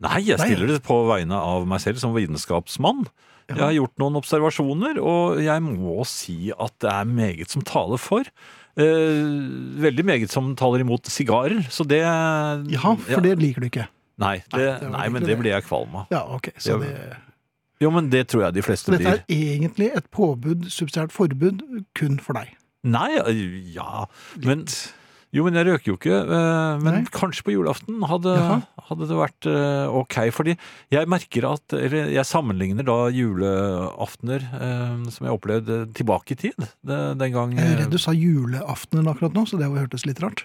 Nei, 0.00 0.22
jeg 0.30 0.40
stiller 0.40 0.72
det 0.72 0.80
på 0.86 0.96
vegne 1.10 1.36
av 1.36 1.66
meg 1.68 1.82
selv 1.84 2.00
som 2.00 2.14
vitenskapsmann. 2.16 3.04
Jeg 3.50 3.58
har 3.60 3.74
gjort 3.74 3.98
noen 3.98 4.16
observasjoner, 4.20 4.98
og 5.02 5.40
jeg 5.42 5.62
må 5.64 6.04
si 6.08 6.52
at 6.54 6.74
det 6.82 6.90
er 6.92 7.08
meget 7.08 7.50
som 7.52 7.64
taler 7.66 8.00
for. 8.00 8.26
Eh, 8.80 9.22
veldig 9.82 10.04
meget 10.06 10.32
som 10.32 10.52
taler 10.58 10.84
imot 10.84 11.10
sigarer, 11.10 11.64
så 11.68 11.84
det 11.84 12.00
Ja, 12.00 12.94
for 12.94 13.24
det 13.24 13.36
liker 13.42 13.60
du 13.64 13.66
ikke. 13.70 13.88
Nei, 14.20 14.36
det, 14.52 14.68
Nei, 14.82 14.90
nei, 14.92 15.08
men 15.16 15.24
det 15.26 15.38
blir 15.40 15.54
jeg 15.56 15.64
kvalm 15.66 15.94
av. 16.02 16.06
Ja, 16.12 16.22
ok. 16.36 16.50
Så 16.60 16.78
Det- 16.82 17.16
Jo, 17.80 17.90
men 17.90 18.10
det 18.12 18.26
tror 18.28 18.42
jeg 18.44 18.54
de 18.58 18.62
fleste 18.62 18.92
så 18.92 18.98
dette 18.98 19.02
blir. 19.08 19.24
er 19.24 19.58
egentlig 19.58 19.90
et 19.96 20.10
påbud, 20.12 20.66
subsidiært 20.68 21.10
forbud, 21.16 21.62
kun 21.96 22.18
for 22.20 22.34
deg. 22.36 22.50
Nei, 22.84 23.16
ja 23.72 24.04
Men 24.44 24.66
jo, 25.32 25.44
men 25.44 25.54
jeg 25.54 25.66
røker 25.68 25.86
jo 25.92 25.96
ikke. 25.96 26.16
eh, 26.28 26.78
Men 26.82 26.94
Nei. 26.94 27.02
kanskje 27.12 27.44
på 27.46 27.52
julaften 27.54 28.00
hadde, 28.04 28.34
hadde 28.88 29.06
det 29.08 29.16
vært 29.16 29.46
eh, 29.46 29.86
ok. 29.88 30.16
Fordi 30.34 30.56
jeg 30.90 31.06
merker 31.08 31.46
at 31.52 31.72
Eller 31.72 32.10
jeg 32.10 32.24
sammenligner 32.26 32.84
da 32.84 32.96
juleaftener 33.14 34.42
eh, 34.60 35.10
som 35.10 35.26
jeg 35.28 35.36
opplevde 35.36 35.76
tilbake 35.96 36.32
i 36.32 36.40
tid. 36.48 36.68
Den 36.84 37.32
gang 37.32 37.52
Jeg 37.56 37.64
er 37.76 37.76
redd 37.84 37.90
du 37.94 37.98
sa 37.98 38.12
julaftener 38.12 39.08
akkurat 39.14 39.32
nå, 39.36 39.46
så 39.48 39.56
det 39.60 39.70
hørtes 39.70 40.04
litt 40.08 40.20
rart. 40.20 40.44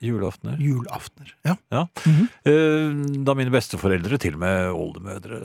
Juleaftener. 0.00 0.60
Julaftener, 0.62 1.32
ja. 1.44 1.56
Ja. 1.72 1.86
Mm 2.06 2.28
-hmm. 2.44 3.24
Da 3.24 3.34
mine 3.34 3.50
besteforeldre, 3.50 4.18
til 4.18 4.34
og 4.34 4.40
med 4.40 4.70
oldemødre, 4.70 5.40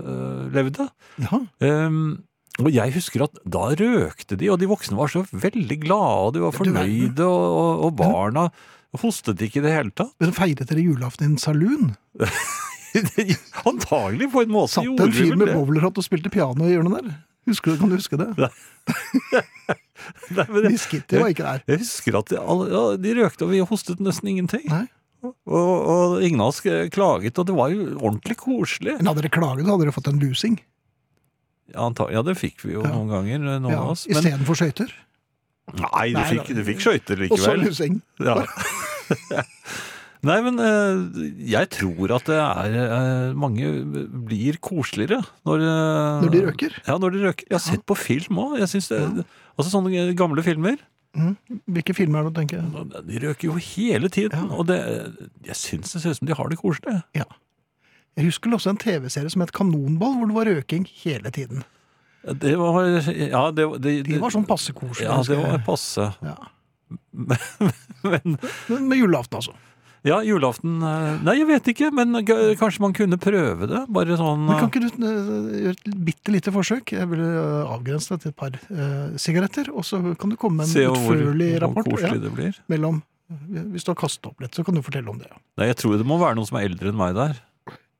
eh, 0.00 0.52
levde. 0.52 0.88
Ja. 1.18 1.40
Um, 1.86 2.24
og 2.58 2.72
jeg 2.74 2.92
husker 2.92 3.24
at 3.24 3.38
da 3.48 3.70
røkte 3.72 4.36
de, 4.36 4.50
og 4.50 4.58
de 4.60 4.68
voksne 4.68 4.98
var 4.98 5.08
så 5.08 5.24
veldig 5.32 5.80
glade, 5.80 6.26
og 6.26 6.34
de 6.34 6.42
var 6.44 6.50
fornøyde, 6.50 7.24
og, 7.24 7.84
og, 7.84 7.96
barna 7.96 8.48
hostet 9.00 9.40
ikke 9.40 9.60
i 9.60 9.62
det 9.62 9.72
hele 9.72 9.94
tatt. 9.94 10.12
Men 10.20 10.34
Feiret 10.36 10.68
dere 10.68 10.82
julaften 10.82 11.24
i 11.24 11.30
en 11.30 11.38
saloon? 11.38 11.94
Antagelig 13.70 14.32
på 14.32 14.42
en 14.42 14.50
måte 14.50 14.72
Satt 14.80 14.86
en 15.00 15.12
fyr 15.14 15.36
med 15.38 15.52
bowlerhatt 15.54 16.00
og 16.00 16.04
spilte 16.04 16.32
piano 16.32 16.66
i 16.66 16.74
hjørnet 16.74 16.96
der? 16.98 17.12
Husker 17.50 17.74
du, 17.74 17.80
Kan 17.82 17.90
du 17.92 17.96
huske 17.98 18.16
det? 18.20 18.28
Nei, 18.38 18.48
men 20.52 20.62
jeg, 20.64 20.72
Miskitty 20.72 21.18
var 21.20 21.32
ikke 21.34 21.44
der. 21.46 21.62
jeg 21.68 21.82
husker 21.82 22.16
at 22.20 22.30
de, 22.32 22.38
alle, 22.40 22.70
ja, 22.72 22.82
de 23.02 23.14
røkte, 23.18 23.44
og 23.46 23.52
vi 23.52 23.60
hostet 23.66 24.00
nesten 24.02 24.30
ingenting. 24.32 24.64
Nei. 24.70 24.86
Og, 25.20 25.34
og 25.52 26.22
ingen 26.24 26.40
av 26.40 26.54
oss 26.54 26.62
klaget, 26.64 27.36
og 27.42 27.48
det 27.50 27.56
var 27.58 27.68
jo 27.74 27.90
ordentlig 27.98 28.38
koselig. 28.40 28.94
Men 29.02 29.10
hadde 29.10 29.26
dere 29.26 29.34
klaget, 29.34 29.66
så 29.66 29.74
hadde 29.74 29.84
dere 29.84 29.92
fått 29.98 30.08
en 30.08 30.22
lusing. 30.22 30.56
Ja, 31.74 31.90
ja 32.14 32.22
det 32.26 32.38
fikk 32.40 32.64
vi 32.64 32.72
jo 32.78 32.82
Ja. 32.86 32.94
noen 32.94 33.12
ganger, 33.12 33.38
noen 33.44 33.68
Ja, 33.70 33.82
av 33.84 33.92
oss. 33.92 34.06
Men, 34.08 34.16
Istedenfor 34.22 34.56
skøyter. 34.58 34.94
nei, 35.76 36.06
du 36.10 36.16
Nei, 36.18 36.24
fikk, 36.32 36.48
da- 36.48 36.54
du 36.56 36.64
fikk 36.66 36.80
skøyter 36.86 37.26
Og 37.28 37.36
så 37.38 37.52
likevel. 37.52 37.66
lusing. 37.68 38.00
Ja. 38.18 38.40
Nei, 40.26 40.36
men 40.44 40.60
eh, 40.60 41.28
jeg 41.48 41.70
tror 41.72 42.12
at 42.18 42.26
det 42.28 42.36
er 42.36 42.74
eh, 42.76 43.30
Mange 43.40 43.70
blir 44.28 44.58
koseligere 44.60 45.22
når 45.48 45.62
eh, 45.64 46.24
Når 46.26 46.34
de 46.34 46.42
røker. 46.44 46.76
Ja, 46.84 46.98
når 47.00 47.14
de 47.14 47.22
røker. 47.24 47.46
Jeg 47.48 47.56
har 47.56 47.64
sett 47.64 47.84
på 47.88 47.96
film 47.96 48.40
òg. 48.42 48.58
Altså 48.60 49.70
sånne 49.72 50.10
gamle 50.18 50.44
filmer. 50.44 50.76
Mm. 51.16 51.32
Hvilke 51.74 51.94
filmer 51.96 52.20
er 52.20 52.28
det, 52.28 52.34
tenker 52.36 52.60
jeg? 52.60 53.04
De 53.08 53.22
røker 53.24 53.48
jo 53.48 53.56
hele 53.64 54.10
tiden. 54.12 54.44
Ja. 54.44 54.58
Og 54.60 54.68
det, 54.68 54.78
jeg 55.48 55.58
syns 55.58 55.96
det 55.96 56.02
ser 56.04 56.14
ut 56.14 56.20
som 56.20 56.28
de 56.28 56.36
har 56.38 56.52
det 56.52 56.60
koselig. 56.60 57.00
Jeg 57.16 58.26
husker 58.28 58.54
også 58.54 58.74
en 58.74 58.80
TV-serie 58.80 59.32
som 59.32 59.42
het 59.42 59.54
Kanonball, 59.56 60.18
hvor 60.18 60.28
det 60.30 60.36
var 60.36 60.50
røking 60.52 60.86
hele 61.02 61.32
tiden. 61.34 61.64
Det 62.20 62.52
var 62.60 62.84
Ja, 63.16 63.46
det, 63.56 63.64
det, 63.80 63.94
De 64.04 64.20
var 64.20 64.32
sånn 64.34 64.44
passe 64.44 64.74
koselig. 64.76 65.08
Ja, 65.08 65.16
det 65.24 65.40
var 65.40 65.62
passe. 65.64 66.10
Ja. 66.20 66.36
Men 68.10 68.36
Men 68.68 68.88
med 68.90 69.00
julaften, 69.00 69.40
altså. 69.40 69.56
Ja, 70.06 70.22
julaften 70.24 70.78
eh, 70.80 71.18
Nei, 71.26 71.34
jeg 71.42 71.48
vet 71.50 71.66
ikke, 71.74 71.90
men 71.92 72.22
kanskje 72.24 72.80
man 72.80 72.94
kunne 72.96 73.18
prøve 73.20 73.68
det? 73.68 73.82
Bare 73.92 74.16
sånn 74.16 74.46
Men 74.46 74.56
kan 74.62 74.70
ikke 74.70 74.80
du 74.86 75.04
eh, 75.04 75.58
gjøre 75.66 75.76
et 75.76 75.98
bitte 76.08 76.32
lite 76.32 76.54
forsøk? 76.54 76.94
Jeg 76.96 77.10
vil 77.10 77.20
eh, 77.26 77.74
avgrense 77.74 78.14
det 78.14 78.24
til 78.24 78.32
et 78.32 78.38
par 78.40 78.56
eh, 78.56 79.18
sigaretter, 79.20 79.68
og 79.74 79.84
så 79.86 80.00
kan 80.20 80.32
du 80.32 80.38
komme 80.40 80.62
med 80.62 80.72
en 80.72 80.80
en 80.80 80.88
rapport. 80.94 81.20
utførlig 81.20 81.50
hvor 81.52 81.66
rapport. 81.66 82.06
ja, 82.06 82.14
det 82.22 82.32
blir. 82.38 82.62
mellom, 82.72 83.02
hvis 83.74 83.84
du 83.84 83.92
har 83.92 84.00
kastet 84.00 84.30
opp 84.32 84.40
litt, 84.40 84.56
så 84.56 84.64
kan 84.64 84.78
du 84.78 84.82
fortelle 84.86 85.12
om 85.12 85.20
det. 85.20 85.28
Nei, 85.60 85.68
jeg 85.70 85.80
tror 85.82 86.00
det 86.00 86.08
må 86.08 86.18
være 86.22 86.40
noen 86.40 86.48
som 86.48 86.60
er 86.60 86.70
eldre 86.70 86.92
enn 86.92 87.00
meg 87.00 87.14
der. 87.18 87.36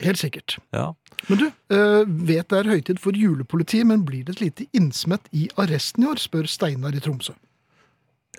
Helt 0.00 0.20
sikkert. 0.22 0.56
Ja. 0.72 0.90
Men 1.28 1.42
du, 1.42 1.46
uh, 1.74 2.02
vet 2.08 2.48
det 2.48 2.62
er 2.62 2.70
høytid 2.72 3.00
for 3.02 3.16
julepoliti, 3.16 3.82
men 3.84 4.06
blir 4.08 4.24
det 4.24 4.38
et 4.38 4.44
lite 4.46 4.66
innsmett 4.76 5.28
i 5.36 5.50
arresten 5.60 6.06
i 6.06 6.08
år, 6.08 6.22
spør 6.22 6.48
Steinar 6.48 6.96
i 6.96 7.02
Tromsø. 7.04 7.36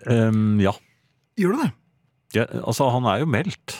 Um, 0.10 0.58
ja. 0.64 0.74
Gjør 1.38 1.54
du 1.54 1.62
det? 1.62 1.70
Ja. 2.36 2.46
Altså, 2.64 2.90
han 2.94 3.06
er 3.12 3.22
jo 3.24 3.30
meldt. 3.30 3.78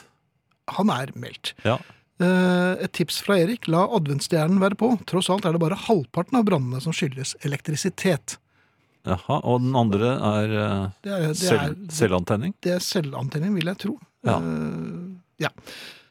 Han 0.78 0.92
er 0.94 1.12
meldt. 1.20 1.54
Ja. 1.68 1.78
Eh, 2.22 2.84
Et 2.86 2.92
tips 2.94 3.22
fra 3.26 3.40
Erik, 3.42 3.68
la 3.72 3.86
adventsstjernen 3.98 4.62
være 4.62 4.78
på. 4.80 4.92
Tross 5.10 5.30
alt 5.34 5.46
er 5.48 5.56
det 5.56 5.62
bare 5.64 5.80
halvparten 5.88 6.38
av 6.40 6.46
brannene 6.48 6.82
som 6.84 6.94
skyldes 6.96 7.36
elektrisitet. 7.48 8.38
Jaha, 9.08 9.40
og 9.50 9.64
den 9.64 9.74
andre 9.76 10.12
er, 10.20 10.52
eh, 10.62 10.90
Det 11.02 11.12
er, 11.12 11.28
det 11.32 11.38
selv, 11.38 11.62
er, 11.62 11.76
selvantenning? 11.90 12.54
det 12.62 12.76
er 12.76 12.84
selvantenning, 12.86 13.56
vil 13.58 13.72
jeg 13.72 13.78
tro. 13.82 13.96
Ja. 14.28 14.38
Uh, 14.38 15.18
ja. 15.42 15.50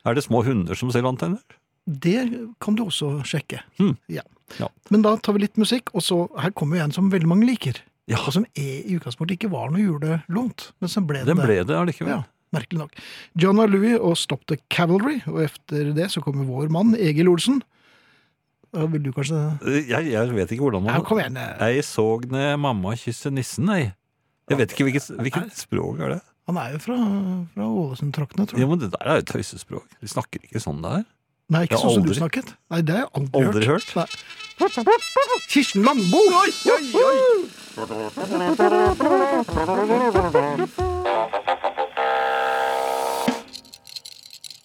Er 0.05 0.15
det 0.19 0.25
små 0.27 0.43
hunder 0.43 0.75
som 0.75 0.91
selvantenner? 0.91 1.39
Det 1.87 2.27
kan 2.61 2.75
du 2.75 2.83
også 2.89 3.21
sjekke. 3.23 3.61
Hmm. 3.79 3.95
Ja. 4.11 4.23
Ja. 4.59 4.67
Men 4.91 5.03
da 5.07 5.15
tar 5.23 5.37
vi 5.37 5.45
litt 5.45 5.57
musikk, 5.61 5.93
og 5.95 6.03
så 6.03 6.25
her 6.43 6.51
kommer 6.51 6.81
jo 6.81 6.83
en 6.89 6.93
som 6.93 7.11
veldig 7.13 7.29
mange 7.31 7.47
liker. 7.47 7.79
Ja. 8.11 8.19
Som 8.35 8.45
i 8.59 8.69
utgangspunktet 8.97 9.37
ikke 9.39 9.51
var 9.53 9.71
noe 9.71 9.81
julelunt, 9.85 10.71
men 10.83 10.91
som 10.91 11.07
ble 11.07 11.21
det. 11.23 11.29
Den 11.31 11.39
ble 11.41 11.61
det 11.65 11.77
allikevel. 11.79 12.11
Ja, 12.17 12.23
merkelig 12.57 12.81
nok. 12.83 12.97
John 13.39 13.61
R. 13.63 13.71
Louis 13.71 13.95
og 14.01 14.17
Stop 14.19 14.43
the 14.51 14.59
Cavalry, 14.73 15.21
og 15.31 15.39
etter 15.47 15.93
det 15.95 16.09
så 16.11 16.23
kommer 16.25 16.49
vår 16.49 16.73
mann 16.75 16.97
Egil 16.99 17.31
Olsen. 17.31 17.61
Da 18.71 18.85
vil 18.87 19.03
du 19.03 19.11
kanskje 19.11 19.39
Jeg, 19.91 20.11
jeg 20.13 20.31
vet 20.35 20.53
ikke 20.55 20.63
hvordan 20.63 20.85
man 20.87 20.95
Ja, 20.95 21.01
kom 21.07 21.19
igjen. 21.19 21.37
eh. 21.39 21.73
Jeg 21.75 21.83
så 21.89 22.05
ned 22.31 22.53
mamma 22.63 22.93
kysse 22.99 23.31
nissen, 23.35 23.67
nei. 23.67 23.93
Jeg 24.51 24.59
vet 24.59 24.75
ikke 24.75 24.87
hvilket, 24.89 25.09
hvilket 25.19 25.57
språk 25.59 25.99
er 26.03 26.17
det? 26.17 26.21
Han 26.51 26.59
er 26.59 26.73
jo 26.75 26.79
fra, 26.83 26.97
fra 27.55 27.67
Ålesund-traktene, 27.67 28.47
tror 28.51 28.59
jeg. 28.59 28.63
Ja, 28.65 28.71
men 28.71 28.81
det 28.83 28.89
der 28.95 29.07
er 29.11 29.21
jo 29.21 29.27
tøysespråk. 29.31 29.87
De 30.03 30.09
snakker 30.11 30.43
ikke 30.47 30.63
sånn 30.63 30.81
der. 30.83 31.05
Nei, 31.51 31.65
ikke 31.67 31.81
sånn 31.83 31.97
som 31.99 32.05
du 32.07 32.13
snakket. 32.15 32.53
Nei, 32.71 32.81
det 32.87 32.95
har 32.95 33.07
jeg 33.07 33.11
aldri, 33.19 33.47
Aldri 33.47 33.67
hørt. 33.67 33.89
hørt. 33.97 34.19
Kirsten 35.51 35.83
Langbo! 35.83 36.21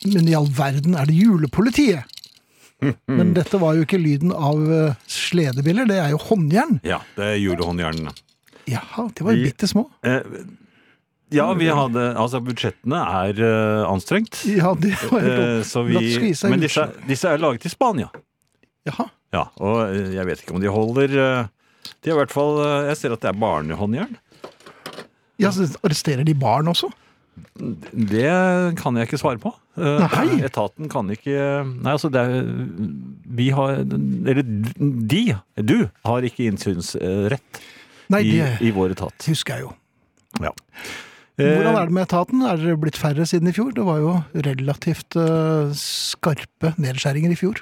Men 0.05 0.27
i 0.29 0.35
all 0.37 0.49
verden 0.53 0.97
er 0.99 1.07
det 1.09 1.15
julepolitiet? 1.17 2.05
Men 3.09 3.31
dette 3.33 3.57
var 3.61 3.77
jo 3.77 3.85
ikke 3.87 3.97
lyden 4.01 4.33
av 4.35 4.59
eh, 4.69 4.97
sledebiller, 5.09 5.87
det 5.89 5.97
er 6.03 6.11
jo 6.13 6.19
håndjern. 6.27 6.77
Ja, 6.85 6.99
det 7.17 7.31
er 7.31 7.39
julehåndjernene. 7.41 8.13
Jaha, 8.69 9.07
de 9.15 9.25
var 9.25 9.39
bitte 9.39 9.69
små. 9.69 9.87
Eh, 10.05 10.21
ja, 11.33 11.47
vi 11.57 11.67
hadde 11.73 12.05
Altså, 12.19 12.41
budsjettene 12.43 12.99
er 13.01 13.39
uh, 13.41 13.89
anstrengt. 13.89 14.43
Ja, 14.49 14.73
det 14.77 14.93
var 15.09 15.25
helt 15.25 15.73
La 15.73 15.83
vi, 15.87 16.33
men 16.51 16.61
disse, 16.61 16.85
disse 17.09 17.31
er 17.31 17.41
laget 17.41 17.65
i 17.65 17.71
Spania. 17.73 18.11
Jaha. 18.85 19.07
Ja, 19.33 19.47
og 19.57 19.79
eh, 19.89 20.13
jeg 20.13 20.27
vet 20.29 20.43
ikke 20.43 20.53
om 20.55 20.61
de 20.61 20.69
holder 20.71 21.15
uh, 21.17 21.87
De 22.05 22.11
er 22.11 22.13
i 22.13 22.19
hvert 22.19 22.31
fall 22.31 22.59
Jeg 22.85 22.95
ser 22.99 23.15
at 23.15 23.23
det 23.23 23.31
er 23.31 23.39
barnehåndjern. 23.41 24.13
Ja, 25.41 25.49
så 25.51 25.65
arresterer 25.83 26.23
de 26.23 26.35
barn 26.37 26.69
også? 26.71 26.91
Det 27.91 28.29
kan 28.79 28.95
jeg 28.95 29.09
ikke 29.09 29.19
svare 29.19 29.41
på. 29.41 29.51
Nei. 29.75 30.37
Etaten 30.45 30.87
kan 30.87 31.09
ikke 31.11 31.33
Nei, 31.67 31.91
altså 31.91 32.07
det 32.07 32.21
er 32.23 32.45
Vi 33.35 33.49
har 33.51 33.81
Eller 33.81 34.39
de, 34.39 35.23
du, 35.59 35.81
har 36.07 36.27
ikke 36.29 36.45
innsynsrett 36.47 37.59
Nei, 38.13 38.21
i, 38.21 38.37
det 38.37 38.53
i 38.63 38.71
vår 38.71 38.93
etat. 38.93 39.27
husker 39.27 39.57
jeg 39.57 39.65
jo. 39.65 39.73
Ja. 40.45 40.53
Hvordan 41.35 41.75
Eh, 41.75 41.79
er 41.81 41.87
det 41.89 41.95
med 41.97 42.05
etaten? 42.07 42.43
Er 42.47 42.59
det 42.61 42.75
blitt 42.79 42.95
færre 42.99 43.25
siden 43.27 43.49
i 43.49 43.53
fjor? 43.55 43.73
Det 43.75 43.83
var 43.83 43.97
jo 43.99 44.13
relativt 44.45 45.17
eh, 45.19 45.73
skarpe 45.75 46.71
nedskjæringer 46.79 47.33
i 47.33 47.39
fjor. 47.39 47.59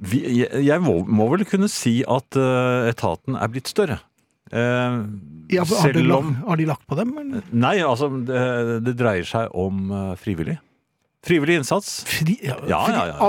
vi, 0.00 0.20
jeg 0.42 0.80
må, 0.82 1.28
vel 1.30 1.44
kunne 1.46 1.68
si 1.70 2.00
at 2.02 2.36
eh, 2.36 2.90
etaten 2.90 3.36
er 3.38 3.48
blitt 3.52 3.70
større. 3.70 4.00
Eh, 4.50 4.98
Ja, 5.52 5.62
har, 5.68 5.92
de 5.92 6.02
lagt, 6.08 6.38
har 6.48 6.56
de 6.56 6.66
lagt 6.66 6.86
på 6.88 6.96
dem? 6.96 7.12
Eller? 7.20 7.42
Nei, 7.52 7.76
altså, 7.84 8.08
det, 8.26 8.82
det 8.86 8.96
dreier 8.98 9.24
seg 9.28 9.52
om 9.54 9.92
frivillig. 10.18 10.58
Frivillig 11.24 11.60
innsats. 11.60 12.02
Fri, 12.08 12.38
ja, 12.42 12.56
Ja, 12.68 12.80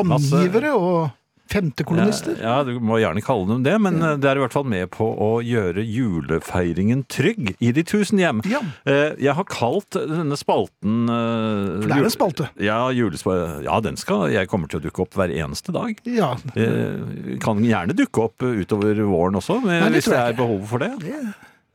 Angivere 0.02 0.74
og 0.76 1.12
femtekolonister? 1.52 2.38
Ja, 2.41 2.64
du 2.68 2.80
må 2.84 2.98
gjerne 3.02 3.22
kalle 3.26 3.48
dem 3.52 3.64
det, 3.66 3.76
men 3.82 4.00
ja. 4.02 4.14
det 4.20 4.30
er 4.32 4.39
i 4.39 4.43
hvert 4.43 4.56
fall 4.56 4.66
med 4.70 4.89
på 4.93 5.08
å 5.22 5.30
gjøre 5.46 5.84
julefeiringen 5.86 7.04
trygg 7.12 7.54
i 7.64 7.72
de 7.76 7.84
tusen 7.88 8.20
hjem. 8.22 8.41
Ja. 8.50 8.62
Eh, 8.89 9.14
Jeg 9.22 9.36
har 9.38 9.48
kalt 9.50 9.96
denne 9.96 10.38
spalten 10.39 11.06
eh, 11.10 11.82
For 11.82 11.89
det 11.91 11.98
er 12.00 12.10
en 12.10 12.16
spalte. 12.16 12.50
Ja, 12.62 12.80
julespa- 12.96 13.64
ja, 13.66 13.80
den 13.86 13.98
skal 14.02 14.30
Jeg 14.34 14.50
kommer 14.52 14.68
til 14.72 14.80
å 14.82 14.86
dukke 14.88 15.06
opp 15.06 15.14
hver 15.20 15.34
eneste 15.34 15.74
dag. 15.76 16.00
Ja, 16.06 16.34
Eh, 16.56 17.38
Kan 17.43 17.64
gjerne 17.66 17.93
dukke 17.98 18.24
opp 18.30 18.41
utover 18.46 18.96
våren 19.06 19.36
også, 19.39 19.60
Nei, 19.66 19.80
det 19.89 20.00
hvis 20.00 20.10
det 20.12 20.18
er 20.20 20.34
behov 20.38 20.66
for 20.70 20.80
det. 20.80 20.91
det 21.04 21.20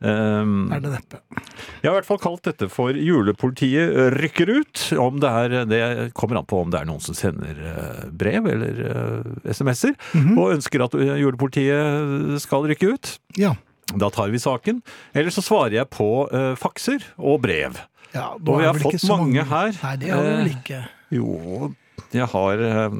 Um, 0.01 0.71
er 0.73 0.79
det 0.81 0.89
neppe. 0.95 1.19
jeg 1.29 1.85
har 1.85 1.93
i 1.93 1.97
hvert 1.99 2.07
fall 2.07 2.17
kalt 2.23 2.41
dette 2.47 2.65
for 2.73 2.89
Julepolitiet 2.97 3.91
rykker 4.17 4.49
ut. 4.49 4.85
Om 4.97 5.19
det, 5.21 5.29
er, 5.29 5.55
det 5.69 5.81
kommer 6.17 6.39
an 6.39 6.47
på 6.49 6.61
om 6.63 6.71
det 6.73 6.79
er 6.81 6.87
noen 6.89 7.03
som 7.05 7.13
sender 7.17 7.59
eh, 7.69 8.07
brev 8.09 8.47
eller 8.49 8.79
eh, 8.87 9.51
SMS-er 9.53 9.93
Mhm. 10.17 10.37
og 10.41 10.55
ønsker 10.55 10.83
at 10.87 10.95
eh, 10.97 11.13
julepolitiet 11.21 12.41
skal 12.41 12.65
rykke 12.71 12.93
ut. 12.95 13.11
Ja. 13.37 13.53
Da 13.91 14.09
tar 14.09 14.31
vi 14.33 14.39
saken. 14.41 14.81
Eller 15.13 15.29
så 15.35 15.43
svarer 15.43 15.73
jeg 15.81 15.89
på 15.91 16.07
uh, 16.31 16.55
fakser 16.55 17.03
og 17.19 17.41
brev. 17.43 17.77
ja 18.15 18.29
Og 18.39 18.57
vi 18.61 18.65
har 18.65 18.77
fått 18.79 19.03
mange, 19.09 19.43
mange 19.43 19.45
her. 19.49 19.77
Nei, 19.83 19.95
det 19.99 20.11
har 20.13 20.23
vi 20.23 20.31
vel 20.37 20.47
Eh, 20.47 20.57
ikke. 20.57 20.81
Jo, 21.11 21.73
jeg 22.13 22.27
har 22.33 22.61
eh, 22.65 22.99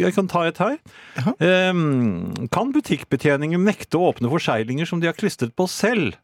Jeg 0.00 0.14
kan 0.16 0.28
ta 0.30 0.46
et 0.48 0.58
her. 0.62 0.78
Jaha. 1.18 1.34
Eh, 1.44 1.84
Kan 2.54 2.72
butikkbetjeningen 2.76 3.62
nekte 3.66 3.98
å 4.00 4.10
åpne 4.12 4.30
forseglinger 4.32 4.88
som 4.88 5.00
de 5.02 5.10
har 5.10 5.16
klistret 5.18 5.52
på 5.56 5.68
selv? 5.68 6.16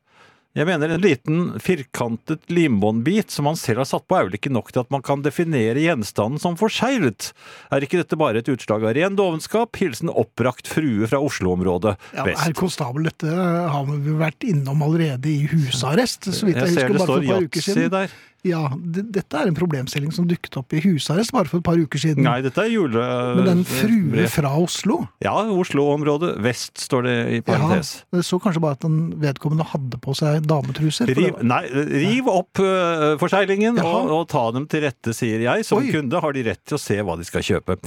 Jeg 0.57 0.65
mener 0.65 0.89
En 0.95 1.03
liten 1.05 1.41
firkantet 1.61 2.47
limbåndbit 2.49 3.29
som 3.29 3.45
man 3.45 3.59
selv 3.61 3.83
har 3.83 3.89
satt 3.91 4.07
på, 4.09 4.17
er 4.17 4.25
vel 4.31 4.39
ikke 4.39 4.49
nok 4.55 4.71
til 4.73 4.81
at 4.87 4.93
man 4.95 5.03
kan 5.05 5.21
definere 5.21 5.83
gjenstanden 5.85 6.41
som 6.41 6.57
forseglet? 6.57 7.35
Er 7.69 7.85
ikke 7.85 8.01
dette 8.01 8.17
bare 8.17 8.41
et 8.41 8.49
utslag 8.49 8.87
av 8.89 8.95
ren 8.97 9.19
dovenskap? 9.19 9.77
Hilsen 9.77 10.09
oppbrakt 10.09 10.71
frue 10.73 11.05
fra 11.13 11.21
Oslo-området 11.21 11.93
Ja, 12.17 12.25
vest. 12.25 12.41
Herr 12.47 12.57
konstabel, 12.57 13.05
dette 13.11 13.29
har 13.37 13.85
vi 13.91 14.17
vært 14.17 14.49
innom 14.49 14.81
allerede 14.89 15.29
i 15.29 15.45
husarrest, 15.53 16.31
så 16.33 16.49
vidt 16.49 16.57
jeg, 16.63 16.73
Jeg 16.73 16.79
ser 16.79 16.89
husker, 16.89 16.97
det 16.97 17.05
bare 17.05 17.13
for 17.13 17.21
et 17.21 17.35
par 17.35 17.51
uker 17.51 17.67
siden. 17.69 17.93
der. 17.99 18.17
Ja, 18.47 18.63
dette 18.77 19.41
er 19.41 19.51
en 19.51 19.57
problemstilling 19.57 20.13
som 20.15 20.29
dukket 20.31 20.57
opp 20.61 20.75
i 20.77 20.83
husarrest 20.85 21.35
bare 21.35 21.51
for 21.51 21.61
et 21.61 21.67
par 21.67 21.79
uker 21.81 22.01
siden. 22.01 22.25
Nei, 22.27 22.39
dette 22.45 22.63
er 22.63 22.71
jule... 22.73 23.03
Men 23.39 23.49
den 23.51 23.65
frue 23.69 24.27
fra 24.33 24.53
Oslo 24.61 25.01
Ja, 25.25 25.35
Oslo-området 25.51 26.35
vest, 26.45 26.77
står 26.83 27.07
det 27.07 27.17
i 27.37 27.41
parentes. 27.47 27.93
Ja, 28.07 28.19
det 28.19 28.27
så 28.29 28.41
kanskje 28.43 28.63
bare 28.65 28.79
at 28.79 28.85
den 28.87 28.99
vedkommende 29.23 29.67
hadde 29.73 30.01
på 30.03 30.15
seg 30.17 30.47
dametruser. 30.49 31.11
Riv, 31.17 31.41
nei, 31.47 31.63
riv 31.73 32.31
opp 32.33 32.63
uh, 32.63 33.15
forseglingen 33.21 33.81
og, 33.83 34.11
og 34.15 34.25
ta 34.33 34.47
dem 34.57 34.69
til 34.71 34.87
rette, 34.87 35.15
sier 35.17 35.43
jeg. 35.45 35.67
Som 35.67 35.83
Oi. 35.83 35.91
kunde 35.95 36.23
har 36.23 36.37
de 36.37 36.47
rett 36.47 36.63
til 36.67 36.79
å 36.79 36.83
se 36.83 36.99
hva 37.03 37.19
de 37.19 37.27
skal 37.29 37.45
kjøpe. 37.47 37.79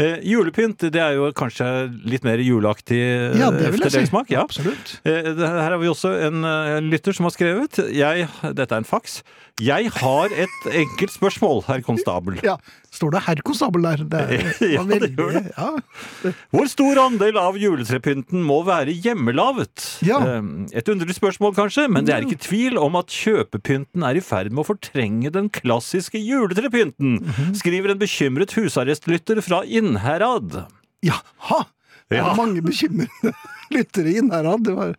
Uh, 0.00 0.16
julepynt 0.26 0.88
det 0.92 1.02
er 1.02 1.16
jo 1.18 1.30
kanskje 1.36 1.68
litt 2.08 2.26
mer 2.26 2.40
juleaktig 2.42 3.00
uh, 3.00 3.38
Ja, 3.38 3.50
det 3.54 3.72
vil 3.74 3.86
jeg 3.86 3.94
si. 3.94 4.04
smak. 4.10 4.30
Ja. 4.32 4.46
Absolutt. 4.46 4.98
Uh, 5.06 5.32
her 5.44 5.70
har 5.74 5.78
vi 5.82 5.90
også 5.90 6.12
en, 6.26 6.44
eh, 6.44 6.76
en 6.78 6.90
lytter 6.92 7.16
som 7.16 7.28
har 7.28 7.34
skrevet. 7.34 7.80
Jeg, 7.94 8.28
dette 8.56 8.72
er 8.72 8.82
en 8.82 8.88
faks. 8.88 9.20
Jeg 9.56 9.88
har 9.88 10.28
et 10.36 10.64
enkelt 10.68 11.14
spørsmål, 11.14 11.62
herr 11.64 11.80
konstabel. 11.80 12.34
Ja, 12.44 12.58
står 12.92 13.14
det 13.14 13.22
herr 13.24 13.38
konstabel 13.40 13.86
der? 13.86 14.02
Det 14.04 14.18
er, 14.20 14.50
Ja, 14.74 14.82
det 14.84 15.08
gjør 15.16 15.30
det. 15.32 15.44
Ja, 15.56 16.32
Hvor 16.52 16.68
stor 16.68 17.00
andel 17.06 17.38
av 17.40 17.56
juletrepynten 17.56 18.42
må 18.44 18.58
være 18.68 18.92
hjemmelaget? 18.92 19.86
Ja. 20.04 20.18
Eh, 20.20 20.50
Et 20.76 20.90
underlig 20.92 21.16
spørsmål, 21.16 21.54
kanskje, 21.56 21.86
men 21.88 22.04
det 22.04 22.12
er 22.18 22.26
ikke 22.28 22.36
tvil 22.44 22.76
om 22.82 22.98
at 23.00 23.08
kjøpepynten 23.16 24.04
er 24.04 24.20
i 24.20 24.24
ferd 24.28 24.52
med 24.52 24.60
å 24.66 24.68
fortrenge 24.74 25.32
den 25.32 25.48
klassiske 25.48 26.20
juletrepynten, 26.20 27.16
Mhm. 27.24 27.54
skriver 27.56 27.94
en 27.96 28.02
bekymret 28.04 28.52
husarrestlytter 28.52 29.40
fra 29.40 29.62
Innherad. 29.64 30.66
Jaha! 31.02 31.64
Det 32.10 32.18
Ja. 32.20 32.28
er 32.30 32.36
mange 32.38 32.60
bekymrede 32.62 33.32
lyttere 33.76 34.12
inn 34.20 34.30
her, 34.34 34.48
det 34.62 34.74
var 34.76 34.94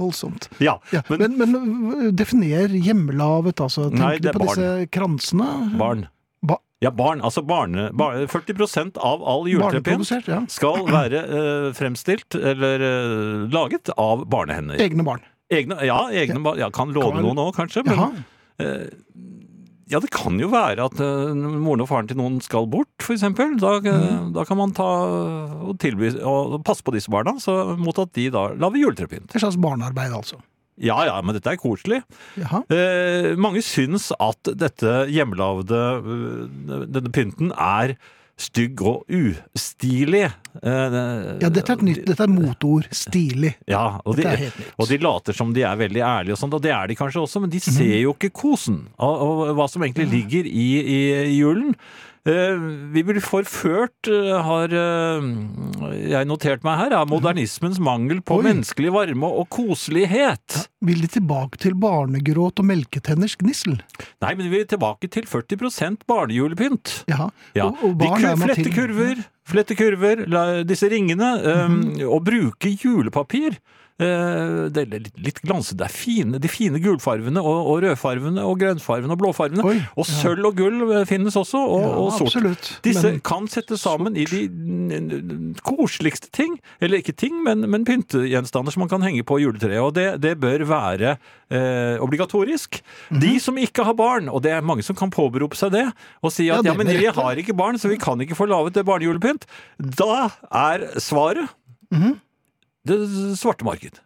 voldsomt. 0.00 0.48
Ja, 0.62 0.78
Ja, 0.94 1.02
men, 1.08 1.36
men, 1.38 1.52
men 1.54 2.14
definer 2.16 2.68
hjemmelaget, 2.74 3.60
altså. 3.64 3.88
Tenker 3.90 4.04
Nei, 4.04 4.14
det 4.22 4.32
er 4.32 4.38
på 4.38 4.46
disse 4.46 4.70
kransene? 4.94 5.48
barn. 5.78 6.06
Ba 6.42 6.58
Ja, 6.80 6.92
barn. 6.94 7.20
Altså 7.26 7.42
barne, 7.42 7.88
bar- 7.98 8.20
40% 8.30 8.98
av 9.02 9.24
all 9.26 9.48
juletrepynt 9.50 10.28
ja. 10.28 10.42
skal 10.52 10.84
være 10.86 11.24
uh, 11.26 11.72
fremstilt 11.74 12.36
eller 12.38 12.84
uh, 12.84 13.48
laget 13.50 13.90
av 13.98 14.22
barnehender. 14.30 14.78
Egne 14.78 15.02
barn. 15.06 15.24
Egne, 15.50 15.80
ja, 15.88 15.98
egne 16.12 16.38
barn. 16.44 16.60
Ja, 16.60 16.68
kan 16.70 16.92
låne 16.94 17.24
noen 17.24 17.40
òg, 17.42 17.54
kanskje. 17.56 17.82
Men. 17.88 18.22
Eh, 19.88 19.92
ja, 19.92 20.00
det 20.04 20.10
kan 20.12 20.36
jo 20.38 20.48
være 20.52 20.84
at 20.84 21.00
uh, 21.00 21.32
moren 21.34 21.80
og 21.80 21.88
faren 21.88 22.08
til 22.10 22.18
noen 22.20 22.38
skal 22.44 22.66
bort, 22.68 22.92
eksempel. 23.08 23.56
Da, 23.58 23.78
eh, 23.80 24.04
Mm. 24.18 24.32
da 24.36 24.44
kan 24.44 24.56
man 24.60 24.72
ta 24.76 24.84
og 24.84 25.78
tilby 25.80 26.12
og 26.22 26.62
passe 26.64 26.82
på 26.84 26.92
disse 26.92 27.08
barna, 27.10 27.38
så, 27.40 27.76
mot 27.78 27.96
at 27.98 28.12
de 28.12 28.28
da 28.30 28.48
lager 28.54 28.76
juletrepynt. 28.84 29.34
Et 29.34 29.40
slags 29.40 29.56
barnearbeid, 29.56 30.12
altså. 30.12 30.36
Ja 30.78 31.00
ja, 31.08 31.16
men 31.22 31.34
dette 31.34 31.50
er 31.50 31.56
koselig. 31.58 32.02
Jaha. 32.38 32.60
Eh, 32.70 33.34
mange 33.34 33.58
syns 33.66 34.12
at 34.20 34.38
dette 34.54 35.08
hjemmelagde, 35.10 35.80
øh, 36.04 36.86
denne 36.86 37.10
pynten, 37.10 37.50
er 37.58 37.96
stygg 38.38 38.80
og 38.86 39.04
ustilig. 39.10 40.24
Eh, 40.62 40.96
Ja, 41.42 41.48
dette 41.50 41.72
er 41.72 41.76
et 41.78 41.82
nytt, 41.86 42.04
dette 42.06 42.24
er 42.26 42.30
motord. 42.32 42.86
Stilig. 42.94 43.54
Ja, 43.70 43.98
og 44.04 44.16
de, 44.18 44.24
er 44.26 44.52
og 44.78 44.88
de 44.90 44.98
later 45.02 45.34
som 45.36 45.52
de 45.54 45.62
er 45.66 45.76
veldig 45.80 46.02
ærlige 46.06 46.36
og 46.36 46.40
sånn, 46.42 46.54
og 46.54 46.62
det 46.62 46.72
er 46.74 46.86
de 46.90 46.96
kanskje 46.98 47.22
også, 47.24 47.40
men 47.42 47.50
de 47.50 47.58
Mhm. 47.58 47.74
ser 47.78 47.98
jo 48.02 48.14
ikke 48.14 48.30
kosen 48.32 48.88
og, 48.98 49.14
og 49.50 49.56
hva 49.58 49.68
som 49.68 49.82
egentlig 49.82 50.08
ligger 50.10 50.46
i, 50.46 50.68
i 50.86 51.38
julen. 51.40 51.74
Eh, 52.28 52.56
vi 52.92 53.02
blir 53.06 53.22
forført, 53.24 54.08
eh, 54.10 54.34
har 54.44 54.72
eh, 54.76 55.28
jeg 56.12 56.28
notert 56.28 56.64
meg 56.66 56.76
her, 56.82 56.96
av 56.98 57.08
modernismens 57.08 57.78
mangel 57.80 58.20
på 58.20 58.40
Oi. 58.40 58.44
menneskelig 58.50 58.92
varme 58.92 59.30
og 59.40 59.48
koselighet. 59.54 60.66
Vil 60.84 61.00
de 61.00 61.08
tilbake 61.14 61.60
til 61.62 61.76
barnegråt 61.80 62.60
og 62.60 62.68
melketenners 62.68 63.38
gnissel? 63.40 63.78
Nei, 64.20 64.34
men 64.36 64.50
vi 64.52 64.60
er 64.60 64.68
tilbake 64.68 65.08
til 65.14 65.24
40 65.30 66.04
barnejulepynt. 66.10 66.98
Ja. 67.08 67.30
Ja, 67.56 67.70
Og, 67.70 67.80
og 67.82 67.96
barn 68.02 68.20
de 68.20 68.28
er 68.34 68.36
man 68.36 68.48
flette 68.50 68.66
til- 68.68 68.76
kurver, 68.76 69.24
flette 69.48 69.78
kurver, 69.78 70.26
disse 70.68 70.90
ringene, 70.92 71.32
um, 71.64 71.80
og 72.12 72.24
bruke 72.28 72.76
julepapir. 72.76 73.56
Eh, 73.98 74.68
det 74.70 74.82
er 74.84 75.00
litt, 75.02 75.16
litt 75.18 75.38
glanset. 75.42 75.74
Det 75.80 75.88
er 75.88 75.90
fine, 75.90 76.38
de 76.38 76.46
fine 76.50 76.78
gulfarvene 76.78 77.42
og, 77.42 77.56
og 77.72 77.80
rødfarvene 77.82 78.44
og 78.46 78.60
grønnfarvene 78.60 79.10
og 79.10 79.18
blåfarvene. 79.18 79.64
Oi, 79.66 79.80
og 79.98 80.06
sølv 80.06 80.46
og 80.46 80.54
gull 80.60 80.84
eh, 81.00 81.04
finnes 81.10 81.34
også, 81.34 81.58
og, 81.58 81.82
Ja, 81.82 81.88
og 82.04 82.12
sort. 82.14 82.28
absolutt. 82.30 82.68
Disse 82.84 83.02
Men- 83.10 83.18
kan 83.26 83.48
settes 83.50 83.82
sammen 83.82 84.14
i 84.14 84.22
de 84.30 84.44
koseligste 85.66 86.30
ting. 86.30 86.54
Eller 86.80 87.02
ikke 87.02 87.14
ting, 87.18 87.40
men, 87.42 87.66
men 87.70 87.84
pyntegjenstander 87.88 88.74
som 88.74 88.84
man 88.84 88.92
kan 88.92 89.02
henge 89.02 89.24
på 89.26 89.40
juletreet. 89.42 89.80
Og 89.82 89.92
det, 89.98 90.06
det 90.22 90.36
bør 90.42 90.62
være 90.68 91.16
eh, 91.50 91.98
obligatorisk. 92.04 92.78
Mhm. 93.10 93.20
De 93.24 93.34
som 93.42 93.58
ikke 93.58 93.82
har 93.88 93.98
barn, 93.98 94.30
og 94.30 94.42
det 94.46 94.52
er 94.54 94.62
mange 94.66 94.86
som 94.86 94.94
kan 94.98 95.10
påberope 95.14 95.58
seg 95.58 95.74
det, 95.74 95.86
og 96.22 96.32
si 96.34 96.46
Ja, 96.48 96.60
at 96.60 96.66
det 96.66 96.70
ja, 96.72 96.78
men 96.78 96.86
vi 96.94 97.10
har 97.10 97.42
ikke 97.42 97.56
barn, 97.58 97.78
så 97.82 97.90
vi 97.90 97.98
kan 98.00 98.20
ikke 98.22 98.38
få 98.38 98.46
laget 98.48 98.78
barnejulepynt. 98.86 99.48
Da 99.98 100.28
er 100.54 100.86
svaret 101.02 101.48
Mhm. 101.90 102.18
Det 102.86 102.98
svarte 103.38 103.66
marked. 103.66 103.98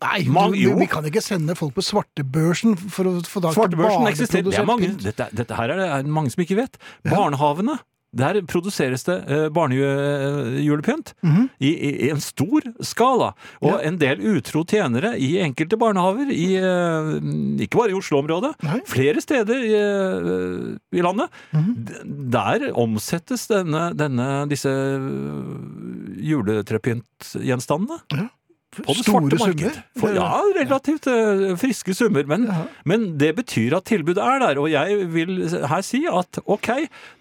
Nei, 0.00 0.22
Man, 0.32 0.54
du, 0.56 0.70
vi 0.78 0.86
kan 0.88 1.04
ikke 1.04 1.20
sende 1.20 1.52
folk 1.58 1.74
på 1.76 1.84
svartebørsen 1.84 2.76
for 2.88 3.08
å 3.10 3.12
få 3.20 3.42
tak 3.44 3.52
i 3.52 3.58
Svartebørsen 3.58 4.08
eksisterer. 4.08 4.46
Det 4.48 4.60
er 4.62 4.68
mange, 4.68 4.88
dette, 5.02 5.26
dette 5.36 5.58
her 5.58 5.74
er 5.74 5.80
det 5.82 5.88
er 5.98 6.08
mange 6.08 6.32
som 6.32 6.40
ikke 6.44 6.56
vet. 6.56 6.78
Barnehavene. 7.04 7.76
Der 8.16 8.40
produseres 8.42 9.04
det 9.04 9.52
barnejulepynt 9.54 11.14
mm 11.22 11.30
-hmm. 11.30 11.48
i, 11.60 11.68
i, 11.68 12.06
i 12.06 12.10
en 12.10 12.20
stor 12.20 12.60
skala. 12.82 13.32
Og 13.60 13.70
Ja. 13.80 13.88
en 13.88 13.98
del 14.00 14.20
utro 14.36 14.64
tjenere 14.64 15.18
i 15.18 15.38
enkelte 15.38 15.76
barnehaver, 15.76 16.30
i, 16.30 16.56
eh, 16.56 17.62
ikke 17.62 17.78
bare 17.78 17.90
i 17.90 17.94
Oslo-området, 17.94 18.54
flere 18.86 19.20
steder 19.20 19.54
i, 19.62 19.72
eh, 19.74 21.02
landet, 21.02 21.28
Mm 21.52 21.60
-hmm. 21.60 22.30
der 22.32 22.72
omsettes 22.74 23.46
denne, 23.46 23.92
denne, 23.94 24.48
disse 24.50 24.68
eh, 24.68 26.28
juletrepyntgjenstandene. 26.30 27.98
Ja. 28.12 28.28
På 28.70 28.84
det 28.94 29.02
Store 29.02 29.20
svarte 29.26 29.38
marked. 29.42 29.78
For, 29.98 30.12
ja, 30.14 30.28
relativt 30.54 31.06
eh, 31.10 31.56
friske 31.58 31.94
summer. 31.94 32.22
Men, 32.30 32.44
Ja. 32.46 32.66
men 32.86 33.16
det 33.18 33.32
betyr 33.36 33.74
at 33.80 33.84
tilbudet 33.90 34.22
er 34.22 34.38
der. 34.38 34.60
Og 34.62 34.70
jeg 34.70 35.08
vil 35.10 35.48
her 35.66 35.82
si 35.82 36.04
at 36.06 36.38
ok, 36.46 36.68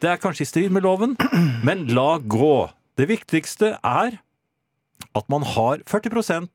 det 0.01 0.11
er 0.11 0.17
kanskje 0.21 0.45
i 0.45 0.49
strid 0.51 0.71
med 0.71 0.83
loven, 0.85 1.17
men 1.67 1.87
la 1.87 2.19
gå. 2.19 2.69
Det 2.99 3.07
viktigste 3.09 3.79
er 3.83 4.19
at 5.15 5.25
man 5.31 5.41
har 5.55 5.81
40 5.89 6.49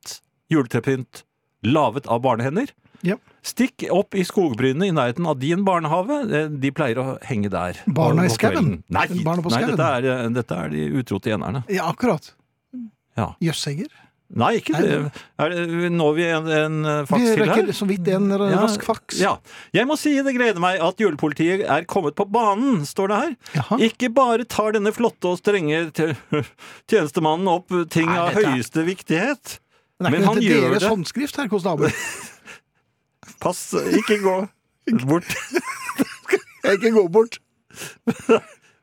juletrepynt 0.52 1.24
laget 1.64 2.06
av 2.06 2.20
barnehender. 2.22 2.70
Ja. 3.04 3.16
Stikk 3.44 3.84
opp 3.92 4.14
i 4.16 4.22
skogbrynene 4.24 4.86
i 4.88 4.94
nærheten 4.94 5.26
av 5.28 5.38
din 5.42 5.64
barnehage. 5.66 6.22
Eh, 6.30 6.46
De 6.48 6.70
pleier 6.72 7.00
å 7.02 7.18
henge 7.26 7.50
der. 7.52 7.82
Barna 7.86 8.24
i 8.24 8.32
skauen? 8.32 8.78
Nei, 8.88 9.08
nei 9.10 9.64
dette, 9.66 9.90
er, 9.98 10.06
eh, 10.14 10.28
dette 10.32 10.54
er 10.56 10.70
de 10.72 10.86
utro 11.02 11.18
tjenerne. 11.20 11.64
Ja, 11.68 11.90
akkurat. 11.90 12.30
Ja. 13.18 13.34
Jøssegger. 13.42 13.90
Nei, 14.34 14.54
ikke 14.58 14.72
det. 14.80 14.94
Er 15.38 15.52
det. 15.52 15.90
Når 15.92 16.14
vi 16.16 16.24
en, 16.32 16.46
en 16.48 16.78
eh, 16.88 17.00
Vi 17.04 17.10
faks 17.10 17.24
til 17.28 17.42
her? 17.44 17.50
rekker 17.52 17.76
så 17.76 17.86
vidt 17.86 18.08
en 18.10 18.30
Ja, 18.32 18.38
rask 18.64 18.82
faks. 18.82 19.18
Ja. 19.20 19.34
Jeg 19.76 19.86
må 19.86 19.94
si 20.00 20.14
det 20.24 20.32
gleder 20.34 20.58
meg 20.64 20.80
at 20.82 20.98
julepolitiet 20.98 21.62
er 21.70 21.84
kommet 21.86 22.16
på 22.18 22.24
banen, 22.32 22.80
står 22.88 23.12
det 23.12 23.18
her. 23.20 23.34
Jaha. 23.60 23.78
Ikke 23.84 24.08
bare 24.16 24.46
tar 24.48 24.72
denne 24.74 24.90
flotte 24.96 25.28
og 25.34 25.38
strenge 25.38 25.84
tjenestemannen 26.90 27.46
opp 27.52 27.68
ting 27.92 28.08
Nei, 28.10 28.16
av 28.24 28.32
høyeste 28.40 28.80
er- 28.82 28.88
viktighet. 28.88 29.58
Men 30.00 30.08
er 30.08 30.10
Men 30.16 30.20
ikke 30.24 30.32
han 30.32 30.42
gjør 30.42 30.64
deres 30.72 30.82
det. 30.82 30.90
håndskrift, 30.96 31.36
herr 31.38 31.52
konstabel? 31.52 31.94
Pass, 33.44 33.60
ikke 34.00 34.18
gå 34.24 34.36
bort. 35.06 35.30
Ikke 36.74 36.90
gå 36.96 37.02
bort. 37.12 37.36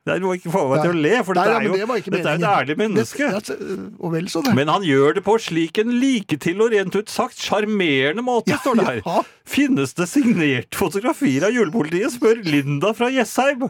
Du 0.03 0.23
må 0.25 0.33
ikke 0.33 0.49
få 0.49 0.63
meg 0.71 0.81
til 0.81 0.91
å 0.95 1.01
le, 1.01 1.11
for 1.23 1.37
Nei, 1.37 1.43
dette 1.45 1.57
er 1.59 1.65
jo 1.67 1.73
det 2.09 2.21
er 2.25 2.31
et 2.33 2.45
ærlig 2.49 2.75
menneske. 2.79 3.27
Det- 3.29 4.29
så 4.31 4.41
det. 4.43 4.55
Men 4.57 4.67
han 4.67 4.81
gjør 4.81 5.13
det 5.19 5.23
på 5.23 5.35
slik 5.39 5.77
en 5.77 5.91
like 6.01 6.39
til 6.41 6.59
og 6.65 6.71
rent 6.73 6.95
ut 6.95 7.07
sagt 7.09 7.37
sjarmerende 7.37 8.23
måte, 8.25 8.49
Ja, 8.49 8.57
står 8.57 8.75
det 8.79 8.85
her. 8.87 9.01
ja. 9.05 9.21
Finnes 9.45 9.93
det 9.93 10.07
signert 10.09 10.73
fotografier 10.73 11.43
av 11.45 11.51
julepolitiet, 11.53 12.11
spør 12.17 12.41
Linda 12.43 12.93
fra 12.97 13.09
Jessheim. 13.13 13.69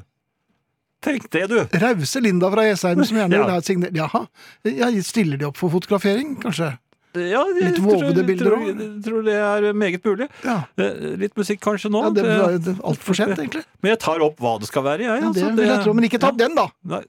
Tenk 1.01 1.29
det, 1.33 1.49
du. 1.49 1.57
Rause 1.81 2.21
Linda 2.21 2.49
fra 2.53 2.61
Jessheim 2.63 3.03
som 3.03 3.17
gjerne 3.17 3.31
Ja. 3.35 3.43
vil 3.43 3.51
ha 3.51 3.57
et 3.57 3.65
signert 3.65 3.93
Jaha. 3.97 4.27
Ja, 4.63 4.87
stiller 5.01 5.37
de 5.37 5.47
opp 5.49 5.57
for 5.57 5.69
fotografering, 5.73 6.37
kanskje? 6.39 6.77
Ja, 7.15 7.41
jeg 7.43 7.63
Litt 7.65 7.75
tror- 7.75 7.97
vovede 7.99 8.23
bilder 8.25 8.45
tror, 8.51 8.81
tror 9.03 9.23
det 9.25 9.33
er 9.35 9.73
meget 9.73 10.03
mulig. 10.05 10.27
Ja. 10.45 10.63
Eh, 10.79 11.17
Litt 11.19 11.35
musikk 11.35 11.59
kanskje 11.59 11.91
nå. 11.91 12.03
ja 12.03 12.09
det 12.15 12.23
Det- 12.23 12.75
er 12.77 12.81
altfor 12.87 13.13
sent, 13.17 13.37
egentlig. 13.37 13.63
Men 13.83 13.89
jeg 13.91 13.99
tar 13.99 14.21
opp 14.21 14.37
hva 14.39 14.57
det 14.59 14.67
skal 14.71 14.83
være, 14.83 14.99
jeg. 14.99 15.07
Ja, 15.09 15.15
det 15.19 15.43
altså, 15.43 15.55
vil 15.55 15.67
jeg 15.67 15.83
tro, 15.83 15.93
men 15.93 16.03
ikke 16.07 16.19
ta 16.19 16.31
ja. 16.31 16.37
den, 16.47 16.55
da! 16.55 16.67
Nei. 16.85 17.03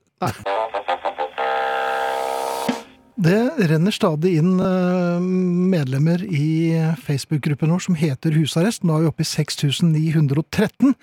Det 3.22 3.68
renner 3.68 3.92
stadig 3.94 4.32
inn 4.40 4.56
eh, 4.58 5.20
medlemmer 5.22 6.22
i 6.26 6.72
Facebook-gruppen 7.04 7.70
vår 7.70 7.82
som 7.84 7.94
heter 7.94 8.34
Husarrest. 8.34 8.82
Nå 8.88 8.96
er 8.96 9.04
vi 9.04 9.10
oppe 9.12 9.22
i 9.22 9.28
6913, 9.28 10.94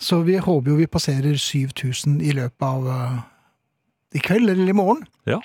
så 0.00 0.20
vi 0.24 0.38
håper 0.40 0.70
jo 0.72 0.76
vi 0.78 0.86
passerer 0.88 1.36
7000 1.36 2.22
i 2.24 2.32
løpet 2.38 2.62
av 2.64 2.86
eh, 2.88 3.18
i 4.16 4.22
kveld 4.24 4.48
eller 4.54 4.70
i 4.72 4.76
morgen. 4.78 5.02
Ja. 5.28 5.42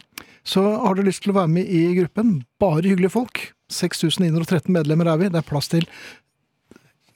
Så 0.47 0.63
har 0.63 0.97
du 0.97 1.03
lyst 1.05 1.23
til 1.25 1.33
å 1.33 1.37
være 1.37 1.51
med 1.53 1.69
i 1.69 1.83
gruppen, 1.99 2.41
bare 2.61 2.81
hyggelige 2.87 3.13
folk. 3.13 3.43
6913 3.71 4.71
medlemmer 4.73 5.11
er 5.11 5.19
vi. 5.21 5.29
Det 5.31 5.39
er 5.41 5.47
plass 5.47 5.69
til 5.71 5.85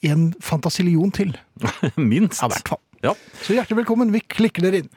en 0.06 0.30
fantasillion 0.44 1.12
til. 1.16 1.34
Minst. 1.98 2.42
Ja, 2.42 2.52
hvert 2.52 2.76
fall. 2.76 2.82
Ja. 3.06 3.16
Så 3.44 3.58
hjertelig 3.58 3.84
velkommen. 3.84 4.14
Vi 4.14 4.22
klikker 4.22 4.66
dere 4.66 4.84
inn. 4.84 4.92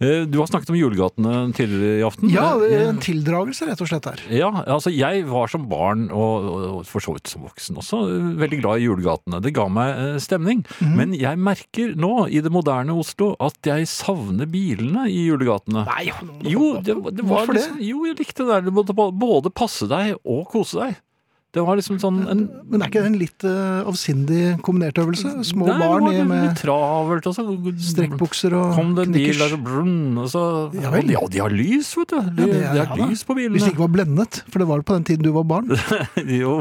Eh, 0.00 0.24
Du 0.30 0.38
har 0.38 0.46
snakket 0.46 0.70
om 0.70 0.76
julegatene 0.78 1.52
tidligere 1.56 1.98
i 1.98 2.04
aften. 2.06 2.30
Ja, 2.30 2.52
det 2.60 2.68
Eh, 2.72 2.88
en 2.88 2.98
tildragelse, 3.02 3.66
rett 3.66 3.80
og 3.82 3.88
slett 3.90 4.04
her. 4.06 4.20
Ja, 4.30 4.50
altså 4.66 4.92
jeg 4.94 5.24
var 5.26 5.48
som 5.50 5.64
barn, 5.68 6.04
og, 6.14 6.44
og 6.78 6.86
for 6.86 7.00
så 7.02 7.14
vidt 7.16 7.26
som 7.32 7.42
voksen 7.42 7.76
også, 7.80 8.00
veldig 8.38 8.60
glad 8.62 8.78
i 8.78 8.86
julegatene. 8.86 9.40
Det 9.42 9.52
ga 9.56 9.66
meg 9.68 9.90
eh, 9.96 10.18
stemning. 10.22 10.62
Mm. 10.78 10.94
Men 11.00 11.14
jeg 11.18 11.38
merker 11.42 11.96
nå, 11.98 12.28
i 12.30 12.40
det 12.44 12.52
moderne 12.54 12.94
Oslo, 12.94 13.32
at 13.42 13.58
jeg 13.66 13.88
savner 13.90 14.46
bilene 14.46 15.08
i 15.10 15.26
julegatene. 15.26 15.84
Nei, 15.88 16.06
Jo, 16.46 16.76
det, 16.78 16.94
det 16.94 17.24
var 17.26 17.42
Hvorfor 17.46 17.54
det? 17.58 17.62
liksom, 17.64 17.82
jo, 17.88 18.04
jeg 18.06 18.18
likte 18.22 18.44
det 18.46 18.52
der. 18.54 18.66
Du 18.68 18.70
måtte 18.78 18.94
både 18.94 19.50
passe 19.50 19.88
deg 19.90 20.14
og 20.24 20.46
kose 20.52 20.78
deg. 20.84 20.96
Det 21.56 21.62
var 21.64 21.78
liksom 21.78 21.96
sånn 21.96 22.18
en 22.28 22.40
Men 22.68 22.82
er 22.84 22.90
ikke 22.90 23.00
det 23.00 23.08
en 23.08 23.14
litt 23.16 23.44
uh, 23.48 23.80
avsindig 23.88 24.58
kombinert 24.66 24.98
øvelse? 25.00 25.30
Små 25.48 25.64
Nei, 25.64 25.78
det 25.78 25.86
barn 25.88 26.08
i 26.12 26.24
med 26.28 26.58
travelt 26.60 27.24
også. 27.30 27.44
strekkbukser 27.88 28.52
og 28.52 28.74
Kom 28.76 28.90
det 28.98 29.06
en 29.06 29.14
bil 29.16 29.40
der 29.40 29.54
brunn, 29.56 30.18
og 30.20 30.28
så 30.28 30.42
Ja. 30.76 30.92
Ja, 31.08 31.22
de 31.32 31.40
har 31.40 31.48
lys, 31.48 31.94
vet 31.96 32.12
du. 32.12 32.18
De, 32.20 32.44
ja, 32.44 32.52
det 32.52 32.58
er- 32.60 32.82
er, 32.82 32.92
ja 32.92 33.06
lys 33.08 33.24
på 33.24 33.32
bilene. 33.38 33.56
Hvis 33.56 33.64
de 33.64 33.72
ikke 33.72 33.80
var 33.86 33.92
blendet, 33.96 34.42
for 34.52 34.58
det 34.60 34.68
var 34.68 34.82
det 34.82 34.86
på 34.90 34.98
den 34.98 35.04
tiden 35.08 35.24
du 35.24 35.32
var 35.32 35.46
barn. 35.48 35.72
jo, 36.42 36.52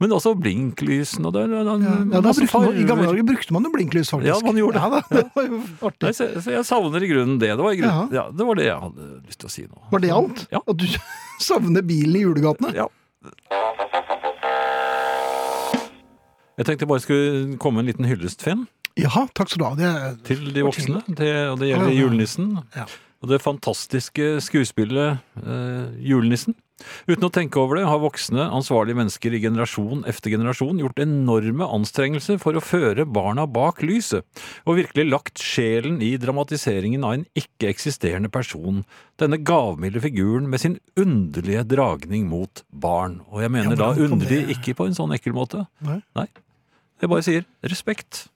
men 0.00 0.16
også 0.16 0.32
blinklysene 0.40 1.28
og 1.28 1.36
det. 1.36 1.44
det- 1.52 1.66
det- 1.68 1.82
Ja, 2.12 2.20
man, 2.24 2.72
I 2.72 2.88
gamle 2.88 3.06
dager 3.12 3.28
brukte 3.28 3.52
man 3.52 3.68
jo 3.68 3.70
blinklys, 3.76 4.10
faktisk. 4.16 4.32
Ja, 4.32 4.40
man 4.40 4.56
gjorde 4.56 4.80
det. 4.80 5.02
Det 5.12 5.26
var 5.36 5.44
jo 5.44 5.60
Nei, 6.08 6.14
så, 6.16 6.30
så 6.40 6.56
jeg 6.56 6.64
savner 6.64 7.04
i 7.04 7.12
grunnen 7.12 7.36
det. 7.38 7.52
Det 7.52 7.60
var, 7.68 7.76
i 7.76 7.82
grunnen, 7.84 8.08
det 8.08 8.46
var 8.48 8.54
det 8.56 8.64
jeg 8.70 8.80
hadde 8.80 9.12
lyst 9.28 9.38
til 9.44 9.52
å 9.52 9.52
si 9.52 9.68
nå. 9.68 9.76
Var 9.92 10.00
det 10.00 10.10
alt? 10.10 10.46
Ja. 10.50 10.64
At 10.66 10.76
du 10.80 10.88
savner 11.52 11.84
bilen 11.84 12.16
i 12.16 12.24
julegatene? 12.24 12.72
Ja. 12.80 12.88
Jeg 16.62 16.68
tenkte 16.68 16.86
jeg 16.86 16.92
bare 16.92 17.02
skulle 17.02 17.56
komme 17.58 17.82
en 17.82 17.88
liten 17.90 18.06
hyllest, 18.06 18.44
Finn. 18.46 18.68
Jaha, 19.00 19.24
takk 19.34 19.50
skal 19.50 19.58
du 19.58 19.64
ha. 19.66 19.72
Det 19.74 20.26
til 20.28 20.44
de 20.54 20.62
voksne. 20.62 21.00
Det, 21.08 21.32
og 21.50 21.56
det 21.58 21.72
gjelder 21.72 21.96
julenissen. 21.96 22.52
Ja. 22.76 22.84
Og 23.22 23.30
det 23.30 23.38
fantastiske 23.42 24.36
skuespillet 24.42 25.18
eh, 25.42 25.90
Julenissen. 26.02 26.54
Uten 27.06 27.26
å 27.28 27.30
tenke 27.30 27.60
over 27.62 27.78
det 27.78 27.84
har 27.86 28.00
voksne, 28.02 28.48
ansvarlige 28.50 28.98
mennesker 28.98 29.34
i 29.36 29.40
generasjon 29.44 30.02
efter 30.10 30.32
generasjon 30.34 30.80
gjort 30.82 31.02
enorme 31.02 31.68
anstrengelser 31.78 32.40
for 32.42 32.58
å 32.58 32.62
føre 32.64 33.06
barna 33.06 33.44
bak 33.46 33.84
lyset, 33.86 34.26
og 34.66 34.80
virkelig 34.80 35.06
lagt 35.06 35.42
sjelen 35.42 36.00
i 36.02 36.16
dramatiseringen 36.18 37.06
av 37.06 37.14
en 37.20 37.26
ikke-eksisterende 37.38 38.32
person, 38.34 38.82
denne 39.22 39.38
gavmilde 39.38 40.02
figuren 40.02 40.50
med 40.50 40.64
sin 40.64 40.78
underlige 40.98 41.62
dragning 41.70 42.26
mot 42.30 42.64
barn. 42.70 43.20
Og 43.30 43.44
jeg 43.46 43.54
mener 43.54 43.78
Ja, 43.78 43.84
da 43.84 44.08
underlig 44.08 44.44
ikke 44.56 44.74
på 44.78 44.90
en 44.90 44.98
sånn 44.98 45.14
ekkel 45.14 45.38
måte. 45.38 45.68
Nei. 45.86 46.00
Nei. 46.18 46.26
Jeg 47.02 47.10
bare 47.10 47.26
sier 47.26 47.48
respekt 47.66 48.28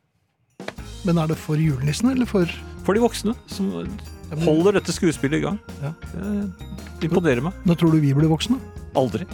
men 1.06 1.20
er 1.22 1.30
det 1.30 1.38
for 1.38 1.60
julenissen, 1.60 2.10
eller 2.10 2.26
for 2.26 2.50
for 2.86 2.94
de 2.94 3.02
voksne 3.02 3.34
som 3.50 3.70
holder 4.42 4.78
dette 4.78 4.94
skuespillet 4.94 5.40
i 5.40 5.44
gang. 5.44 5.58
Ja. 5.82 5.92
Det 6.98 7.08
imponerer 7.08 7.42
meg. 7.42 7.54
Når 7.66 7.78
tror 7.80 7.94
du 7.94 8.00
vi 8.02 8.12
blir 8.14 8.30
voksne? 8.30 8.58
Aldri. 8.98 9.26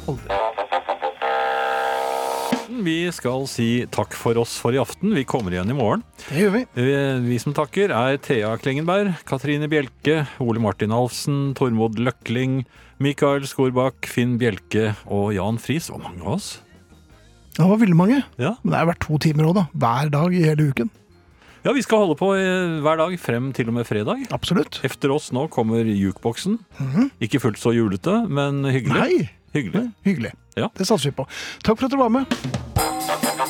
Vi 2.82 2.96
skal 3.14 3.44
si 3.48 3.84
takk 3.92 4.16
for 4.16 4.40
oss 4.40 4.56
for 4.60 4.74
i 4.74 4.80
aften. 4.80 5.12
Vi 5.16 5.24
kommer 5.28 5.52
igjen 5.52 5.70
i 5.72 5.76
morgen. 5.76 6.02
Det 6.24 6.40
gjør 6.40 6.54
vi. 6.56 6.62
Vi, 6.76 6.96
Vi 7.28 7.38
som 7.44 7.56
takker 7.56 7.92
er 7.92 8.18
Thea 8.24 8.54
Klingenberg, 8.60 9.12
Katrine 9.28 9.68
Bjelke, 9.70 10.22
Ole 10.40 10.60
Martin 10.64 10.92
Alfsen, 10.96 11.52
Tormod 11.56 12.00
Løkling, 12.00 12.62
Mikael 13.04 13.44
Skorbakk, 13.48 14.08
Finn 14.08 14.38
Bjelke 14.40 14.94
og 15.06 15.34
Jan 15.36 15.60
Friis. 15.60 15.92
Og 15.92 16.00
mange 16.04 16.24
av 16.24 16.38
oss. 16.40 16.54
Det 17.52 17.68
var 17.68 17.76
veldig 17.82 17.96
mange. 17.98 18.22
Ja. 18.40 18.54
Men 18.62 18.72
det 18.72 18.78
har 18.80 18.88
vært 18.88 19.02
to 19.04 19.18
timer 19.20 19.50
òg, 19.50 19.54
da. 19.60 19.64
Hver 19.76 20.10
dag 20.14 20.34
i 20.36 20.42
hele 20.46 20.70
uken. 20.72 20.90
Ja, 21.62 21.70
vi 21.76 21.82
skal 21.84 22.00
holde 22.02 22.16
på 22.18 22.32
eh, 22.34 22.80
hver 22.82 22.98
dag 22.98 23.12
frem 23.22 23.52
til 23.54 23.68
og 23.70 23.76
med 23.76 23.86
fredag. 23.86 24.24
Absolutt. 24.34 24.80
Efter 24.88 25.12
oss 25.14 25.28
nå 25.36 25.44
kommer 25.52 25.84
jukeboksen. 25.86 26.56
Ikke 27.22 27.38
fullt 27.44 27.60
så 27.62 27.70
julete, 27.76 28.16
men 28.28 28.64
hyggelig. 28.66 28.98
Nei, 28.98 29.30
Hyggelig. 29.52 29.84
hyggelig. 30.08 30.32
Ja. 30.56 30.70
Det 30.78 30.88
satser 30.88 31.12
vi 31.12 31.18
på. 31.20 31.28
Takk 31.62 31.76
for 31.78 31.86
at 31.86 31.92
dere 31.92 32.06
var 32.06 32.14
med. 32.16 33.42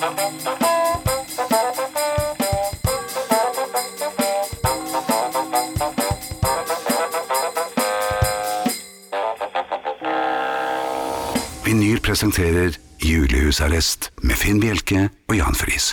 Vinyl 11.65 12.01
presenterer 12.05 12.77
Julehusarrest 13.03 14.13
med 14.23 14.39
Finn 14.39 14.61
Bjelke 14.63 15.09
og 15.29 15.37
Jan 15.37 15.59
Friis. 15.59 15.93